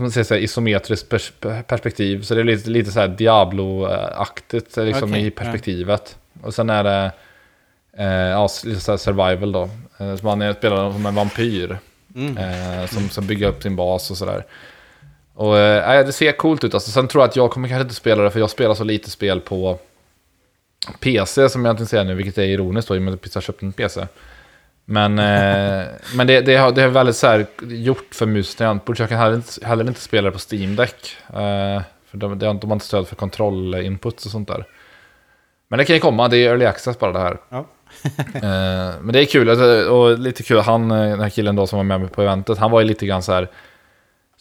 man 0.00 0.10
säga 0.10 0.24
så 0.24 0.34
här, 0.34 0.40
isometriskt 0.40 1.12
pers- 1.12 1.62
perspektiv. 1.62 2.22
Så 2.22 2.34
det 2.34 2.40
är 2.40 2.44
lite, 2.44 2.70
lite 2.70 2.90
så 2.90 3.00
här 3.00 3.08
Diablo-aktigt 3.08 4.78
eh, 4.78 4.84
liksom, 4.84 5.10
Okej, 5.10 5.26
i 5.26 5.30
perspektivet. 5.30 6.18
Och 6.42 6.54
sen 6.54 6.70
är 6.70 6.84
det 6.84 7.10
eh, 7.98 8.06
ja, 8.06 8.48
lite 8.64 8.80
så 8.80 8.98
survival 8.98 9.52
då. 9.52 9.68
Eh, 9.98 10.16
så 10.16 10.26
man 10.26 10.42
är, 10.42 10.52
spelar 10.52 10.92
som 10.92 11.06
en 11.06 11.14
vampyr. 11.14 11.78
Mm. 12.16 12.36
Eh, 12.38 12.86
som 12.86 13.08
ska 13.08 13.20
bygga 13.20 13.48
upp 13.48 13.62
sin 13.62 13.76
bas 13.76 14.10
och 14.10 14.16
sådär. 14.16 14.44
Och 15.34 15.54
nej, 15.54 16.04
det 16.04 16.12
ser 16.12 16.32
coolt 16.32 16.64
ut. 16.64 16.74
Alltså, 16.74 16.90
sen 16.90 17.08
tror 17.08 17.22
jag 17.22 17.28
att 17.28 17.36
jag 17.36 17.50
kommer 17.50 17.68
kanske 17.68 17.82
inte 17.82 17.94
spela 17.94 18.22
det, 18.22 18.30
för 18.30 18.40
jag 18.40 18.50
spelar 18.50 18.74
så 18.74 18.84
lite 18.84 19.10
spel 19.10 19.40
på 19.40 19.78
PC 21.00 21.48
som 21.48 21.64
jag 21.64 21.72
inte 21.72 21.86
säger 21.86 22.04
nu, 22.04 22.14
vilket 22.14 22.38
är 22.38 22.42
ironiskt 22.42 22.88
då, 22.88 22.94
i 22.96 22.98
och 22.98 23.02
med 23.02 23.14
att 23.14 23.20
jag 23.26 23.34
har 23.34 23.40
köpt 23.40 23.62
en 23.62 23.72
PC. 23.72 24.06
Men, 24.84 25.18
eh, 25.18 25.84
men 26.14 26.26
det, 26.26 26.40
det, 26.40 26.56
har, 26.56 26.72
det 26.72 26.82
är 26.82 26.88
väldigt 26.88 27.16
så 27.16 27.26
här 27.26 27.46
gjort 27.62 28.06
för 28.14 28.26
mus 28.26 28.56
och 28.60 29.00
jag 29.00 29.08
kan 29.08 29.18
heller 29.18 29.36
inte, 29.36 29.66
heller 29.66 29.88
inte 29.88 30.00
spela 30.00 30.30
det 30.30 30.32
på 30.32 30.54
Steam 30.54 30.76
Deck. 30.76 31.16
Eh, 31.28 31.82
för 32.10 32.18
de, 32.18 32.38
de, 32.38 32.46
har 32.46 32.50
inte- 32.54 32.60
de 32.66 32.70
har 32.70 32.76
inte 32.76 32.86
stöd 32.86 33.08
för 33.08 33.16
kontrollinputs 33.16 34.26
och 34.26 34.32
sånt 34.32 34.48
där. 34.48 34.64
Men 35.68 35.78
det 35.78 35.84
kan 35.84 35.96
ju 35.96 36.00
komma, 36.00 36.28
det 36.28 36.36
är 36.38 36.48
early 36.50 36.64
access 36.64 36.98
bara 36.98 37.12
det 37.12 37.18
här. 37.18 37.36
Ja. 37.48 37.66
Eh, 38.34 38.94
men 39.00 39.12
det 39.12 39.20
är 39.20 39.24
kul, 39.24 39.50
alltså, 39.50 39.90
och 39.90 40.18
lite 40.18 40.42
kul, 40.42 40.58
han, 40.58 40.90
eh, 40.90 40.98
den 41.10 41.20
här 41.20 41.28
killen 41.28 41.56
då 41.56 41.66
som 41.66 41.76
var 41.76 41.84
med 41.84 42.00
mig 42.00 42.08
på 42.08 42.22
eventet, 42.22 42.58
han 42.58 42.70
var 42.70 42.80
ju 42.80 42.86
lite 42.86 43.06
grann 43.06 43.22
så 43.22 43.32
här, 43.32 43.48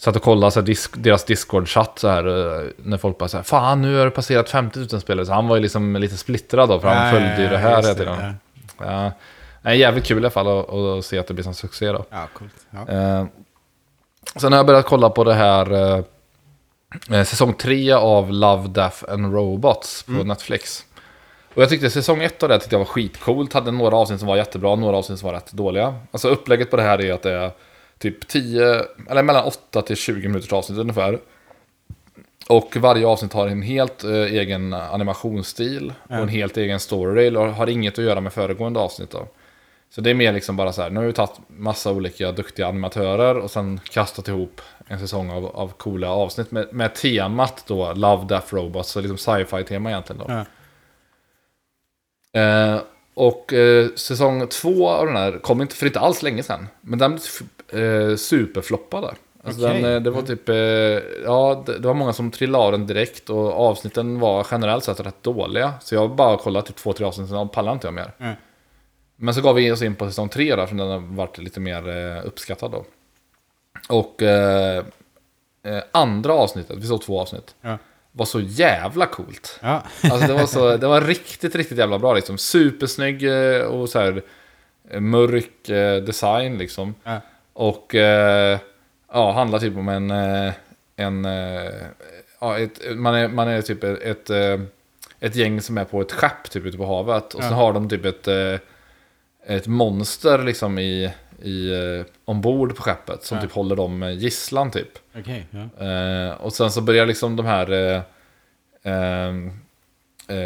satt 0.04 0.16
och 0.16 0.22
kollade 0.22 0.52
så 0.52 0.60
här, 0.60 0.66
disk, 0.66 0.92
deras 0.98 1.26
Discord-chatt 1.26 2.00
så 2.00 2.08
här, 2.08 2.28
eh, 2.28 2.68
när 2.78 2.98
folk 2.98 3.18
bara 3.18 3.30
så 3.30 3.38
här, 3.38 3.44
fan 3.44 3.82
nu 3.82 3.98
har 3.98 4.06
det 4.06 4.12
passerat 4.12 4.50
50 4.50 4.80
000 4.92 5.02
spelare, 5.02 5.26
så 5.26 5.34
han 5.34 5.48
var 5.48 5.56
ju 5.56 5.62
liksom 5.62 5.96
lite 5.96 6.18
splittrad 6.18 6.70
då, 6.70 6.80
för 6.80 6.88
han 6.88 7.06
Ja, 7.06 7.12
följde 7.12 7.38
ju 7.38 7.44
ja, 7.44 7.50
det 7.50 7.58
här 7.58 7.82
hela 7.82 7.94
tiden. 7.94 8.18
ja. 8.20 8.34
Ja. 8.86 9.12
Nej, 9.62 9.80
jävligt 9.80 10.06
kul 10.06 10.18
i 10.18 10.20
alla 10.22 10.30
fall 10.30 10.48
att, 11.00 11.06
se 11.06 11.18
att 11.20 11.28
det 11.28 11.34
blir 11.34 11.48
en 11.48 11.54
succé 11.54 11.92
då. 11.92 12.06
Ja, 12.10 12.28
coolt. 12.34 12.54
Ja. 12.72 12.94
Eh, 12.94 13.26
sen 14.36 14.52
har 14.52 14.60
jag 14.60 14.66
börjat 14.66 14.86
kolla 14.86 15.10
på 15.10 15.24
det 15.24 15.34
här 15.34 15.72
eh, 15.74 16.04
eh, 17.20 17.24
säsong 17.24 17.54
3 17.54 17.92
av 17.92 18.32
Love, 18.32 18.68
Death 18.68 19.04
and 19.10 19.34
Robots 19.34 20.04
på 20.04 20.12
Netflix. 20.12 20.86
Och 21.54 21.62
jag 21.62 21.70
tyckte 21.70 21.90
säsong 21.90 22.22
1 22.24 22.44
av 22.44 22.50
det 22.50 22.60
tyckte 22.60 22.76
jag 22.76 22.80
var 22.80 22.86
skitcoolt. 22.86 23.54
Hade 23.54 23.72
några 23.72 23.96
avsnitt 23.96 24.20
som 24.20 24.28
var 24.28 24.36
jättebra, 24.38 24.76
några 24.76 24.98
avsnitt 24.98 25.20
som 25.20 25.28
var 25.28 25.34
rätt 25.34 25.52
dåliga. 25.52 25.96
Alltså 26.12 26.30
upplägget 26.30 26.72
på 26.72 26.78
det 26.78 26.84
här 26.84 27.02
är 27.02 27.14
att 27.14 27.22
det 27.24 27.32
är 27.32 27.52
typ 28.02 28.28
10, 28.28 28.86
eller 29.10 29.24
mellan 29.24 29.46
8 29.46 29.82
till 29.82 29.96
20 29.96 30.28
minuters 30.28 30.54
avsnitt 30.54 30.80
ungefär. 30.80 31.20
Och 32.50 32.78
varje 32.78 33.08
avsnitt 33.08 33.34
har 33.34 33.48
en 33.48 33.62
helt 33.62 34.04
eh, 34.04 34.12
egen 34.12 34.74
animationsstil 34.74 35.94
och 36.10 36.16
en 36.16 36.28
helt 36.28 36.58
egen 36.58 36.80
story 36.80 37.36
och 37.36 37.48
har 37.48 37.70
inget 37.70 38.00
att 38.00 38.06
göra 38.06 38.22
med 38.22 38.34
föregående 38.34 38.80
avsnitt 38.80 39.12
då. 39.12 39.28
Så 39.90 40.02
det 40.02 40.10
är 40.10 40.14
mer 40.14 40.34
liksom 40.34 40.56
bara 40.56 40.74
så 40.74 40.82
här, 40.82 40.90
nu 40.90 41.00
har 41.00 41.08
vi 41.08 41.14
tagit 41.14 41.40
massa 41.48 41.92
olika 41.92 42.32
duktiga 42.32 42.68
animatörer 42.68 43.38
och 43.38 43.52
sen 43.52 43.80
kastat 43.84 44.28
ihop 44.28 44.62
en 44.88 45.00
säsong 45.00 45.30
av, 45.30 45.46
av 45.46 45.68
coola 45.68 46.10
avsnitt 46.10 46.52
med, 46.52 46.74
med 46.74 46.96
temat 46.96 47.64
då, 47.68 47.94
Love, 47.94 48.26
Death, 48.26 48.56
Robots, 48.56 48.90
så 48.90 49.02
liksom 49.02 49.18
sci-fi 49.18 49.64
tema 49.64 49.90
egentligen 49.90 50.22
då. 50.28 50.34
Ja. 50.34 50.46
Eh, 52.42 52.82
och 53.14 53.54
eh, 53.54 53.88
säsong 53.96 54.48
två 54.48 54.90
av 54.90 55.06
den 55.06 55.16
här 55.16 55.40
kom 55.40 55.62
inte 55.62 55.76
för 55.76 55.86
inte 55.86 56.00
alls 56.00 56.24
länge 56.24 56.44
sedan. 56.44 56.68
Men 56.82 57.00
den 57.00 57.20
eh, 57.74 58.16
superfloppade. 58.16 59.14
Alltså 59.44 59.68
Okej. 59.68 59.82
den, 59.82 59.94
eh, 59.96 60.02
det 60.02 60.10
var 60.10 60.22
typ, 60.22 60.50
eh, 60.50 60.56
ja 61.26 61.64
det, 61.66 61.80
var 61.88 61.94
många 61.94 62.14
som 62.14 62.32
trillade 62.32 62.64
av 62.64 62.72
den 62.72 62.88
direkt 62.88 63.30
och 63.30 63.60
avsnitten 63.70 64.20
var 64.20 64.48
generellt 64.52 64.84
sett 64.84 65.00
rätt 65.00 65.24
dåliga. 65.24 65.74
Så 65.82 65.96
jag 65.96 66.16
bara 66.16 66.38
kollat 66.38 66.66
typ 66.66 66.76
två, 66.76 66.94
tre 66.94 67.06
avsnitt, 67.06 67.30
sen 67.30 67.50
pallar 67.50 67.74
inte 67.74 67.88
jag 67.88 67.94
mer. 67.94 68.12
Mm. 68.18 68.36
Men 69.16 69.34
så 69.34 69.42
gav 69.42 69.56
vi 69.56 69.72
oss 69.72 69.82
in 69.82 69.96
på 69.96 70.06
säsong 70.06 70.30
tre 70.30 70.56
där, 70.56 70.66
för 70.66 70.76
den 70.76 70.88
har 70.88 71.00
varit 71.00 71.38
lite 71.38 71.60
mer 71.60 71.90
eh, 71.90 72.26
uppskattad 72.26 72.72
då. 72.72 72.86
Och 73.90 74.22
eh, 74.22 74.84
andra 75.92 76.34
avsnittet, 76.34 76.78
vi 76.78 76.88
såg 76.88 77.02
två 77.02 77.22
avsnitt, 77.22 77.56
Ja. 77.62 77.78
var 78.12 78.26
så 78.26 78.40
jävla 78.40 79.06
coolt. 79.06 79.60
Ja. 79.62 79.84
Alltså 80.04 80.28
det 80.28 80.34
var, 80.34 80.46
så, 80.46 80.78
det 80.78 80.88
var 80.88 81.02
riktigt, 81.02 81.56
riktigt 81.56 81.78
jävla 81.78 82.00
bra 82.00 82.14
liksom. 82.14 82.38
Supersnygg 82.38 83.30
och 83.68 83.90
så 83.90 84.00
här 84.00 84.22
mörk 85.00 85.68
design 86.06 86.58
liksom. 86.58 86.96
Ja. 87.04 87.22
Och 87.54 87.96
eh, 87.96 88.60
ja, 89.14 89.32
handlar 89.32 89.60
typ 89.60 89.78
om 89.78 89.90
en... 89.90 90.12
eh, 90.12 90.54
en 90.96 91.26
eh, 91.26 91.72
ja, 92.40 92.60
ett, 92.60 92.80
man, 92.96 93.16
är, 93.16 93.28
man 93.28 93.48
är 93.48 93.62
typ 93.62 93.84
ett, 93.84 94.00
ett, 94.02 94.30
eh, 94.30 94.60
ett 95.20 95.36
gäng 95.36 95.62
som 95.62 95.78
är 95.78 95.86
på 95.86 96.02
ett 96.02 96.12
skepp 96.12 96.50
typ 96.50 96.66
ute 96.66 96.78
på 96.78 96.86
havet. 96.86 97.34
Och 97.34 97.44
så 97.44 97.50
Ja. 97.50 97.56
har 97.56 97.74
de 97.74 97.90
typ 97.90 98.06
ett, 98.06 98.28
ett 99.46 99.68
monster 99.68 100.44
liksom 100.44 100.80
i, 100.80 101.12
i, 101.42 101.72
ombord 102.26 102.76
på 102.76 102.82
skeppet. 102.82 103.24
Som 103.24 103.38
Ja. 103.38 103.42
typ 103.44 103.52
håller 103.52 103.76
dem 103.76 104.14
gisslan 104.18 104.72
typ. 104.72 104.90
Okej. 105.20 105.48
ja. 105.52 105.86
Eh, 105.88 106.32
och 106.34 106.54
sen 106.54 106.72
så 106.72 106.82
börjar 106.82 107.06
liksom 107.06 107.36
de 107.36 107.46
här 107.46 107.72
eh, 107.72 108.02
ehm, 108.84 109.52
eh, 110.28 110.38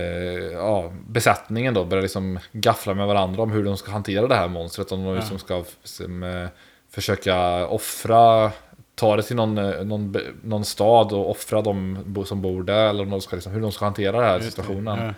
ja, 0.53 0.91
besättningen 1.07 1.73
då 1.73 1.85
börjar 1.85 2.01
liksom 2.01 2.39
gaffla 2.51 2.93
med 2.93 3.07
varandra 3.07 3.43
om 3.43 3.51
hur 3.51 3.63
de 3.63 3.77
ska 3.77 3.91
hantera 3.91 4.27
det 4.27 4.35
här 4.35 4.47
monstret. 4.47 4.91
Om 4.91 5.05
de 5.05 5.15
liksom 5.15 5.39
ska 5.39 5.63
som, 5.83 6.47
försöka 6.95 7.67
offra, 7.67 8.51
ta 8.95 9.15
det 9.15 9.23
till 9.23 9.35
någon, 9.35 9.57
eh, 9.57 9.85
någon, 9.85 10.15
någon 10.43 10.65
stad 10.65 11.13
och 11.13 11.29
offra 11.29 11.61
de 11.61 12.23
som 12.25 12.41
bor 12.41 12.63
där. 12.63 12.89
Eller 12.89 13.05
de 13.05 13.21
ska, 13.21 13.35
liksom, 13.35 13.51
hur 13.51 13.61
de 13.61 13.71
ska 13.71 13.85
hantera 13.85 14.17
den 14.17 14.29
här 14.29 14.39
det. 14.39 14.45
situationen. 14.45 14.99
Ja. 14.99 15.13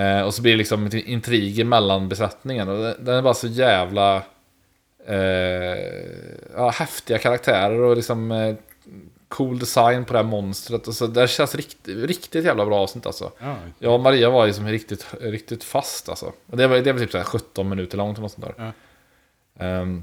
Eh, 0.00 0.22
och 0.22 0.34
så 0.34 0.42
blir 0.42 0.52
det 0.52 0.58
liksom 0.58 0.90
intriger 0.92 1.64
mellan 1.64 2.08
besättningen. 2.08 2.68
Och 2.68 2.94
den 2.98 3.14
är 3.14 3.22
bara 3.22 3.34
så 3.34 3.46
jävla 3.46 4.22
eh, 5.06 5.16
ja, 6.54 6.70
häftiga 6.70 7.18
karaktärer 7.18 7.80
och 7.80 7.96
liksom 7.96 8.30
eh, 8.30 8.54
cool 9.28 9.58
design 9.58 10.04
på 10.04 10.12
det 10.12 10.18
här 10.18 10.26
monstret. 10.26 10.88
Och 10.88 10.94
så, 10.94 11.06
det 11.06 11.28
känns 11.28 11.54
riktigt, 11.54 11.96
riktigt 11.96 12.44
jävla 12.44 12.66
bra 12.66 12.80
avsnitt 12.80 13.06
alltså. 13.06 13.32
Ja. 13.38 13.56
Jag 13.78 13.94
och 13.94 14.00
Maria 14.00 14.30
var 14.30 14.46
liksom 14.46 14.68
riktigt, 14.68 15.06
riktigt 15.20 15.64
fast 15.64 16.08
alltså. 16.08 16.32
Och 16.46 16.56
det 16.56 16.66
var, 16.66 16.76
det 16.76 16.92
var 16.92 17.00
typ 17.00 17.10
så 17.10 17.18
här 17.18 17.24
17 17.24 17.68
minuter 17.68 17.98
långt 17.98 18.18
eller 18.18 18.22
något 18.22 18.32
sånt 18.32 18.46
där. 18.56 18.72
Ehm, 19.58 20.02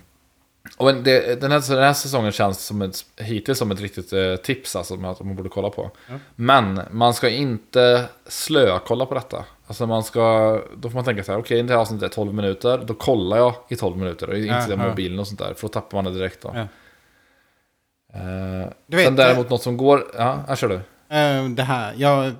och 0.78 0.94
det, 0.96 1.42
den, 1.42 1.52
här, 1.52 1.76
den 1.76 1.84
här 1.84 1.94
säsongen 1.94 2.32
känns 2.32 2.66
som 2.66 2.82
ett, 2.82 3.06
hittills 3.18 3.58
som 3.58 3.72
ett 3.72 3.82
riktigt 3.82 4.14
eh, 4.14 4.36
tips 4.36 4.76
alltså, 4.76 4.94
att 4.94 5.20
man 5.20 5.36
borde 5.36 5.50
kolla 5.50 5.70
på. 5.70 5.92
Ja. 6.10 6.14
Men 6.36 6.82
man 6.92 7.14
ska 7.14 7.30
inte 7.30 8.06
slökolla 8.28 9.06
på 9.06 9.14
detta. 9.16 9.46
Alltså 9.68 9.88
man 9.88 10.04
ska, 10.04 10.22
då 10.78 10.90
får 10.90 10.96
man 10.96 11.06
tänka 11.06 11.24
så 11.24 11.32
här, 11.32 11.40
okej 11.40 11.64
det 11.64 11.74
här 11.74 11.80
avsnittet 11.82 12.12
är 12.12 12.16
12 12.16 12.34
minuter, 12.34 12.84
då 12.88 12.94
kollar 12.94 13.38
jag 13.38 13.54
i 13.70 13.76
12 13.76 13.98
minuter 13.98 14.30
och 14.30 14.38
inte 14.38 14.66
ja. 14.70 14.76
mobilen 14.76 15.20
och 15.20 15.28
sånt 15.28 15.40
där, 15.40 15.54
för 15.54 15.62
då 15.62 15.68
tappar 15.68 15.98
man 15.98 16.06
det 16.14 16.20
direkt 16.20 16.42
då. 16.42 16.52
Ja. 16.56 16.62
Eh, 18.20 18.70
Du 18.88 18.98
vet, 18.98 19.06
sen 19.06 19.16
däremot 19.16 19.50
något 19.50 19.62
som 19.62 19.78
går, 19.78 20.12
ja, 20.18 20.40
här 20.48 20.56
kör 20.56 20.68
du. 20.70 20.76
Eh, 21.16 21.50
Det 21.50 21.64
här, 21.64 21.94
jag 21.98 22.34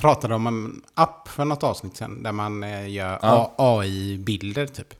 pratade 0.00 0.34
om 0.34 0.46
en 0.46 0.82
app 0.94 1.28
för 1.28 1.44
något 1.44 1.62
avsnitt 1.62 1.96
sen 1.96 2.22
där 2.22 2.32
man 2.32 2.62
eh, 2.62 2.88
gör 2.90 3.18
AI-bilder 3.56 4.66
typ. 4.66 4.94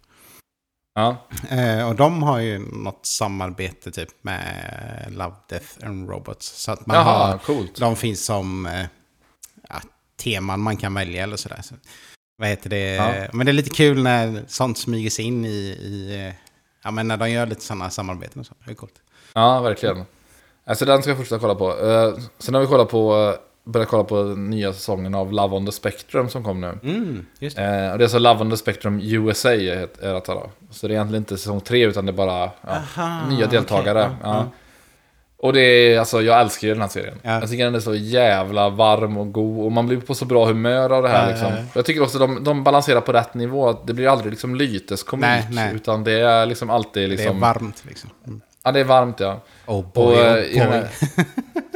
Ja, 0.99 1.17
Eh, 1.51 1.89
och 1.89 1.95
de 1.95 2.23
har 2.23 2.39
ju 2.39 2.59
något 2.59 3.07
samarbete 3.07 3.91
typ 3.91 4.09
med 4.23 5.07
Love, 5.09 5.35
Death 5.49 5.87
and 5.87 6.11
Robots. 6.11 6.47
Så 6.47 6.73
att 6.73 6.87
man 6.87 6.97
Jaha, 6.97 7.31
har, 7.31 7.39
coolt. 7.39 7.81
de 7.81 7.97
finns 7.97 8.25
som 8.25 8.67
eh, 8.67 8.87
ja, 9.69 9.81
teman 10.23 10.61
man 10.61 10.77
kan 10.77 10.95
välja 10.95 11.23
eller 11.23 11.37
sådär. 11.37 11.61
Så, 11.63 11.75
vad 12.39 12.49
heter 12.49 12.71
det? 12.71 12.95
Ja. 12.95 13.29
Men 13.33 13.47
det 13.47 13.53
är 13.53 13.55
lite 13.55 13.71
kul 13.71 14.03
när 14.03 14.45
sånt 14.49 14.79
smyger 14.79 15.11
sig 15.11 15.25
in 15.25 15.45
i, 15.45 15.49
i 15.81 16.27
eh, 16.27 16.35
ja 16.85 16.91
men 16.91 17.09
när 17.09 17.17
de 17.17 17.31
gör 17.31 17.47
lite 17.47 17.65
sådana 17.65 17.91
samarbeten 17.91 18.41
och 18.41 18.47
så. 18.47 18.55
Det 18.65 18.71
är 18.71 18.75
coolt. 18.75 18.95
Ja, 19.33 19.61
verkligen. 19.61 20.05
Alltså 20.65 20.85
den 20.85 21.03
ska 21.03 21.11
jag 21.11 21.19
fortsätta 21.19 21.41
kolla 21.41 21.55
på. 21.55 21.73
Uh, 21.73 22.19
sen 22.39 22.55
har 22.55 22.61
vi 22.61 22.67
kollat 22.67 22.89
på, 22.89 23.17
uh, 23.17 23.35
börjat 23.67 23.89
kolla 23.89 24.05
på 24.05 24.23
den 24.23 24.51
nya 24.51 24.73
säsongen 24.73 25.15
av 25.15 25.33
Love 25.33 25.57
on 25.57 25.67
the 25.67 25.73
Spectrum 25.73 26.29
som 26.29 26.45
kom 26.45 26.61
nu. 26.61 26.79
Mm, 26.83 27.27
just 27.39 27.57
det. 27.57 27.65
Eh, 27.65 27.93
och 27.93 27.99
det 27.99 28.05
är 28.05 28.09
så 28.09 28.19
Love 28.19 28.41
on 28.41 28.51
the 28.51 28.57
Spectrum 28.57 29.01
USA 29.03 29.53
är 29.53 29.89
detta 30.01 30.35
då. 30.35 30.51
Så 30.71 30.89
det 30.89 30.93
är 30.93 30.97
egentligen 30.97 31.23
inte 31.23 31.39
säsong 31.39 31.61
tre 31.61 31.87
utan 31.87 32.07
det 32.07 32.13
är 32.13 32.17
bara 32.17 32.51
ja, 32.61 32.83
Aha, 32.97 33.27
nya 33.29 33.47
deltagare. 33.47 34.03
okej, 34.05 34.17
ja, 34.23 34.37
ja. 34.37 34.51
Och 35.39 35.53
det 35.53 35.61
är, 35.61 35.99
alltså 35.99 36.23
jag 36.23 36.41
älskar 36.41 36.69
ju 36.69 36.75
den 36.75 36.81
här 36.81 36.89
serien. 36.89 37.19
Ja. 37.23 37.41
Jag 37.41 37.51
tycker 37.51 37.65
den 37.65 37.75
är 37.75 37.81
så 37.81 37.95
jävla 37.95 38.69
varm 38.69 39.17
och 39.17 39.33
god 39.33 39.65
och 39.65 39.73
man 39.73 39.87
blir 39.87 40.01
på 40.01 40.15
så 40.15 40.25
bra 40.25 40.47
humör 40.47 40.93
av 40.93 41.03
det 41.03 41.09
här 41.09 41.29
liksom. 41.31 41.49
ja, 41.49 41.57
ja. 41.59 41.65
Jag 41.75 41.85
tycker 41.85 42.03
också 42.03 42.19
de, 42.19 42.45
de 42.45 42.65
balanserar 42.65 43.01
på 43.01 43.13
rätt 43.13 43.35
nivå. 43.35 43.73
Det 43.87 43.93
blir 43.93 44.09
aldrig 44.09 44.31
liksom 44.31 44.55
lyteskomik. 44.55 45.45
Utan 45.75 46.05
det 46.05 46.13
är 46.13 46.47
liksom 46.47 46.71
alltid 46.71 47.09
liksom... 47.09 47.41
Det 47.41 47.47
är 47.47 47.55
varmt 47.55 47.85
liksom. 47.87 48.11
Mm. 48.27 48.41
Ja, 48.67 48.73
det 48.73 48.81
är 48.81 48.85
varmt 48.85 49.21
ja. 49.21 49.41
Oh 49.67 49.85
boy, 49.95 50.17
eh, 50.17 50.23
oh 50.23 50.59
den 50.59 50.71
boy. 50.71 50.89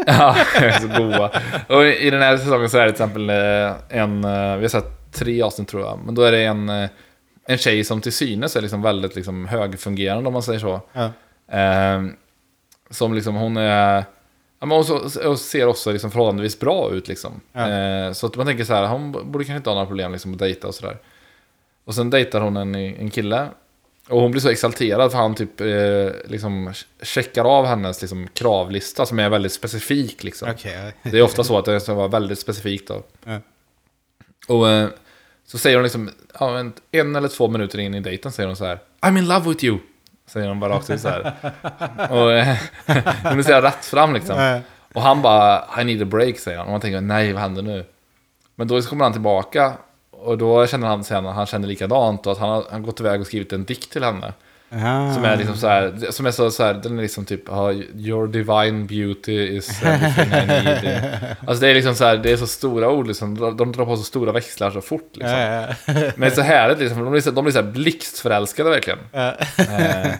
här... 0.06 0.46
ja, 0.62 0.78
så 0.80 0.88
goda. 0.88 1.30
Och 1.68 1.84
i 1.84 2.10
den 2.10 2.22
här 2.22 2.36
säsongen 2.36 2.70
så 2.70 2.78
är 2.78 2.86
det 2.86 2.92
till 2.92 3.02
exempel 3.02 3.30
eh, 3.30 4.00
en, 4.00 4.24
eh, 4.24 4.56
vi 4.56 4.62
har 4.62 4.68
sett 4.68 5.12
tre 5.12 5.42
avsnitt 5.42 5.68
tror 5.68 5.82
jag, 5.82 5.98
men 6.04 6.14
då 6.14 6.22
är 6.22 6.32
det 6.32 6.44
en, 6.44 6.68
eh, 6.68 6.90
en 7.46 7.58
tjej 7.58 7.84
som 7.84 8.00
till 8.00 8.12
synes 8.12 8.56
är 8.56 8.60
liksom 8.60 8.82
väldigt 8.82 9.16
liksom 9.16 9.46
högfungerande 9.46 10.26
om 10.26 10.32
man 10.32 10.42
säger 10.42 10.58
så. 10.58 10.80
Ja. 10.92 11.12
Eh, 11.58 12.02
som 12.90 13.14
liksom 13.14 13.34
hon 13.34 13.56
är, 13.56 14.04
ja, 14.60 14.66
men 14.66 14.70
hon 14.70 15.36
ser 15.36 15.66
också 15.66 15.92
liksom 15.92 16.10
förhållandevis 16.10 16.60
bra 16.60 16.90
ut 16.92 17.08
liksom. 17.08 17.40
Ja. 17.52 17.68
Eh, 17.68 18.12
så 18.12 18.26
att 18.26 18.36
man 18.36 18.46
tänker 18.46 18.64
så 18.64 18.74
här, 18.74 18.86
hon 18.86 19.12
borde 19.12 19.44
kanske 19.44 19.56
inte 19.56 19.70
ha 19.70 19.74
några 19.74 19.86
problem 19.86 20.12
liksom 20.12 20.32
att 20.32 20.38
dejta 20.38 20.68
och 20.68 20.74
sådär. 20.74 20.96
Och 21.84 21.94
sen 21.94 22.10
dejtar 22.10 22.40
hon 22.40 22.56
en, 22.56 22.74
en 22.74 23.10
kille. 23.10 23.48
Och 24.10 24.20
hon 24.20 24.30
blir 24.30 24.40
så 24.40 24.48
exalterad 24.48 25.10
för 25.10 25.18
han 25.18 25.34
typ 25.34 25.60
eh, 25.60 26.30
liksom 26.30 26.72
checkar 27.02 27.44
av 27.44 27.66
hennes 27.66 28.00
liksom, 28.00 28.28
kravlista 28.28 29.06
som 29.06 29.18
är 29.18 29.28
väldigt 29.28 29.52
specifik 29.52 30.24
liksom. 30.24 30.50
Okej. 30.50 30.94
Det 31.02 31.18
är 31.18 31.22
ofta 31.22 31.44
så 31.44 31.58
att 31.58 31.64
det 31.64 31.80
ska 31.80 31.94
vara 31.94 32.08
väldigt 32.08 32.38
specifikt 32.38 32.88
då. 32.88 33.02
Ja. 33.24 33.40
Och 34.48 34.68
eh, 34.68 34.88
så 35.46 35.58
säger 35.58 35.76
hon 35.76 35.82
liksom, 35.82 36.10
en, 36.40 36.72
en 36.90 37.16
eller 37.16 37.28
två 37.28 37.48
minuter 37.48 37.78
in 37.78 37.94
i 37.94 38.00
dejten 38.00 38.32
säger 38.32 38.46
hon 38.46 38.56
så 38.56 38.64
här 38.64 38.78
I'm 39.00 39.18
in 39.18 39.28
love 39.28 39.48
with 39.48 39.64
you. 39.64 39.78
Säger 40.26 40.48
hon 40.48 40.60
bara 40.60 40.74
rakt 40.74 40.90
ut 40.90 41.00
så 41.00 41.08
här. 41.08 41.34
och 42.10 42.32
eh, 42.32 42.56
hon 43.22 43.36
vill 43.36 43.44
säga 43.44 43.62
rätt 43.62 43.84
fram 43.84 44.14
liksom. 44.14 44.38
Ja. 44.38 44.60
Och 44.94 45.02
han 45.02 45.22
bara, 45.22 45.64
I 45.80 45.84
need 45.84 46.02
a 46.02 46.04
break 46.04 46.38
säger 46.38 46.58
han. 46.58 46.66
Och 46.66 46.72
man 46.72 46.80
tänker, 46.80 47.00
nej 47.00 47.32
vad 47.32 47.42
händer 47.42 47.62
nu? 47.62 47.84
Men 48.54 48.68
då 48.68 48.82
kommer 48.82 49.04
han 49.04 49.12
tillbaka. 49.12 49.72
Och 50.22 50.38
då 50.38 50.66
känner 50.66 50.86
han 50.86 51.04
sen 51.04 51.26
att 51.26 51.34
han 51.34 51.46
känner 51.46 51.68
likadant. 51.68 52.26
Och 52.26 52.32
att 52.32 52.38
han 52.38 52.48
har, 52.48 52.64
han 52.70 52.82
gått 52.82 53.00
iväg 53.00 53.20
och 53.20 53.26
skrivit 53.26 53.52
en 53.52 53.64
dikt 53.64 53.92
till 53.92 54.04
henne. 54.04 54.32
Ah. 54.72 55.14
Som 55.14 55.24
är 55.24 55.36
liksom 55.36 55.56
så 55.56 55.66
här, 55.66 56.10
som 56.10 56.26
är 56.26 56.30
så, 56.30 56.50
så 56.50 56.64
här, 56.64 56.74
den 56.74 56.98
är 56.98 57.02
liksom 57.02 57.24
typ, 57.24 57.42
ja, 57.48 57.72
your 57.72 58.26
divine 58.26 58.86
beauty 58.86 59.56
is 59.56 59.82
everything 59.82 60.32
I 60.32 60.46
need. 60.46 61.00
Alltså 61.46 61.60
det 61.60 61.70
är 61.70 61.74
liksom 61.74 61.94
så 61.94 62.04
här, 62.04 62.16
det 62.16 62.32
är 62.32 62.36
så 62.36 62.46
stora 62.46 62.90
ord 62.90 63.06
liksom. 63.06 63.56
De, 63.56 63.72
drar 63.72 63.84
på 63.84 63.96
så 63.96 64.02
stora 64.02 64.32
växlar 64.32 64.70
så 64.70 64.80
fort 64.80 65.10
liksom. 65.12 65.38
Ja, 65.38 65.66
Men 66.16 66.22
är 66.22 66.30
så 66.30 66.40
härligt 66.40 66.78
liksom, 66.78 67.04
de 67.04 67.10
blir 67.10 67.20
så, 67.20 67.30
de 67.30 67.44
blir 67.44 67.52
så 67.52 67.62
här 67.62 67.70
blixtförälskade 67.70 68.70
verkligen. 68.70 68.98
ja. 69.12 69.34
Eh, 69.58 70.10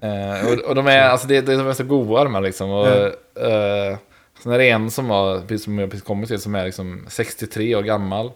eh, 0.00 0.46
och, 0.46 0.58
och 0.58 0.74
de 0.74 0.86
är, 0.86 1.00
alltså 1.00 1.26
det, 1.26 1.40
det, 1.40 1.56
de 1.56 1.68
är 1.68 1.72
så 1.72 1.84
goa 1.84 2.24
de 2.24 2.34
här 2.34 2.40
liksom. 2.40 2.70
Och, 2.70 2.88
eh, 3.42 3.96
sen 4.42 4.52
är 4.52 4.58
det 4.58 4.70
en 4.70 4.90
som, 4.90 5.42
precis 5.48 5.64
som 5.64 5.78
jag 5.78 5.90
precis 5.90 6.06
kommit 6.06 6.28
till, 6.28 6.40
som 6.40 6.54
är 6.54 6.64
liksom 6.64 7.06
63 7.08 7.74
år 7.74 7.82
gammal. 7.82 8.30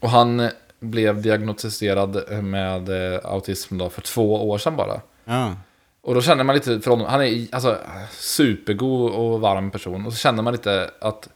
Och 0.00 0.10
han 0.10 0.50
blev 0.80 1.22
diagnostiserad 1.22 2.42
med 2.44 3.14
eh, 3.14 3.20
autism 3.24 3.78
då 3.78 3.90
för 3.90 4.02
två 4.02 4.48
år 4.50 4.58
sedan 4.58 4.76
bara. 4.76 5.00
Ja. 5.24 5.56
Och 6.02 6.14
då 6.14 6.22
känner 6.22 6.44
man 6.44 6.54
lite 6.54 6.80
för 6.80 6.90
honom, 6.90 7.06
han 7.06 7.22
är 7.22 7.46
alltså 7.52 7.78
supergod 8.10 9.12
och 9.12 9.40
varm 9.40 9.70
person. 9.70 10.06
Och 10.06 10.12
så 10.12 10.18
känner 10.18 10.42
man 10.42 10.52
lite 10.52 10.90
att, 11.00 11.28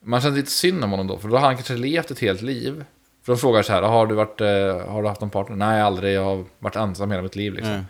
man 0.00 0.20
känner 0.20 0.36
lite 0.36 0.50
synd 0.50 0.84
om 0.84 0.90
honom 0.90 1.06
då. 1.06 1.18
För 1.18 1.28
då 1.28 1.36
har 1.36 1.46
han 1.46 1.54
kanske 1.54 1.76
levt 1.76 2.10
ett 2.10 2.18
helt 2.18 2.42
liv. 2.42 2.84
För 3.22 3.32
de 3.32 3.38
frågar 3.38 3.62
så 3.62 3.72
här, 3.72 3.82
har 3.82 4.06
du, 4.06 4.14
varit, 4.14 4.40
eh, 4.40 4.90
har 4.92 5.02
du 5.02 5.08
haft 5.08 5.20
någon 5.20 5.30
partner? 5.30 5.56
Nej, 5.56 5.82
aldrig. 5.82 6.16
Jag 6.16 6.24
har 6.24 6.44
varit 6.58 6.76
ensam 6.76 7.10
hela 7.10 7.22
mitt 7.22 7.36
liv 7.36 7.54
liksom. 7.54 7.72
Ja. 7.72 7.80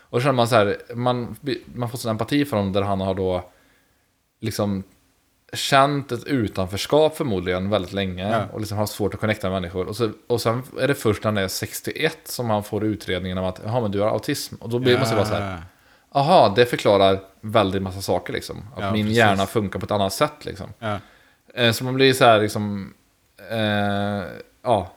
Och 0.00 0.18
då 0.18 0.22
känner 0.22 0.32
man 0.32 0.48
så 0.48 0.56
här, 0.56 0.76
man, 0.94 1.36
man 1.74 1.90
får 1.90 1.98
sån 1.98 2.10
empati 2.10 2.44
för 2.44 2.56
honom 2.56 2.72
där 2.72 2.82
han 2.82 3.00
har 3.00 3.14
då 3.14 3.50
liksom 4.40 4.82
känt 5.52 6.12
ett 6.12 6.24
utanförskap 6.24 7.16
förmodligen 7.16 7.70
väldigt 7.70 7.92
länge. 7.92 8.30
Ja. 8.30 8.44
Och 8.52 8.60
liksom 8.60 8.78
har 8.78 8.86
svårt 8.86 9.14
att 9.14 9.20
connecta 9.20 9.50
med 9.50 9.62
människor. 9.62 9.86
Och, 9.86 9.96
så, 9.96 10.10
och 10.26 10.40
sen 10.40 10.62
är 10.80 10.88
det 10.88 10.94
först 10.94 11.24
när 11.24 11.30
han 11.32 11.38
är 11.38 11.48
61 11.48 12.18
som 12.24 12.50
han 12.50 12.64
får 12.64 12.84
utredningen 12.84 13.38
om 13.38 13.44
att, 13.44 13.60
jaha 13.64 13.80
men 13.80 13.90
du 13.90 14.00
har 14.00 14.08
autism. 14.08 14.54
Och 14.54 14.68
då 14.68 14.78
blir 14.78 14.98
man 14.98 15.06
så 15.06 15.14
bara 15.14 15.24
så 15.24 15.34
här, 15.34 15.62
Aha, 16.12 16.52
det 16.56 16.66
förklarar 16.66 17.20
väldigt 17.40 17.82
massa 17.82 18.00
saker 18.02 18.32
liksom. 18.32 18.64
Att 18.76 18.82
Ja, 18.82 18.92
min 18.92 19.04
precis. 19.06 19.18
hjärna 19.18 19.46
funkar 19.46 19.78
på 19.80 19.84
ett 19.84 19.90
annat 19.90 20.12
sätt 20.12 20.44
liksom. 20.44 20.66
Ja. 20.78 20.98
Eh, 21.54 21.72
Så 21.72 21.84
man 21.84 21.94
blir 21.94 22.12
så 22.12 22.24
här 22.24 22.40
liksom... 22.40 22.94
Eh, 23.50 24.22
ja, 24.62 24.92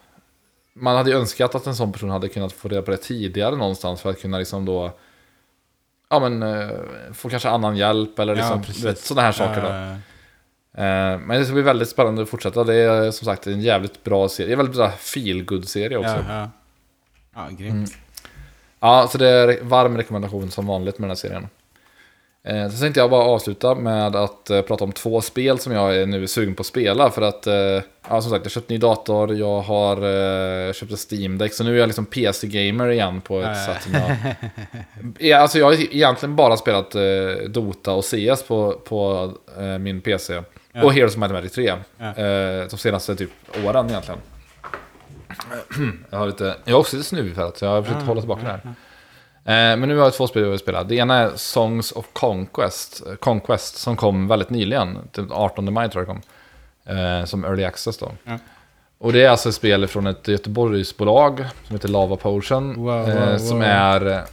man 0.73 0.95
hade 0.97 1.09
ju 1.11 1.17
önskat 1.17 1.55
att 1.55 1.67
en 1.67 1.75
sån 1.75 1.91
person 1.91 2.09
hade 2.09 2.27
kunnat 2.29 2.53
få 2.53 2.67
reda 2.67 2.81
på 2.81 2.91
det 2.91 2.97
tidigare 2.97 3.55
någonstans 3.55 4.01
för 4.01 4.09
att 4.09 4.21
kunna 4.21 4.37
liksom 4.37 4.65
då, 4.65 4.91
ja 6.09 6.19
men, 6.19 6.43
eh, 6.43 6.69
få 7.13 7.29
kanske 7.29 7.49
annan 7.49 7.77
hjälp 7.77 8.19
eller 8.19 8.35
liksom, 8.35 8.61
vet, 8.83 8.99
sådana 8.99 9.21
här 9.25 9.31
saker 9.31 9.61
då. 9.61 9.67
Eh, 10.80 11.19
Men 11.19 11.30
det 11.39 11.45
ska 11.45 11.53
bli 11.53 11.61
väldigt 11.63 11.89
spännande 11.89 12.21
att 12.21 12.30
fortsätta. 12.30 12.63
Det 12.63 12.75
är 12.75 13.11
som 13.11 13.25
sagt 13.25 13.47
en 13.47 13.61
jävligt 13.61 14.03
bra 14.03 14.30
serie. 14.30 14.47
Det 14.47 14.51
är 14.51 14.53
en 14.53 14.57
väldigt 14.57 14.75
bra 14.75 14.89
feel 14.91 15.63
serie 15.67 15.97
också. 15.97 16.09
ja, 16.09 16.23
Ja, 16.30 16.49
ja. 17.36 17.47
ja, 17.49 17.55
grymt. 17.57 17.91
så 19.11 19.17
det 19.17 19.30
är 19.30 19.59
varm 19.61 19.97
rekommendation 19.97 20.51
som 20.51 20.67
vanligt 20.67 20.99
med 20.99 21.03
den 21.03 21.11
här 21.11 21.15
serien. 21.15 21.47
Eh, 22.43 22.69
så 22.69 22.77
tänkte 22.82 22.99
jag 22.99 23.09
bara 23.09 23.23
avsluta 23.23 23.75
med 23.75 24.15
att 24.15 24.49
eh, 24.49 24.61
prata 24.61 24.84
om 24.84 24.91
två 24.91 25.21
spel 25.21 25.59
som 25.59 25.73
jag 25.73 25.95
är 25.97 26.05
nu 26.05 26.27
sugen 26.27 26.55
på 26.55 26.61
att 26.61 26.67
spela. 26.67 27.09
För 27.11 27.21
att, 27.21 27.47
eh, 27.47 27.53
ja 27.53 27.82
som 28.09 28.21
sagt, 28.21 28.32
jag 28.34 28.39
har 28.39 28.49
köpt 28.49 28.69
ny 28.69 28.77
dator, 28.77 29.36
jag 29.36 29.61
har 29.61 29.95
eh, 30.67 30.73
köpt 30.73 30.91
ett 30.91 30.99
Steam-däck. 31.11 31.53
Så 31.53 31.63
nu 31.63 31.75
är 31.75 31.80
jag 31.80 31.88
liksom 31.88 32.05
PC-gamer 32.05 32.89
igen 32.91 33.21
på 33.21 33.39
ett 33.39 33.45
Ja, 33.45 33.57
ja. 33.67 33.73
sätt 33.73 33.84
som 33.84 33.93
jag... 33.93 34.15
Ja, 35.30 35.38
alltså 35.38 35.59
jag 35.59 35.65
har 35.65 35.73
egentligen 35.95 36.36
bara 36.36 36.57
spelat 36.57 36.95
eh, 36.95 37.01
Dota 37.49 37.91
och 37.93 38.05
CS 38.05 38.43
på, 38.47 38.73
på 38.86 39.32
eh, 39.59 39.77
min 39.77 40.01
PC. 40.01 40.41
Ja. 40.74 40.84
Och 40.84 40.93
Heroes 40.93 41.13
of 41.13 41.20
Might 41.20 41.32
Magic 41.32 41.51
3. 41.51 41.74
Ja. 41.97 42.05
Eh, 42.05 42.67
de 42.70 42.78
senaste 42.78 43.15
typ 43.15 43.32
åren 43.65 43.89
egentligen. 43.89 44.20
Jag 46.09 46.17
har, 46.20 46.28
lite, 46.28 46.55
jag 46.65 46.74
har 46.74 46.80
också 46.80 46.95
lite 46.95 47.09
snuvig 47.09 47.36
för 47.36 47.47
att 47.47 47.61
jag 47.61 47.70
har 47.70 47.84
försökt 47.84 48.05
hålla 48.05 48.22
tillbaka 48.22 48.41
det 48.41 48.49
här. 48.49 48.74
Eh, 49.49 49.78
men 49.78 49.89
nu 49.89 49.97
har 49.97 50.03
jag 50.03 50.13
två 50.13 50.28
spel 50.28 50.43
jag 50.43 50.49
vill 50.49 50.59
spela. 50.59 50.84
Det 50.84 50.95
ena 50.95 51.17
är 51.17 51.32
Songs 51.36 51.91
of 51.91 52.05
Conquest, 52.13 53.03
Conquest 53.20 53.78
som 53.78 53.95
kom 53.95 54.28
väldigt 54.28 54.49
nyligen. 54.49 54.97
Den 55.11 55.32
18 55.32 55.74
maj 55.74 55.89
tror 55.89 56.05
jag 56.05 56.15
det 56.15 56.22
kom. 56.86 56.97
Eh, 56.97 57.26
som 57.26 57.45
Early 57.45 57.63
Access 57.63 57.97
då. 57.97 58.11
Ja. 58.24 58.38
Och 58.97 59.13
det 59.13 59.24
är 59.24 59.30
alltså 59.30 59.49
ett 59.49 59.55
spel 59.55 59.88
från 59.88 60.07
ett 60.07 60.28
Göteborgsbolag 60.28 61.45
som 61.67 61.76
heter 61.76 61.89
Lava 61.89 62.15
Potion. 62.15 62.76
Wow, 62.76 63.09
wow, 63.09 63.38
som 63.38 63.57
wow. 63.57 63.67
är... 63.67 64.26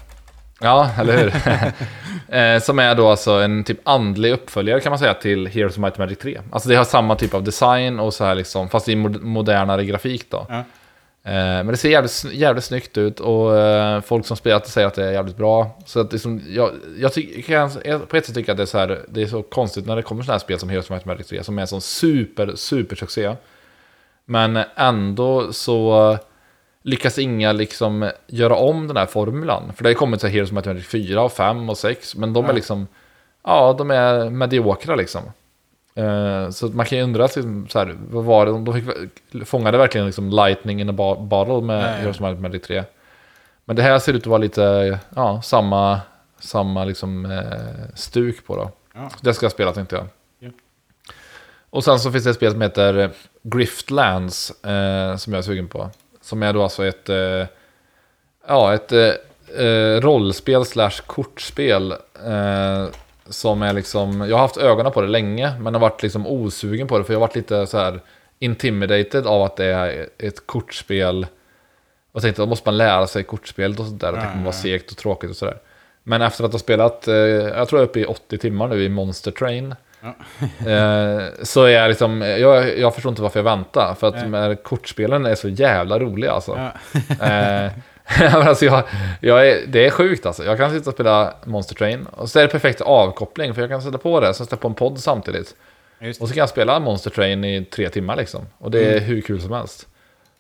Ja, 0.61 0.91
eller 0.99 1.19
hur? 1.19 1.27
eh, 2.37 2.61
som 2.61 2.79
är 2.79 2.95
då 2.95 3.09
alltså 3.09 3.31
en 3.33 3.65
typ 3.65 3.81
andlig 3.85 4.33
uppföljare 4.33 4.81
kan 4.81 4.91
man 4.91 4.99
säga 4.99 5.15
till 5.15 5.47
Heroes 5.47 5.73
of 5.73 5.79
Might 5.79 5.93
and 5.93 5.99
Magic 5.99 6.19
3. 6.19 6.41
Alltså 6.53 6.69
det 6.69 6.75
har 6.75 6.85
samma 6.85 7.15
typ 7.15 7.35
av 7.35 7.43
design 7.43 8.01
och 8.01 8.15
så 8.15 8.25
här 8.25 8.35
liksom, 8.35 8.69
fast 8.69 8.89
i 8.89 8.97
mod- 8.97 9.23
modernare 9.23 9.85
grafik 9.85 10.31
då. 10.31 10.47
Ja. 10.49 10.57
Eh, 11.25 11.35
Men 11.35 11.67
det 11.67 11.77
ser 11.77 11.89
jävligt, 11.91 12.25
jävligt 12.33 12.65
snyggt 12.65 12.99
ut 12.99 13.21
och 13.21 13.59
eh, 13.59 14.01
folk 14.01 14.27
som 14.27 14.37
spelat 14.37 14.65
det 14.65 14.71
säger 14.71 14.87
att 14.87 14.95
det 14.95 15.05
är 15.07 15.13
jävligt 15.13 15.37
bra. 15.37 15.79
Så 15.87 16.01
att 16.01 16.13
liksom, 16.13 16.43
jag, 16.49 16.71
jag 16.99 17.13
tycker, 17.13 17.43
kan, 17.43 17.71
på 18.07 18.17
ett 18.17 18.27
sätt 18.27 18.35
tycker 18.35 18.53
att 18.53 18.59
det 18.59 18.65
är, 18.65 18.67
så 18.67 18.79
här, 18.79 19.01
det 19.09 19.23
är 19.23 19.27
så 19.27 19.43
konstigt 19.43 19.87
när 19.87 19.97
det 19.97 20.03
kommer 20.03 20.23
sådana 20.23 20.35
här 20.35 20.39
spel 20.39 20.59
som 20.59 20.69
Heroes 20.69 20.85
of 20.87 20.91
Might 20.91 21.03
and 21.03 21.07
Magic 21.07 21.27
3 21.27 21.45
som 21.45 21.59
är 21.59 21.63
en 21.63 21.69
sån 21.69 21.81
super, 21.81 22.53
super 22.57 22.97
succé. 22.97 23.33
Men 24.25 24.59
ändå 24.77 25.53
så 25.53 26.19
lyckas 26.87 27.19
inga 27.19 27.53
liksom 27.53 28.11
göra 28.27 28.57
om 28.57 28.87
den 28.89 28.97
här 28.97 29.07
formulan. 29.07 29.73
För 29.77 29.83
det 29.83 29.87
har 29.87 29.91
ju 29.93 29.99
kommit 29.99 30.21
så 30.21 30.27
här 30.27 30.35
Heroes 30.35 30.53
Magic 30.53 30.87
4 30.87 31.23
och 31.23 31.33
5 31.33 31.71
och 31.71 31.79
6, 31.79 32.17
men 32.17 32.33
de 32.33 32.45
är 32.45 32.49
Ja. 32.49 32.55
liksom, 32.55 32.87
ja 33.45 33.75
de 33.79 33.91
är 33.91 34.31
mediokra 34.31 34.95
liksom. 34.97 35.23
Eh, 35.95 36.51
så 36.51 36.67
man 36.67 36.87
kan 36.87 36.99
ju 36.99 37.05
undra, 37.05 37.23
liksom, 37.23 37.67
så 37.69 37.79
här, 37.79 37.97
vad 38.11 38.25
var 38.25 38.47
det, 38.47 38.53
de 38.53 38.75
fick, 38.75 39.47
fångade 39.49 39.79
verkligen 39.79 40.07
liksom 40.07 40.31
lightning 40.31 40.81
in 40.81 40.89
a 40.89 40.93
bo- 40.93 41.21
bottle 41.21 41.61
med 41.61 41.83
ja. 41.83 41.89
Heroes 41.89 42.21
Magic 42.21 42.63
3. 42.63 42.85
Men 43.65 43.77
det 43.77 43.83
här 43.83 43.99
ser 43.99 44.13
ut 44.13 44.23
att 44.23 44.27
vara 44.27 44.39
lite, 44.39 44.99
ja, 45.17 45.43
samma, 45.43 46.01
samma 46.39 46.85
liksom 46.85 47.25
eh, 47.27 47.95
stuk 47.95 48.47
på 48.47 48.57
då. 48.57 48.71
Ja. 48.95 49.11
Så 49.11 49.17
det 49.21 49.35
ska 49.35 49.45
jag 49.45 49.53
spela 49.53 49.73
tänkte 49.73 49.97
jag. 49.97 50.07
Ja. 50.39 50.51
Och 51.71 51.85
sen 51.85 51.99
så 52.01 52.13
finns 52.13 52.25
det 52.25 52.31
ett 52.31 52.37
spel 52.37 52.53
som 52.53 52.61
heter 52.63 53.11
Griftlands 53.43 54.51
eh, 54.65 55.17
som 55.17 55.33
jag 55.33 55.39
är 55.39 55.43
sugen 55.43 55.69
på. 55.69 55.91
Som 56.27 56.43
är 56.43 56.53
då 56.53 56.63
alltså 56.63 56.87
ett, 56.87 57.09
eh, 57.09 57.47
ja, 58.47 58.75
ett 58.75 58.93
eh, 58.93 59.13
eh, 59.67 60.01
rollspel 60.01 60.65
slash 60.65 61.03
kortspel. 61.07 61.93
Eh, 62.27 62.87
som 63.29 63.63
är 63.63 63.73
liksom, 63.73 64.21
jag 64.21 64.37
har 64.37 64.43
haft 64.43 64.57
ögonen 64.57 64.93
på 64.93 65.01
det 65.01 65.09
länge 65.09 65.53
men 65.61 65.75
har 65.75 65.81
varit 65.81 66.03
liksom 66.03 66.27
osugen 66.27 66.89
på 66.89 66.99
det 66.99 67.05
för 67.05 67.13
jag 67.13 67.21
har 67.21 67.27
varit 67.27 67.37
lite 67.37 67.67
så 67.67 67.79
här 67.79 68.01
intimidated 68.39 69.27
av 69.27 69.43
att 69.43 69.57
det 69.57 69.65
är 69.65 70.09
ett 70.19 70.47
kortspel. 70.47 71.27
Och 72.13 72.23
tänkte 72.23 72.43
då 72.43 72.47
måste 72.47 72.69
man 72.69 72.77
lära 72.77 73.07
sig 73.07 73.23
kortspelet 73.23 73.81
och 73.81 73.87
sådär. 73.87 74.13
Och 74.13 74.19
det 74.19 74.29
kommer 74.33 74.45
vara 74.45 74.53
segt 74.53 74.91
och 74.91 74.97
tråkigt 74.97 75.31
och 75.31 75.37
sådär. 75.37 75.59
Men 76.03 76.23
efter 76.23 76.45
att 76.45 76.53
ha 76.53 76.59
spelat, 76.59 77.09
eh, 77.09 77.15
jag 77.15 77.69
tror 77.69 77.81
jag 77.81 77.87
är 77.87 77.91
uppe 77.91 78.01
i 78.01 78.05
80 78.05 78.39
timmar 78.39 78.69
nu 78.69 78.85
i 78.85 78.89
Monster 78.89 79.31
Train. 79.31 79.75
Ja. 80.07 80.71
eh, 80.71 81.23
så 81.43 81.69
jag 81.69 81.89
liksom, 81.89 82.23
jag, 82.23 82.79
jag 82.79 82.95
förstår 82.95 83.11
inte 83.11 83.23
varför 83.23 83.39
jag 83.39 83.45
väntar. 83.45 83.95
För 83.95 84.09
att 84.09 84.15
här 84.15 84.55
kortspelen 84.55 85.27
är 85.27 85.35
så 85.35 85.49
jävla 85.49 85.99
roliga 85.99 86.33
alltså. 86.33 86.71
Ja. 87.19 87.27
Eh, 87.27 87.71
alltså 88.35 88.65
jag, 88.65 88.83
jag 89.21 89.49
är, 89.49 89.67
det 89.67 89.87
är 89.87 89.91
sjukt 89.91 90.27
alltså. 90.27 90.45
Jag 90.45 90.59
kan 90.59 90.71
sitta 90.71 90.91
och 90.91 90.95
spela 90.95 91.35
Monster 91.45 91.75
Train. 91.75 92.07
Och 92.07 92.31
så 92.31 92.39
är 92.39 92.43
det 92.43 92.49
perfekt 92.49 92.81
avkoppling. 92.81 93.55
För 93.55 93.61
jag 93.61 93.71
kan 93.71 93.83
sätta 93.83 93.99
på 93.99 94.21
det, 94.21 94.35
så 94.35 94.45
sätta 94.45 94.57
på 94.57 94.69
en 94.69 94.75
podd 94.75 94.99
samtidigt. 94.99 95.55
Och 96.21 96.29
så 96.29 96.35
kan 96.35 96.41
jag 96.41 96.49
spela 96.49 96.81
Monster 96.81 97.11
Train 97.11 97.45
i 97.45 97.65
tre 97.65 97.89
timmar 97.89 98.17
liksom. 98.17 98.47
Och 98.59 98.71
det 98.71 98.85
är 98.85 98.93
Mm. 98.93 99.05
hur 99.05 99.21
kul 99.21 99.41
som 99.41 99.53
helst. 99.53 99.87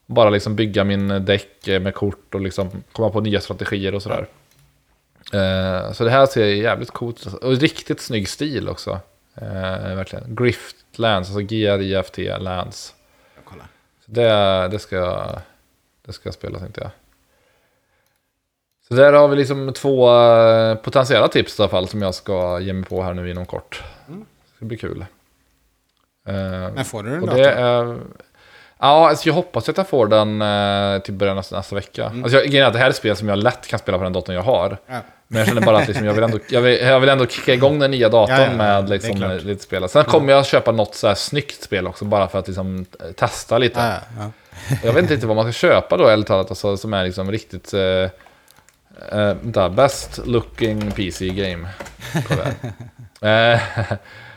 Bara 0.06 0.30
liksom 0.30 0.56
bygga 0.56 0.84
min 0.84 1.24
däck 1.24 1.66
med 1.66 1.94
kort 1.94 2.34
och 2.34 2.40
liksom 2.40 2.70
komma 2.92 3.10
på 3.10 3.20
nya 3.20 3.40
strategier 3.40 3.94
och 3.94 4.02
sådär. 4.02 4.26
Eh, 5.32 5.92
så 5.92 6.04
det 6.04 6.10
här 6.10 6.26
ser 6.26 6.44
jävligt 6.46 6.90
coolt 6.90 7.26
ut. 7.26 7.34
Och 7.34 7.56
riktigt 7.56 8.00
snygg 8.00 8.28
stil 8.28 8.68
också. 8.68 9.00
Eh, 9.40 9.96
verkligen. 9.96 10.36
Grift 10.36 10.76
Lands, 10.96 11.28
alltså 11.28 11.40
G-R-I-F-T 11.40 12.38
Lands. 12.38 12.94
Jag 13.34 13.44
kollar. 13.44 13.66
Så 14.06 14.10
det, 14.10 14.68
det, 14.68 14.78
ska, 14.78 15.26
det 16.06 16.12
ska 16.12 16.26
jag 16.26 16.34
spela 16.34 16.58
tänkte 16.58 16.80
jag. 16.80 16.90
Så 18.88 18.94
där 18.94 19.12
har 19.12 19.28
vi 19.28 19.36
liksom 19.36 19.72
två 19.72 20.16
eh, 20.20 20.74
potentiella 20.74 21.28
tips 21.28 21.58
i 21.58 21.62
alla 21.62 21.68
fall 21.70 21.88
som 21.88 22.02
jag 22.02 22.14
ska 22.14 22.60
ge 22.60 22.72
mig 22.72 22.84
på 22.84 23.02
här 23.02 23.14
nu 23.14 23.30
inom 23.30 23.46
kort. 23.46 23.82
Mm. 24.08 24.20
Det 24.20 24.56
ska 24.56 24.64
bli 24.64 24.76
kul. 24.76 25.06
Eh, 26.28 26.34
Men 26.74 26.84
får 26.84 27.02
du 27.02 27.10
den 27.10 27.28
och 27.28 27.34
det 27.34 27.50
är... 27.50 27.98
Ja, 28.78 29.08
alltså 29.08 29.28
jag 29.28 29.34
hoppas 29.34 29.68
att 29.68 29.76
jag 29.76 29.88
får 29.88 30.06
den 30.06 30.42
eh, 30.42 31.02
till 31.02 31.14
början 31.14 31.38
av 31.38 31.44
nästa 31.52 31.74
vecka. 31.74 32.06
Mm. 32.06 32.24
Alltså 32.24 32.38
jag, 32.38 32.72
det 32.72 32.78
här 32.78 32.86
är 32.86 32.90
ett 32.90 32.96
spel 32.96 33.16
som 33.16 33.28
jag 33.28 33.38
lätt 33.38 33.66
kan 33.66 33.78
spela 33.78 33.98
på 33.98 34.04
den 34.04 34.12
datorn 34.12 34.34
jag 34.34 34.42
har. 34.42 34.78
Ja. 34.86 35.00
Men 35.28 35.38
jag 35.38 35.48
känner 35.48 35.60
bara 35.60 35.78
att 35.78 35.88
liksom, 35.88 36.06
jag, 36.06 36.14
vill 36.14 36.24
ändå, 36.24 36.38
jag, 36.48 36.60
vill, 36.60 36.80
jag 36.80 37.00
vill 37.00 37.08
ändå 37.08 37.26
kicka 37.26 37.54
igång 37.54 37.78
den 37.78 37.90
nya 37.90 38.08
datorn 38.08 38.36
Ja, 38.36 38.46
ja, 38.46 38.56
med 38.56 38.84
är 38.84 38.88
liksom, 38.88 39.40
lite 39.42 39.62
spel. 39.62 39.88
Sen 39.88 40.04
kommer 40.04 40.32
jag 40.32 40.46
köpa 40.46 40.72
något 40.72 40.94
så 40.94 41.08
här 41.08 41.14
snyggt 41.14 41.62
spel 41.62 41.86
också 41.86 42.04
bara 42.04 42.28
för 42.28 42.38
att 42.38 42.48
liksom, 42.48 42.86
testa 43.16 43.58
lite. 43.58 43.80
Ja, 43.80 43.98
ja. 44.18 44.30
Jag 44.84 44.92
vet 44.92 45.02
inte 45.02 45.14
riktigt 45.14 45.28
vad 45.28 45.36
man 45.36 45.52
ska 45.52 45.52
köpa 45.52 45.96
då, 45.96 46.08
eller 46.08 46.24
talat, 46.24 46.50
alltså, 46.50 46.76
som 46.76 46.94
är 46.94 47.04
liksom 47.04 47.30
riktigt... 47.30 47.74
Eh, 47.74 48.10
vänta, 49.10 49.68
best 49.68 50.20
looking 50.26 50.90
PC 50.90 51.28
game. 51.28 51.68
Eh, 53.20 53.60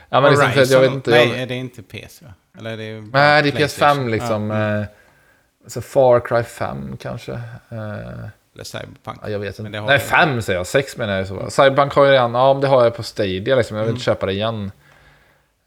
ja, 0.08 0.20
men 0.20 0.30
liksom, 0.30 0.64
jag 0.68 0.80
vet 0.80 0.92
inte... 0.92 1.10
Nej, 1.10 1.28
Jag, 1.28 1.38
är 1.38 1.46
det 1.46 1.54
inte 1.54 1.82
PC? 1.82 2.26
Eller 2.58 2.70
är 2.70 2.76
det 2.76 3.00
nej, 3.12 3.42
det 3.42 3.48
är 3.48 3.52
PS5 3.52 3.56
PlayStation? 3.56 4.10
liksom. 4.10 4.50
Ja, 4.50 4.80
Eh, 4.80 4.84
så 5.66 5.82
Far 5.82 6.20
Cry 6.20 6.42
5 6.42 6.96
kanske. 6.96 7.32
Eh, 7.68 8.28
eller 8.54 8.64
Cyberpunk. 8.64 9.18
ja, 9.22 9.28
jag 9.28 9.38
vet 9.38 9.58
Men 9.58 9.66
inte. 9.66 9.80
Nej. 9.80 9.98
5 9.98 10.42
säger 10.42 10.58
jag. 10.58 10.66
6 10.66 10.96
menar 10.96 11.16
jag. 11.18 11.26
Så. 11.26 11.50
Cyberpunk 11.50 11.94
har 11.94 12.04
jag 12.04 12.12
redan, 12.12 12.34
ja 12.34 12.52
men 12.54 12.60
det 12.60 12.68
har 12.68 12.84
jag 12.84 12.94
på 12.96 13.02
Stadia 13.02 13.56
liksom. 13.56 13.76
Jag 13.76 13.84
vill 13.84 13.90
Mm. 13.90 14.00
köpa 14.00 14.26
det 14.26 14.32
igen. 14.32 14.72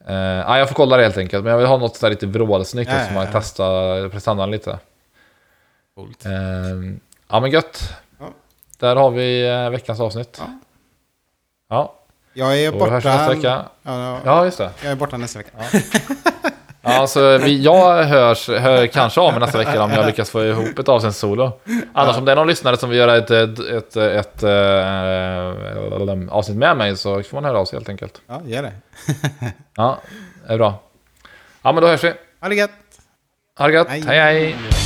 Eh, 0.08 0.16
ja, 0.16 0.58
jag 0.58 0.68
får 0.68 0.76
kolla 0.76 0.98
det 0.98 1.04
helt 1.04 1.18
enkelt. 1.18 1.44
Men 1.44 1.52
jag 1.52 1.58
vill 1.58 1.68
ha 1.68 1.78
något 1.78 1.96
sådär 1.96 2.10
lite 2.10 2.26
vrålsnyggt 2.26 2.92
Ja, 2.92 2.98
ja, 2.98 3.08
Ja, 3.14 3.26
ja. 3.26 3.32
Testa 3.32 3.64
prestandan 4.10 4.52
lite. 4.52 4.80
Coolt. 5.96 6.26
Ehm, 6.26 7.00
ja 7.30 7.40
men 7.40 7.52
gött. 7.52 7.94
Ja. 8.20 8.26
Där 8.80 8.96
har 8.96 9.12
vi 9.12 9.50
eh, 9.50 9.70
veckans 9.70 10.00
avsnitt. 10.00 10.38
Ja. 10.40 10.48
Ja, 11.70 11.96
Jag 12.34 12.60
är 12.60 12.72
hörs 12.72 12.82
vi 13.06 13.10
nästa 13.10 13.18
borta... 13.26 13.30
vecka. 13.36 13.66
Ja, 13.84 14.20
Ja, 14.26 14.46
just 14.46 14.58
det. 14.58 14.72
Jag 14.84 14.92
är 14.92 14.96
borta 14.96 15.18
nästa 15.18 15.40
vecka. 15.40 15.52
Alltså, 16.86 17.38
vi, 17.38 17.62
jag 17.62 18.04
hörs, 18.04 18.50
hör 18.50 18.88
kanske 18.88 19.22
av 19.22 19.32
mig 19.32 19.40
nästa 19.40 19.58
vecka 19.58 19.84
om 19.84 19.92
jag 19.92 20.06
lyckas 20.06 20.30
få 20.30 20.46
ihop 20.46 20.80
ett 20.80 20.90
avsnitt 20.90 21.16
solo. 21.16 21.60
Annars 21.94 22.18
om 22.18 22.26
det 22.26 22.32
är 22.32 22.36
någon 22.36 22.48
lyssnare 22.48 22.78
som 22.78 22.90
vill 22.90 23.00
göra 23.00 23.18
ett, 23.18 23.32
ett, 23.32 23.60
ett, 23.60 23.96
ett, 23.96 24.44
eh, 24.44 25.54
avsnitt 26.30 26.58
med 26.58 26.78
mig 26.78 26.98
så 26.98 27.24
får 27.24 27.38
man 27.38 27.46
höra 27.46 27.60
av 27.60 27.66
sig 27.66 27.78
helt 27.80 27.90
enkelt. 27.90 28.22
Ja, 28.28 28.42
gör 28.46 28.64
det. 28.64 28.72
Ja, 29.76 29.98
det 30.48 30.54
är 30.54 30.58
bra. 30.58 30.80
Ja, 31.62 31.72
men 31.72 31.82
då 31.82 31.88
hörs 31.88 32.04
vi. 32.04 32.14
Ha 32.42 32.50
det 32.50 32.56
gött! 32.56 32.72
Ha 33.58 33.68
det 33.68 33.74
gött. 33.74 33.90
Hej. 33.90 34.02
hej. 34.02 34.83